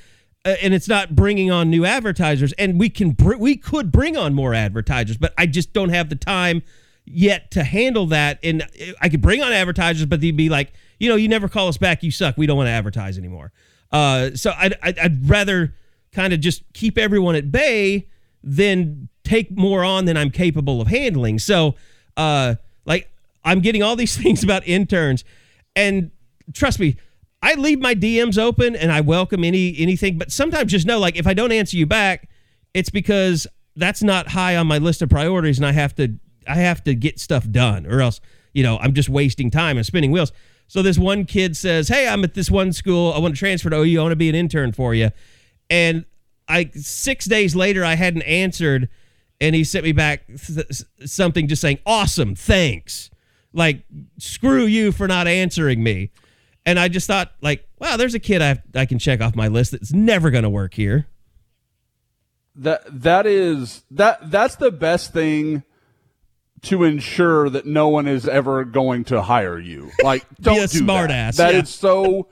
[0.45, 4.15] uh, and it's not bringing on new advertisers and we can br- we could bring
[4.15, 6.61] on more advertisers but i just don't have the time
[7.05, 8.39] yet to handle that.
[8.43, 8.67] And
[9.01, 11.77] I could bring on advertisers, but they'd be like, you know, you never call us
[11.77, 12.03] back.
[12.03, 12.37] You suck.
[12.37, 13.51] We don't want to advertise anymore.
[13.91, 15.75] Uh, so I'd, I'd, I'd rather
[16.11, 18.07] kind of just keep everyone at bay
[18.43, 21.39] than take more on than I'm capable of handling.
[21.39, 21.75] So,
[22.17, 22.55] uh,
[22.85, 23.11] like,
[23.43, 25.23] I'm getting all these things about interns,
[25.75, 26.11] and
[26.53, 26.97] trust me,
[27.41, 30.17] I leave my DMs open and I welcome any anything.
[30.17, 32.29] But sometimes just know, like, if I don't answer you back,
[32.73, 33.45] it's because
[33.75, 36.95] that's not high on my list of priorities, and I have to I have to
[36.95, 38.19] get stuff done, or else
[38.53, 40.31] you know I'm just wasting time and spinning wheels.
[40.67, 43.13] So this one kid says, "Hey, I'm at this one school.
[43.13, 43.99] I want to transfer to OU.
[43.99, 45.11] I want to be an intern for you."
[45.69, 46.05] And
[46.47, 48.89] I six days later, I hadn't answered,
[49.39, 53.09] and he sent me back th- something just saying, "Awesome, thanks."
[53.55, 53.83] Like,
[54.19, 56.11] screw you for not answering me.
[56.65, 59.47] And I just thought, like, wow, there's a kid I I can check off my
[59.47, 61.07] list that's never going to work here.
[62.57, 65.63] That that is that that's the best thing
[66.63, 69.91] to ensure that no one is ever going to hire you.
[70.03, 71.15] Like, don't Be a do smart that.
[71.15, 71.61] ass, That yeah.
[71.61, 72.27] is so.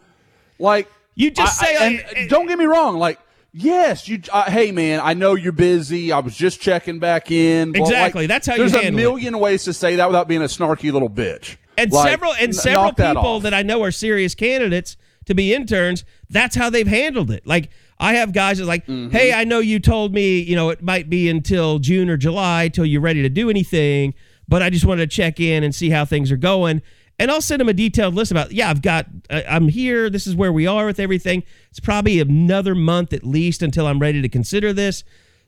[0.60, 2.98] Like You just I- say, I- and don't get me wrong.
[2.98, 3.20] Like,
[3.54, 4.22] yes, you.
[4.32, 6.12] Uh, hey, man, I know you're busy.
[6.12, 7.72] I was just checking back in.
[7.72, 8.94] Well, like, Exactly, that's how you There's a it.
[8.94, 11.58] million ways to say that without being a snarky little bitch.
[11.78, 15.34] and Like, several and several knock that people that I know are serious candidates to
[15.34, 16.04] be interns.
[16.30, 17.48] That's how they've handled it.
[17.48, 17.70] Like
[18.00, 19.12] I have guys that like, Mm-hmm.
[19.12, 22.68] hey, I know you told me, you know, it might be until June or July
[22.68, 24.14] till you're ready to do anything,
[24.48, 26.82] but I just wanted to check in and see how things are going.
[27.24, 30.10] And I'll send them a detailed list about, yeah, I've got, I- I'm here.
[30.10, 31.44] This is where we are with everything.
[31.72, 35.04] It's probably another month at least until I'm ready to consider this.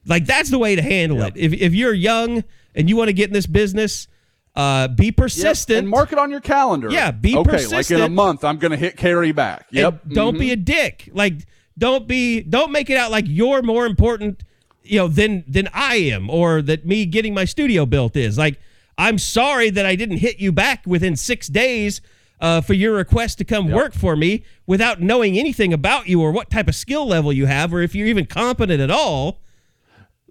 [0.08, 1.34] Like that's the way to handle it.
[1.36, 2.44] If if you're young
[2.76, 4.08] and you want to get in this business,
[4.56, 5.80] uh, be Yep, persistent.
[5.80, 6.90] and mark it on your calendar.
[6.92, 7.74] Yeah, be persistent.
[7.74, 7.76] okay.
[7.76, 9.66] Like in a month, I'm going to hit carry back.
[9.72, 9.94] And Yep.
[9.94, 10.14] Mm-hmm.
[10.14, 11.10] don't be a dick.
[11.12, 11.48] Like
[11.78, 14.44] don't be don't make it out like you're more important,
[14.84, 18.38] you know, than than I am or that me getting my studio built is.
[18.38, 18.60] Like
[18.98, 22.02] I'm sorry that I didn't hit you back within 6 days
[22.40, 26.32] uh, for your request to come work for me without knowing anything about you or
[26.32, 29.40] what type of skill level you have or if you're even competent at all.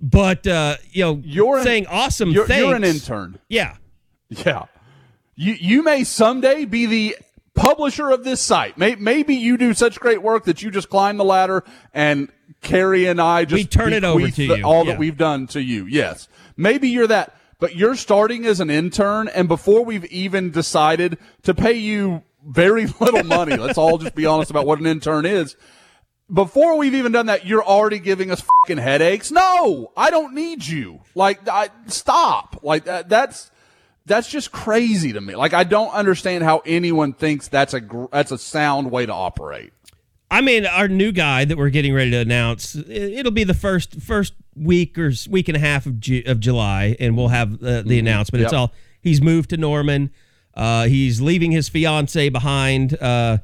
[0.01, 2.65] But uh, you know, You're an- saying awesome You're, thanks.
[2.67, 3.39] you're an intern.
[3.49, 3.77] Yeah.
[4.29, 4.65] Yeah.
[5.37, 7.17] You you may someday be the
[7.55, 8.77] publisher of this site.
[8.77, 12.29] May, maybe you do such great work that you just climb the ladder and
[12.61, 14.65] Carey and I just We turn it over to the- you.
[14.65, 14.93] all Yeah.
[14.93, 15.87] that we've done to you.
[15.87, 16.29] Yes.
[16.57, 21.55] Maybe you're that, but you're starting as an intern and before we've even decided to
[21.55, 25.57] pay you very little money, let's all just be honest about what an intern is.
[26.33, 29.31] Before we've even done that, you're already giving us fucking headaches.
[29.31, 31.01] No, I don't need you.
[31.15, 32.61] Like, I, stop.
[32.63, 33.51] Like that, that's,
[34.07, 35.35] that's just crazy to me.
[35.35, 37.81] Like I don't understand how anyone thinks that's a
[38.13, 39.73] that's a sound way to operate.
[40.35, 44.01] I mean, our new guy that we're getting ready to announce, it'll be the first
[44.01, 47.83] first week or week and a half of Ju- of July, and we'll have uh,
[47.83, 48.43] the announcement.
[48.43, 50.11] It's all he's moved to Norman.
[50.53, 53.39] Uh, he's leaving his fiance behind, uh,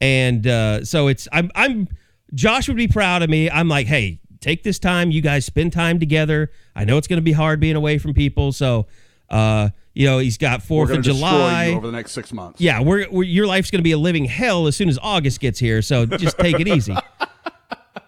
[0.00, 1.88] and uh, so it's I'm I'm
[2.32, 3.50] Josh would be proud of me.
[3.50, 5.10] I'm like, hey, take this time.
[5.10, 6.52] You guys spend time together.
[6.76, 8.86] I know it's going to be hard being away from people, so
[9.30, 12.60] uh, you know he's got Fourth of July you over the next six months.
[12.60, 15.40] yeah, we're, we're your life's going to be a living hell as soon as August
[15.40, 15.80] gets here.
[15.80, 16.94] So just take it easy.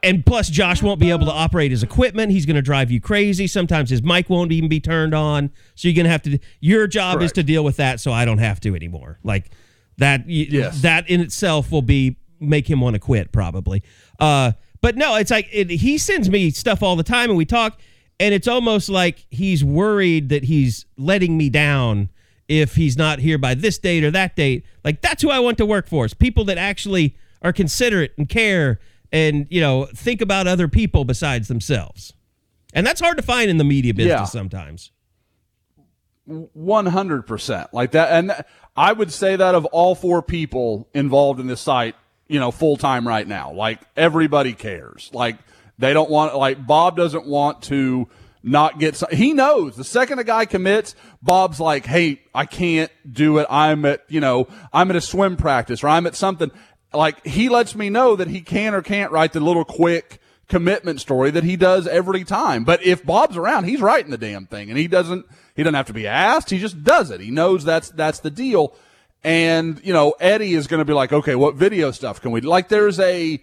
[0.02, 2.30] And plus, Josh won't be able to operate his equipment.
[2.30, 3.48] He's going to drive you crazy.
[3.48, 5.50] Sometimes his mic won't even be turned on.
[5.74, 6.38] So you're going to have to.
[6.60, 7.98] Your job is to deal with that.
[7.98, 9.18] So I don't have to anymore.
[9.24, 9.50] Like
[9.96, 10.28] that.
[10.28, 10.82] Yes.
[10.82, 13.82] That in itself will be make him want to quit probably.
[14.20, 17.44] Uh, but no, it's like it, he sends me stuff all the time, and we
[17.44, 17.80] talk,
[18.20, 22.08] and it's almost like he's worried that he's letting me down
[22.48, 24.64] if he's not here by this date or that date.
[24.84, 26.04] Like that's who I want to work for.
[26.06, 28.80] Is people that actually are considerate and care
[29.12, 32.12] and you know think about other people besides themselves.
[32.74, 34.24] And that's hard to find in the media business Yeah.
[34.24, 34.90] sometimes.
[36.26, 38.12] One hundred percent, like that.
[38.12, 38.42] And th-
[38.76, 41.94] I would say that of all four people involved in this site,
[42.28, 45.08] you know, full time right now, like everybody cares.
[45.14, 45.36] Like
[45.78, 48.08] they don't want, like Bob doesn't want to
[48.42, 49.00] not get.
[49.12, 53.46] He knows the second a guy commits, Bob's like, "Hey, I can't do it.
[53.50, 56.50] I'm at, you know, I'm at a swim practice or I'm at something."
[56.92, 61.00] Like he lets me know that he can or can't write the little quick commitment
[61.00, 62.64] story that he does every time.
[62.64, 65.86] But if Bob's around, he's writing the damn thing and he doesn't he doesn't have
[65.86, 66.50] to be asked.
[66.50, 67.20] He just does it.
[67.20, 68.74] He knows that's that's the deal.
[69.24, 72.40] And, you know, Eddie is going to be like, "Okay, what video stuff can we
[72.40, 73.42] do?" Like there's a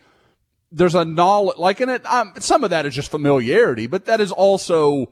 [0.75, 4.19] there's a knowledge like in it um, some of that is just familiarity, but that
[4.21, 5.09] is also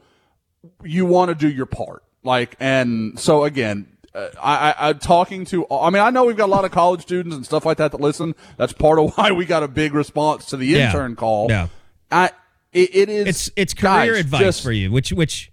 [0.83, 2.03] you want to do your part.
[2.23, 5.65] Like and so again, uh, I, I, I talking to.
[5.71, 7.91] I mean, I know we've got a lot of college students and stuff like that
[7.91, 8.35] that listen.
[8.57, 10.87] That's part of why we got a big response to the Yeah.
[10.87, 11.47] intern call.
[11.49, 11.67] Yeah.
[12.11, 12.31] I
[12.71, 15.51] it, it is It's it's career guys, advice just- for you, which which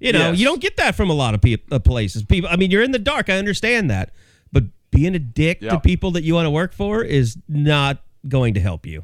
[0.00, 0.38] You know, Yes.
[0.38, 2.22] you don't get that from a lot of peop uh, places.
[2.22, 3.28] People, I mean, you're in the dark.
[3.28, 4.12] I understand that,
[4.52, 7.98] but being a dick to people that you want to work for is not
[8.28, 9.02] going to help you.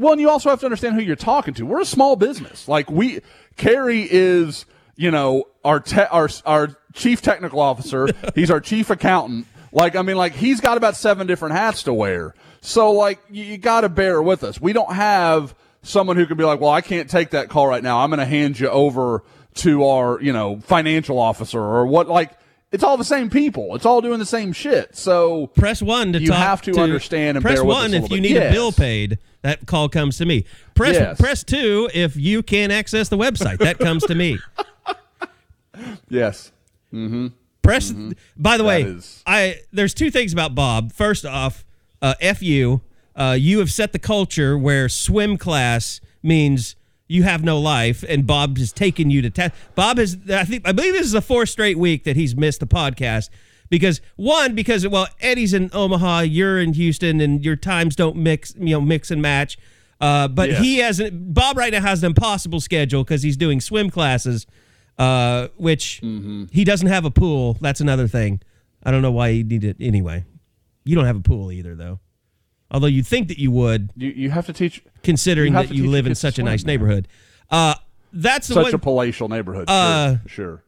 [0.00, 1.66] Well, and you also have to understand who you're talking to.
[1.66, 2.66] We're a small business.
[2.66, 3.20] Like we,
[3.58, 4.64] Carey is,
[4.96, 8.08] you know, our te- our our chief technical officer.
[8.34, 9.46] he's our chief accountant.
[9.72, 12.34] Like I mean, like he's got about seven different hats to wear.
[12.62, 14.58] So like you, you got to bear with us.
[14.58, 17.82] We don't have someone who can be like, well, I can't take that call right
[17.82, 17.98] now.
[17.98, 19.22] I'm going to hand you over
[19.56, 22.08] to our, you know, financial officer or what.
[22.08, 22.32] Like
[22.72, 23.74] it's all the same people.
[23.74, 24.96] It's all doing the same shit.
[24.96, 28.36] So Press one to You talk have to understand and press one if you need
[28.36, 29.18] a bill paid.
[29.42, 30.44] That call comes to me.
[30.74, 31.18] Press Yes.
[31.20, 33.58] press two if you can't access the website.
[33.58, 34.38] That comes to me.
[36.08, 36.52] yes,
[36.92, 37.28] Mm-hmm.
[37.62, 37.92] Press.
[38.36, 38.98] By the way, Mm-hmm.
[38.98, 40.92] is- I there's two things about Bob.
[40.92, 41.64] First off,
[42.02, 42.80] uh, f you.
[43.16, 46.74] Uh, you have set the culture where swim class means
[47.10, 49.52] you have no life, and Bob has taken you to test.
[49.74, 50.16] Bob has.
[50.32, 53.28] I think I believe this is the fourth straight week that he's missed the podcast
[53.68, 58.54] because one because well Eddie's in Omaha, you're in Houston, and your times don't mix.
[58.56, 59.58] You know, mix and match.
[60.00, 60.62] Uh, but Yes.
[60.62, 61.34] he hasn't.
[61.34, 64.46] Bob right now has an impossible schedule because he's doing swim classes,
[64.98, 66.44] uh, which Mm-hmm.
[66.52, 67.58] he doesn't have a pool.
[67.60, 68.40] That's another thing.
[68.82, 70.24] I don't know why he needed it anyway.
[70.84, 72.00] You don't have a pool either, though.
[72.70, 75.88] Although you'd think that you would, you you have to teach considering You that you
[75.90, 76.74] live in such a nice man.
[76.74, 77.08] neighborhood.
[77.50, 77.74] Uh,
[78.12, 78.74] that's the such one.
[78.74, 79.68] a palatial neighborhood.
[79.68, 80.64] Uh, sure, sure.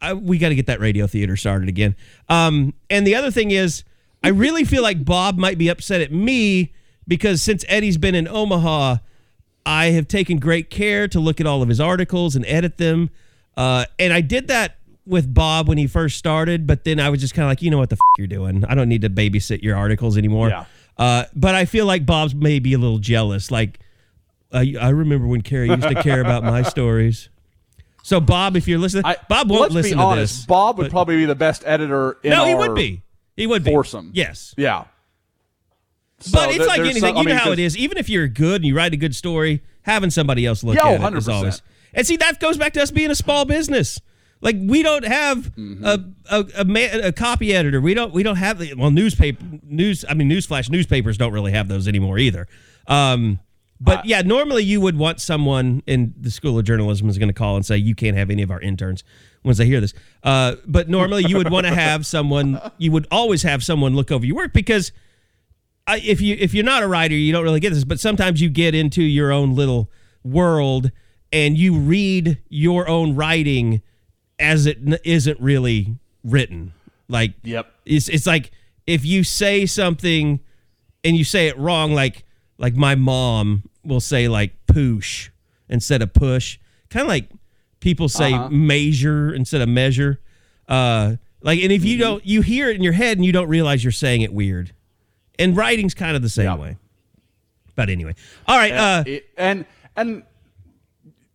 [0.00, 1.96] I, we got to get that radio theater started again.
[2.28, 3.82] Um, and the other thing is,
[4.22, 6.72] I really feel like Bob might be upset at me
[7.06, 8.98] because since Eddie's been in Omaha,
[9.66, 13.10] I have taken great care to look at all of his articles and edit them.
[13.56, 17.20] Uh, and I did that with Bob when he first started, but then I was
[17.20, 18.64] just kind of like, you know what the f- you're doing?
[18.66, 20.48] I don't need to babysit your articles anymore.
[20.50, 20.64] Yeah.
[20.98, 23.50] Uh, but I feel like Bob's maybe a little jealous.
[23.50, 23.78] Like,
[24.52, 27.28] I, I remember when Carey used to care about my stories.
[28.02, 30.36] So Bob, if you're listening, I, Bob won't let's listen be to honest.
[30.38, 30.46] this.
[30.46, 32.18] Bob would but- probably be the best editor.
[32.22, 33.02] In no, he would be.
[33.36, 33.70] He would be.
[33.70, 34.10] foursome.
[34.14, 34.54] Yes.
[34.56, 34.84] Yeah.
[36.20, 37.00] So But it's there- like anything.
[37.00, 37.76] some- I you know how it is.
[37.76, 40.94] Even if you're good and you write a good story, having somebody else look oh,
[40.94, 41.32] at it is 100%.
[41.32, 41.62] always.
[41.94, 44.00] And see, that goes back to us being a small business.
[44.40, 45.84] Like we don't have Mm-hmm.
[45.84, 47.80] a a, a, a copy editor.
[47.80, 50.04] We don't we don't have the well newspaper news.
[50.08, 52.46] I mean, newsflash newspapers don't really have those anymore either.
[52.86, 53.40] Um,
[53.80, 57.32] but yeah, normally you would want someone in the School of Journalism is going to
[57.34, 59.04] call and say you can't have any of our interns
[59.44, 59.94] once they hear this.
[60.24, 62.60] Uh, but normally you would want to have someone.
[62.78, 64.90] You would always have someone look over your work because
[65.86, 67.84] I, if you if you're not a writer, you don't really get this.
[67.84, 69.90] But sometimes you get into your own little
[70.24, 70.90] world
[71.32, 73.80] and you read your own writing
[74.38, 76.72] as it n- isn't really written.
[77.08, 77.72] Like Yep.
[77.86, 78.50] it's it's like
[78.86, 80.40] if you say something
[81.04, 82.24] and you say it wrong, like
[82.58, 85.30] like my mom will say like poosh
[85.68, 86.58] instead of push,
[86.90, 87.30] kind of like
[87.80, 88.48] people say Uh-huh.
[88.50, 90.20] measure instead of measure.
[90.68, 92.00] Uh, like and if you Mm-hmm.
[92.02, 94.72] don't, you hear it in your head and you don't realize you're saying it weird.
[95.38, 96.56] And writing's kind of the same Yeah.
[96.56, 96.76] way.
[97.74, 98.14] But anyway,
[98.46, 98.72] all right.
[98.72, 99.64] Uh, It- and
[99.96, 100.24] and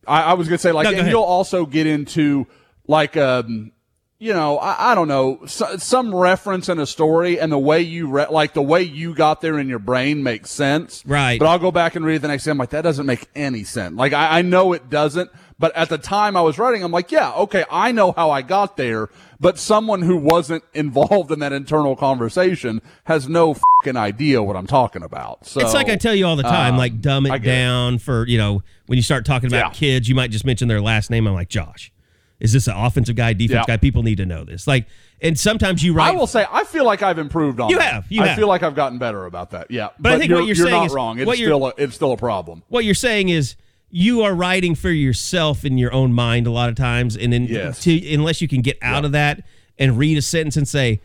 [0.05, 1.11] I, I was gonna say like, No, go and ahead.
[1.13, 2.45] you'll also get into
[2.87, 3.71] like um.
[4.19, 7.81] You know, I, I don't know, so, some reference in a story and the way
[7.81, 11.03] you re- like the way you got there in your brain makes sense.
[11.05, 11.37] Right.
[11.37, 12.51] But I'll go back and read it the next day.
[12.51, 13.97] I'm like, that doesn't make any sense.
[13.97, 15.29] Like, I, I know it doesn't,
[15.59, 18.43] but at the time I was writing, I'm like, yeah, okay, I know how I
[18.43, 19.09] got there,
[19.41, 24.67] but someone who wasn't involved in that internal conversation has no fucking idea what I'm
[24.67, 25.45] talking about.
[25.47, 27.45] So it's like I tell you all the time, um, like dumb it get it.
[27.45, 29.69] down for you know when you start talking about Yeah.
[29.71, 31.27] kids, you might just mention their last name.
[31.27, 31.91] I'm like Josh.
[32.39, 33.75] Is this an offensive guy, defense Yeah.
[33.75, 33.77] guy?
[33.77, 34.67] People need to know this.
[34.67, 34.87] Like,
[35.21, 36.09] and sometimes you write.
[36.09, 37.93] I will say I feel like I've improved on You that.
[37.93, 38.37] have, you I have.
[38.37, 39.71] feel like I've gotten better about that.
[39.71, 39.89] Yeah.
[39.99, 41.19] But I think what you're saying not is- wrong.
[41.19, 42.63] It's what you're- still a, it's still a problem.
[42.67, 43.55] what you're saying is
[43.89, 47.45] you are writing for yourself in your own mind a lot of times, and then
[47.45, 47.79] Yes.
[47.83, 49.43] to, unless you can get out of that
[49.77, 50.99] and read a sentence and say,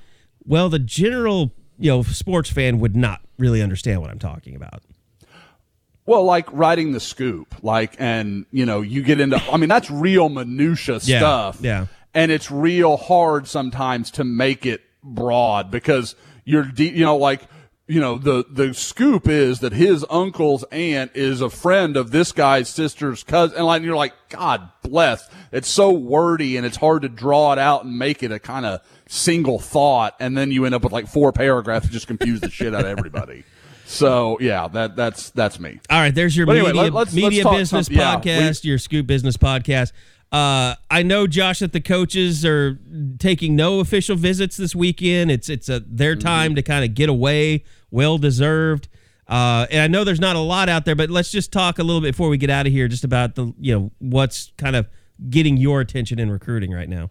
[0.44, 4.82] "Well, the general you know sports fan would not really understand what I'm talking about."
[6.08, 9.36] Well, like writing the scoop, like, and you know, you get into.
[9.52, 11.58] I mean, that's real minutia Yeah, stuff.
[11.60, 11.86] yeah.
[12.14, 17.42] And it's real hard sometimes to make it broad because you're, de- you know, like,
[17.86, 22.32] you know, the the scoop is that his uncle's aunt is a friend of this
[22.32, 25.28] guy's sister's cousin, and like you're like, God bless.
[25.52, 28.64] It's so wordy and it's hard to draw it out and make it a kind
[28.66, 32.40] of single thought, and then you end up with like four paragraphs that just confuse
[32.40, 33.44] the shit out of everybody.
[33.90, 35.80] So yeah, that that's that's me.
[35.88, 38.76] All right, there's your But media, let- let's- media let's business some- yeah, podcast, your
[38.78, 39.92] Scoop Business podcast.
[40.30, 42.78] Uh, I know Josh that the coaches are
[43.18, 45.30] taking no official visits this weekend.
[45.30, 46.20] It's it's a their Mm-hmm.
[46.28, 48.88] time to kind of get away, well deserved.
[49.26, 51.82] Uh, and I know there's not a lot out there, but let's just talk a
[51.82, 54.76] little bit before we get out of here, just about the you know what's kind
[54.76, 54.86] of
[55.30, 57.08] getting your attention in recruiting right now?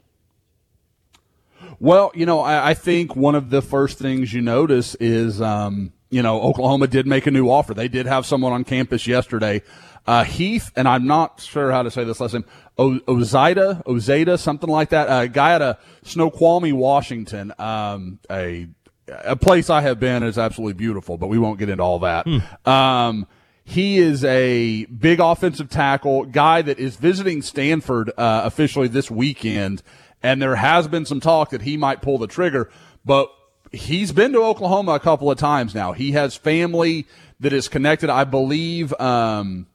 [1.80, 5.92] Well, you know, I, I think one of the first things you notice is, um,
[6.10, 7.74] you know, Oklahoma did make a new offer.
[7.74, 9.62] They did have someone on campus yesterday.
[10.06, 12.46] Uh, Heath, and I'm not sure how to say this last name,
[12.78, 15.08] o- Ozida, Ozada, something like that.
[15.24, 18.68] A guy out of Snoqualmie, Washington, um, a
[19.10, 22.26] a place I have been is absolutely beautiful, but we won't get into all that.
[22.26, 22.70] Hmm.
[22.70, 23.28] Um,
[23.64, 29.82] he is a big offensive tackle guy that is visiting Stanford uh, officially this weekend,
[30.24, 32.70] and there has been some talk that he might pull the trigger,
[33.06, 33.30] but
[33.72, 35.94] he's been to Oklahoma a couple of times now.
[35.94, 37.08] He has family
[37.40, 38.94] that is connected, I believe.
[39.00, 39.68] Um,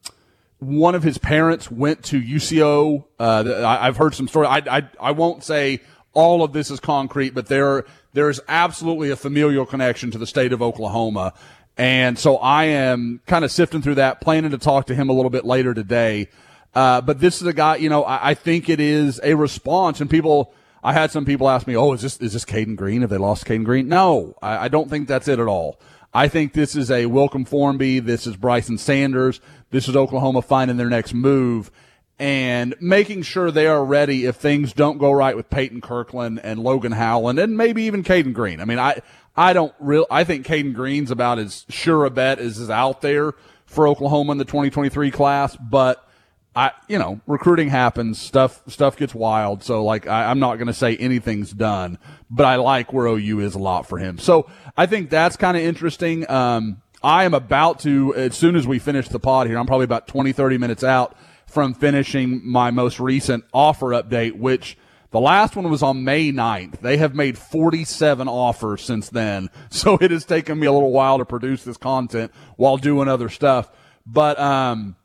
[0.59, 3.05] one of his parents went to UCO.
[3.19, 4.47] Uh, I, have heard some story.
[4.47, 5.81] I, I, I won't say
[6.13, 10.27] all of this is concrete, but there there is absolutely a familial connection to the
[10.27, 11.33] state of Oklahoma.
[11.77, 15.13] And so I am kind of sifting through that, planning to talk to him a
[15.13, 16.29] little bit later today.
[16.75, 20.01] Uh, but this is a guy, you know, I, I, think it is a response.
[20.01, 20.53] And people,
[20.83, 23.01] I had some people ask me, "Oh, is this is this Cayden Green?
[23.01, 25.79] Have they lost Cayden Green?" No, I, I don't think that's it at all.
[26.13, 27.99] I think this is a Wilkin Formby.
[27.99, 29.41] This is Bryson Sanders.
[29.71, 31.71] This is Oklahoma finding their next move
[32.19, 36.59] and making sure they are ready if things don't go right with Peyton Kirkland and
[36.59, 38.59] Logan Howland and maybe even Cayden Green.
[38.59, 39.01] I mean, I,
[39.35, 43.01] I don't real, I think Cayden Green's about as sure a bet as is out
[43.01, 43.33] there
[43.65, 46.07] for Oklahoma in the 2023 class, but
[46.55, 49.63] I, you know, recruiting happens, stuff, stuff gets wild.
[49.63, 51.97] So like, I, am not going to say anything's done,
[52.29, 54.19] but I like where OU is a lot for him.
[54.19, 56.29] So I think that's kind of interesting.
[56.29, 59.85] Um, I am about to, as soon as we finish the pod here, I'm probably
[59.85, 61.17] about 20, 30 minutes out
[61.47, 64.77] from finishing my most recent offer update, which
[65.09, 66.79] the last one was on May 9th.
[66.81, 69.49] They have made 47 offers since then.
[69.69, 73.27] So it has taken me a little while to produce this content while doing other
[73.27, 73.69] stuff.
[74.05, 74.95] But, um,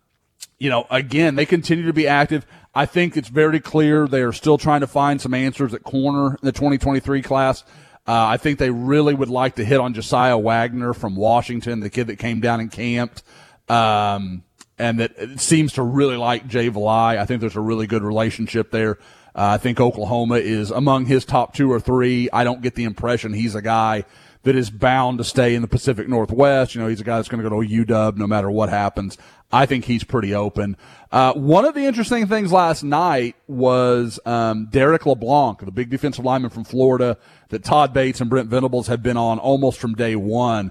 [0.59, 2.47] you know, again, they continue to be active.
[2.75, 6.31] I think it's very clear they are still trying to find some answers at corner
[6.31, 7.65] in the 2023 class.
[8.07, 11.91] Uh, I think they really would like to hit on Josiah Wagner from Washington, the
[11.91, 13.23] kid that came down and camped,
[13.69, 14.45] um,
[14.79, 17.19] and that seems to really like Jay Valai.
[17.19, 18.99] I think there's a really good relationship there.
[19.35, 22.31] Uh, I think Oklahoma is among his top two or three.
[22.33, 24.05] I don't get the impression he's a guy
[24.45, 26.75] that is bound to stay in the Pacific Northwest.
[26.75, 29.19] You know, he's a guy that's going to go to UW no matter what happens.
[29.51, 30.77] I think he's pretty open.
[31.11, 36.25] Uh, one of the interesting things last night was um, Derek LeBlanc, the big defensive
[36.25, 37.17] lineman from Florida
[37.49, 40.71] that Todd Bates and Brent Venables have been on almost from day one,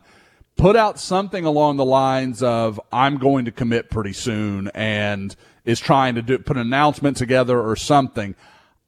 [0.57, 5.35] put out something along the lines of "I'm going to commit pretty soon" and
[5.65, 8.35] is trying to do, put an announcement together or something.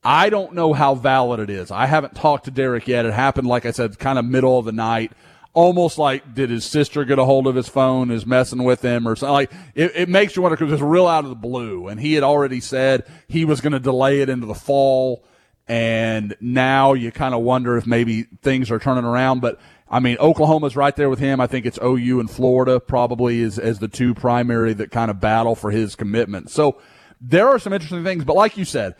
[0.03, 1.71] I don't know how valid it is.
[1.71, 3.05] I haven't talked to Derek yet.
[3.05, 5.11] It happened, like I said, kind of middle of the night
[5.53, 9.07] almost like did his sister get a hold of his phone is messing with him
[9.07, 9.33] or something?
[9.33, 11.87] Like it, it makes you wonder because it's real out of the blue.
[11.87, 15.23] And he had already said he was going to delay it into the fall.
[15.67, 19.41] And now you kind of wonder if maybe things are turning around.
[19.41, 19.59] But
[19.89, 21.39] I mean, Oklahoma's right there with him.
[21.39, 25.19] I think it's OU and Florida probably is as the two primary that kind of
[25.19, 26.49] battle for his commitment.
[26.51, 26.79] So
[27.21, 28.95] there are some interesting things, but like you said,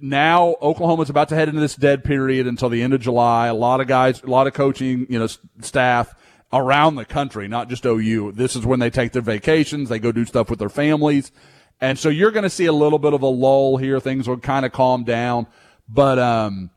[0.00, 3.48] now Oklahoma's about to head into this dead period until the end of July.
[3.48, 5.28] A lot of guys, a lot of coaching, you know,
[5.60, 6.14] staff
[6.52, 8.32] around the country, not just OU.
[8.32, 9.88] This is when they take their vacations.
[9.88, 11.32] They go do stuff with their families.
[11.80, 14.00] And so you're going to see a little bit of a lull here.
[14.00, 15.46] Things will kind of calm down.
[15.88, 16.70] But, um,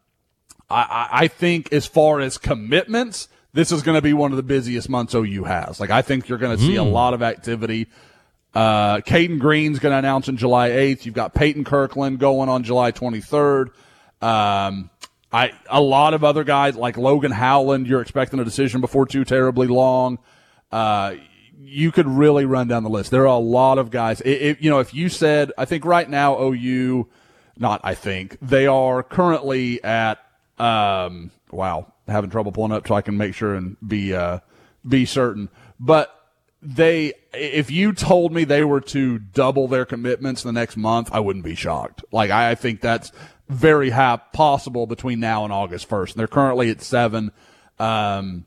[0.70, 4.44] I, I think as far as commitments, this is going to be one of the
[4.44, 5.80] busiest months OU has.
[5.80, 6.82] Like, I think you're going to see mm.
[6.82, 6.92] a hmm.
[6.92, 7.88] lot of activity
[8.54, 11.06] uh, Cayden Green's going to announce on July 8th.
[11.06, 13.68] You've got Peyton Kirkland going on July 23rd.
[14.22, 14.90] Um,
[15.32, 17.88] I a lot of other guys like Logan Howland.
[17.88, 20.20] You're expecting a decision before too terribly long.
[20.72, 21.16] Uh,
[21.58, 23.12] you could really run down the list.
[23.12, 24.22] There are a lot of guys.
[24.22, 27.08] If, you know, if you said, I think right now OU,
[27.58, 30.20] not I think they are currently at.
[30.58, 34.40] Um, wow, having trouble pulling up so I can make sure and be uh,
[34.88, 35.50] be certain,
[35.80, 36.14] but
[36.62, 41.20] they if you told me they were to double their commitments the next month, I
[41.20, 42.04] wouldn't be shocked.
[42.12, 43.12] Like I, think that's
[43.50, 46.16] very high possible between now and August first.
[46.16, 47.32] They're currently at seven.
[47.80, 48.46] Um,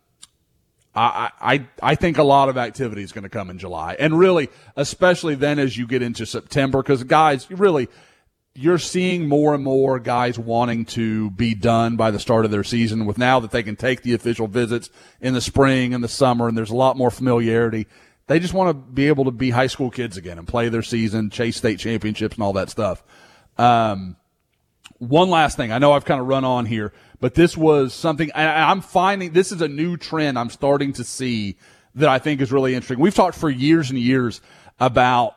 [0.94, 4.16] I, I, I think a lot of activity is going to come in July and
[4.16, 7.88] really, especially then as you get into September, because guys, really,
[8.54, 12.62] you're seeing more and more guys wanting to be done by the start of their
[12.62, 16.08] season with now that they can take the official visits in the spring and the
[16.08, 17.88] summer and there's a lot more familiarity.
[18.26, 20.82] They just want to be able to be high school kids again and play their
[20.82, 23.02] season, chase state championships and all that stuff.
[23.58, 24.16] Um,
[24.98, 25.72] one last thing.
[25.72, 29.32] I know I've kind of run on here, but this was something I, I'm finding
[29.32, 31.56] this is a new trend I'm starting to see
[31.96, 32.98] that I think is really interesting.
[32.98, 34.40] We've talked for years and years
[34.80, 35.36] about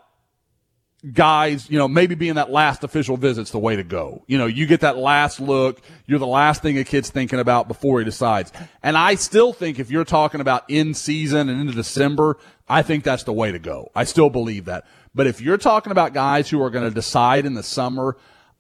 [1.14, 4.24] guys, you know, maybe being that last official visit's the way to go.
[4.28, 5.82] You know, you get that last look.
[6.06, 8.52] You're the last thing a kid's thinking about before he decides.
[8.82, 12.38] And I still think if you're talking about in season and into December,
[12.68, 13.92] I think that's the way to go.
[13.96, 14.86] I still believe that.
[15.14, 18.18] But if you're talking about guys who are going to decide in the summer,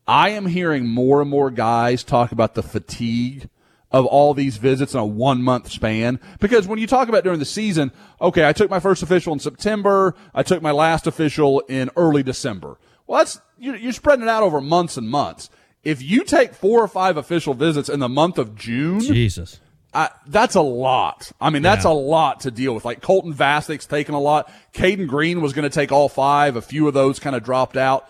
[0.07, 3.49] I am hearing more and more guys talk about the fatigue
[3.91, 6.19] of all these visits in a one month span.
[6.39, 7.91] Because when you talk about during the season,
[8.21, 10.13] okay, I took my first official in September.
[10.33, 12.77] I took my last official in early December.
[13.05, 15.49] Well, that's, you're spreading it out over months and months.
[15.83, 19.61] If you take four or five official visits in the month of June, Jesus.
[19.93, 21.31] I, that's a lot.
[21.39, 21.91] I mean, that's Yeah.
[21.91, 22.83] a lot to deal with.
[22.83, 24.51] Like Colton Vasek's taken a lot.
[24.73, 26.57] Cayden Green was going to take all five.
[26.57, 28.07] A few of those kind of dropped out.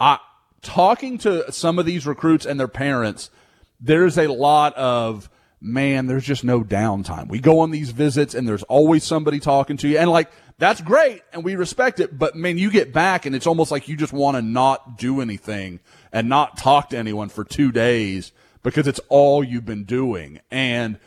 [0.00, 0.18] I,
[0.62, 3.30] talking to some of these recruits and their parents,
[3.80, 5.30] there's a lot of,
[5.60, 7.28] man, there's just no downtime.
[7.28, 9.98] We go on these visits and there's always somebody talking to you.
[9.98, 12.18] And like, that's great and we respect it.
[12.18, 15.20] But man, you get back and it's almost like you just want to not do
[15.20, 15.80] anything
[16.12, 18.32] and not talk to anyone for two days
[18.62, 20.40] because it's all you've been doing.
[20.50, 20.98] And,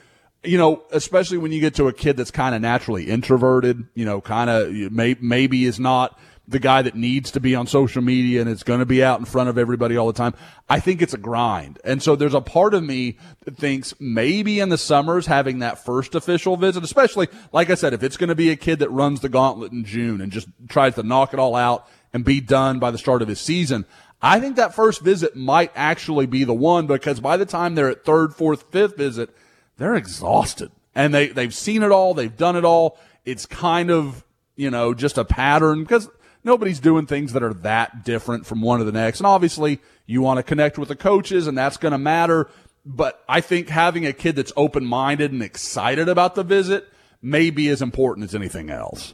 [0.43, 4.05] you know, especially when you get to a kid that's kind of naturally introverted, you
[4.05, 6.17] know, kind of may, maybe is not
[6.51, 9.19] the guy that needs to be on social media and it's going to be out
[9.19, 10.33] in front of everybody all the time.
[10.69, 11.79] I think it's a grind.
[11.83, 15.83] And so there's a part of me that thinks maybe in the summers having that
[15.83, 18.89] first official visit, especially like I said, if it's going to be a kid that
[18.91, 22.41] runs the gauntlet in June and just tries to knock it all out and be
[22.41, 23.85] done by the start of his season,
[24.21, 27.89] I think that first visit might actually be the one because by the time they're
[27.89, 29.35] at third, fourth, fifth visit,
[29.77, 32.13] they're exhausted and they, they've seen it all.
[32.13, 32.99] They've done it all.
[33.25, 34.23] It's kind of,
[34.55, 36.09] you know, just a pattern because
[36.43, 39.19] nobody's doing things that are that different from one to the next.
[39.19, 42.49] And obviously you want to connect with the coaches and that's going to matter.
[42.85, 46.87] But I think having a kid that's open minded and excited about the visit
[47.21, 49.13] may be as important as anything else.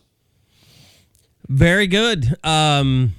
[1.48, 2.36] Very good.
[2.44, 3.14] Um,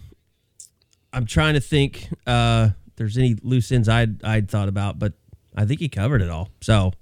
[1.12, 5.14] I'm trying to think uh, there's any loose ends I'd I'd thought about, but
[5.56, 6.50] I think he covered it all.
[6.60, 6.92] So,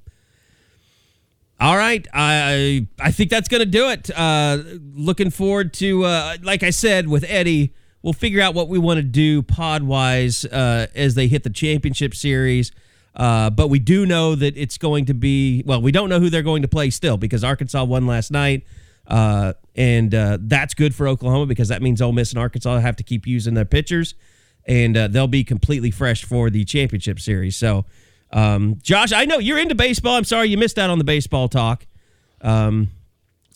[1.60, 4.10] all right, I I think that's gonna do it.
[4.14, 4.58] Uh,
[4.94, 8.98] looking forward to uh, like I said with Eddie, we'll figure out what we want
[8.98, 12.72] to do pod wise uh, as they hit the championship series.
[13.14, 15.80] Uh, but we do know that it's going to be well.
[15.80, 18.66] We don't know who they're going to play still because Arkansas won last night.
[19.06, 22.96] Uh, and uh, that's good for Oklahoma because that means Ole Miss and Arkansas have
[22.96, 24.14] to keep using their pitchers,
[24.66, 27.56] and uh, they'll be completely fresh for the championship series.
[27.56, 27.84] So,
[28.36, 30.14] um, Josh, I know you're into baseball.
[30.16, 31.86] I'm sorry you missed out on the baseball talk,
[32.42, 32.88] um,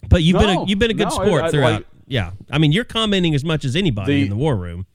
[0.08, 1.72] but you've been a, you've been a good no, sport I- I- throughout.
[1.72, 4.86] like- yeah, I mean you're commenting as much as anybody The- in the war room.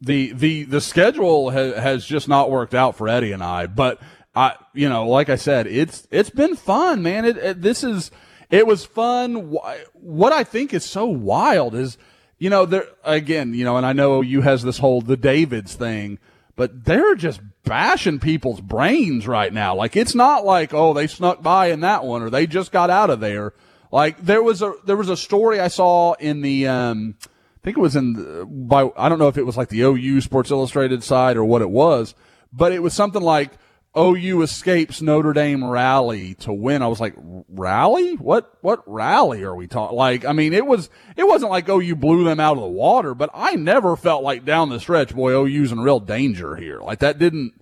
[0.00, 3.66] the the the schedule ha- has just not worked out for Eddie and I.
[3.66, 4.00] But
[4.34, 7.24] I, you know, like I said, it's it's been fun, man.
[7.24, 8.10] It, it this is
[8.50, 9.54] it was fun.
[9.92, 11.96] What I think is so wild is,
[12.38, 15.74] you know, there again, you know, and I know you has this whole the Davids
[15.74, 16.18] thing,
[16.56, 19.74] but they're just bashing people's brains right now.
[19.74, 22.90] Like it's not like oh they snuck by in that one or they just got
[22.90, 23.52] out of there.
[23.90, 27.76] Like there was a there was a story I saw in the um I think
[27.76, 30.50] it was in the, by I don't know if it was like the OU Sports
[30.50, 32.14] Illustrated side or what it was,
[32.52, 33.52] but it was something like
[33.96, 36.80] OU escapes Notre Dame rally to win.
[36.80, 37.14] I was like,
[37.48, 38.14] rally?
[38.14, 39.96] What what rally are we talking?
[39.96, 43.14] Like, I mean, it was it wasn't like OU blew them out of the water,
[43.14, 46.80] but I never felt like down the stretch, boy, OU's in real danger here.
[46.80, 47.52] Like that didn't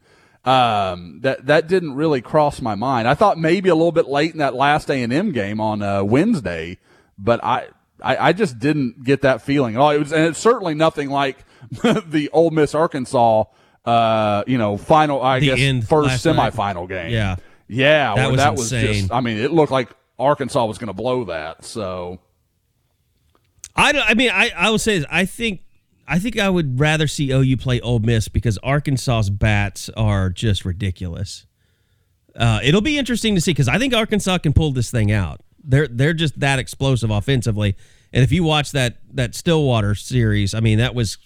[0.44, 3.09] um, that that didn't really cross my mind.
[3.09, 5.82] I thought maybe a little bit late in that last A and M game on
[5.82, 6.78] uh, Wednesday,
[7.19, 7.69] but I,
[8.01, 9.90] I I just didn't get that feeling all.
[9.90, 11.44] It was and it's certainly nothing like
[12.07, 13.44] the Ole Miss Arkansas,
[13.85, 15.23] uh, you know, final.
[15.23, 16.52] I The guess end first last night.
[16.52, 17.11] semifinal game.
[17.11, 17.36] Yeah.
[17.69, 18.94] yeah, That was that was insane.
[19.02, 19.12] just.
[19.12, 21.65] I mean, it looked like Arkansas was going to blow that.
[21.65, 22.20] So
[23.77, 25.62] I don't, I mean I I will say this, I think
[26.07, 30.65] I think I would rather see OU play Ole Miss because Arkansas's bats are just
[30.65, 31.47] ridiculous.
[32.36, 35.40] Uh, it'll be interesting to see because I think Arkansas can pull this thing out.
[35.62, 37.77] They're they're just that explosive offensively.
[38.12, 41.16] And if you watch that that Stillwater series, I mean that was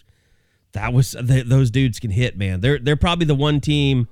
[0.74, 2.60] that was th- those dudes can hit, man.
[2.60, 4.06] They're they're probably the one team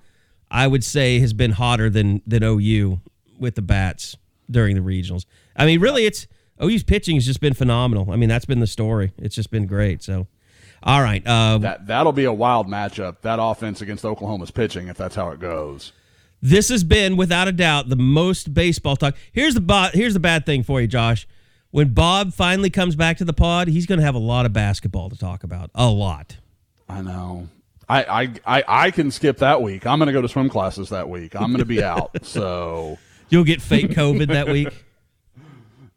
[0.51, 3.01] I would say has been hotter than than OU
[3.39, 4.17] with the bats
[4.51, 5.25] during the regionals.
[5.57, 6.27] I mean, really, it's
[6.63, 8.11] OU's pitching has just been phenomenal.
[8.11, 9.13] I mean, that's been the story.
[9.19, 10.03] It's just been great.
[10.03, 10.27] So,
[10.83, 13.21] all right, uh, that that'll be a wild matchup.
[13.23, 15.93] That offense against Oklahoma's pitching, if that's how it goes.
[16.41, 19.17] this has been without a doubt the most baseball talk.
[19.33, 21.27] Here's the bo- here's the bad thing for you, Josh.
[21.71, 24.53] When Bob finally comes back to the pod, he's going to have a lot of
[24.53, 25.71] basketball to talk about.
[25.75, 26.37] A lot.
[26.93, 27.49] I know.
[27.89, 28.23] I, I,
[28.59, 29.87] I, I can skip that week.
[29.87, 31.35] I'm going to go to swim classes that week.
[31.35, 32.25] I'm going to be out.
[32.25, 32.99] So
[33.29, 34.69] You'll get fake COVID that week.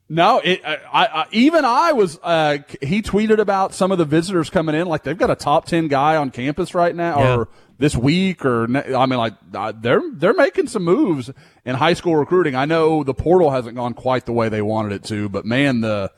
[0.07, 2.19] No, it, I, I, even I was.
[2.21, 5.65] Uh, he tweeted about some of the visitors coming in, like they've got a top
[5.65, 7.35] ten guy on campus right now, Yeah.
[7.37, 7.47] or
[7.79, 11.31] this week, or I mean, like uh, they're they're making some moves
[11.65, 12.53] in high school recruiting.
[12.55, 15.81] I know the portal hasn't gone quite the way they wanted it to, but man,
[15.81, 16.11] the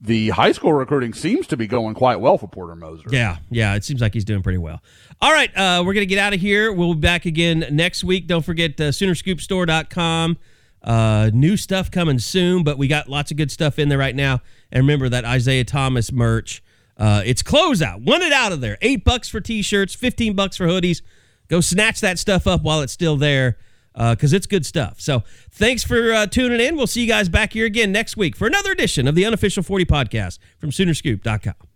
[0.00, 3.08] the high school recruiting seems to be going quite well for Porter Moser.
[3.10, 4.82] Yeah, yeah, it seems like he's doing pretty well.
[5.20, 6.72] All right, uh, we're going to get out of here.
[6.72, 8.26] We'll be back again next week.
[8.26, 10.38] Don't forget uh, Soonerscoopstore.com.
[10.82, 14.16] Uh, new stuff coming soon, but we got lots of good stuff in there right
[14.16, 14.40] now.
[14.72, 16.62] And remember that Isaiah Thomas merch.
[16.96, 18.02] Uh, it's closeout.
[18.02, 18.78] Want it out of there.
[18.80, 21.02] Eight bucks for t-shirts, 15 bucks for hoodies.
[21.48, 23.58] Go snatch that stuff up while it's still there
[23.94, 25.00] because it's good stuff.
[25.00, 26.76] So thanks for uh, tuning in.
[26.76, 29.62] We'll see you guys back here again next week for another edition of the Unofficial
[29.62, 31.69] 40 Podcast from Soonerscoop.com.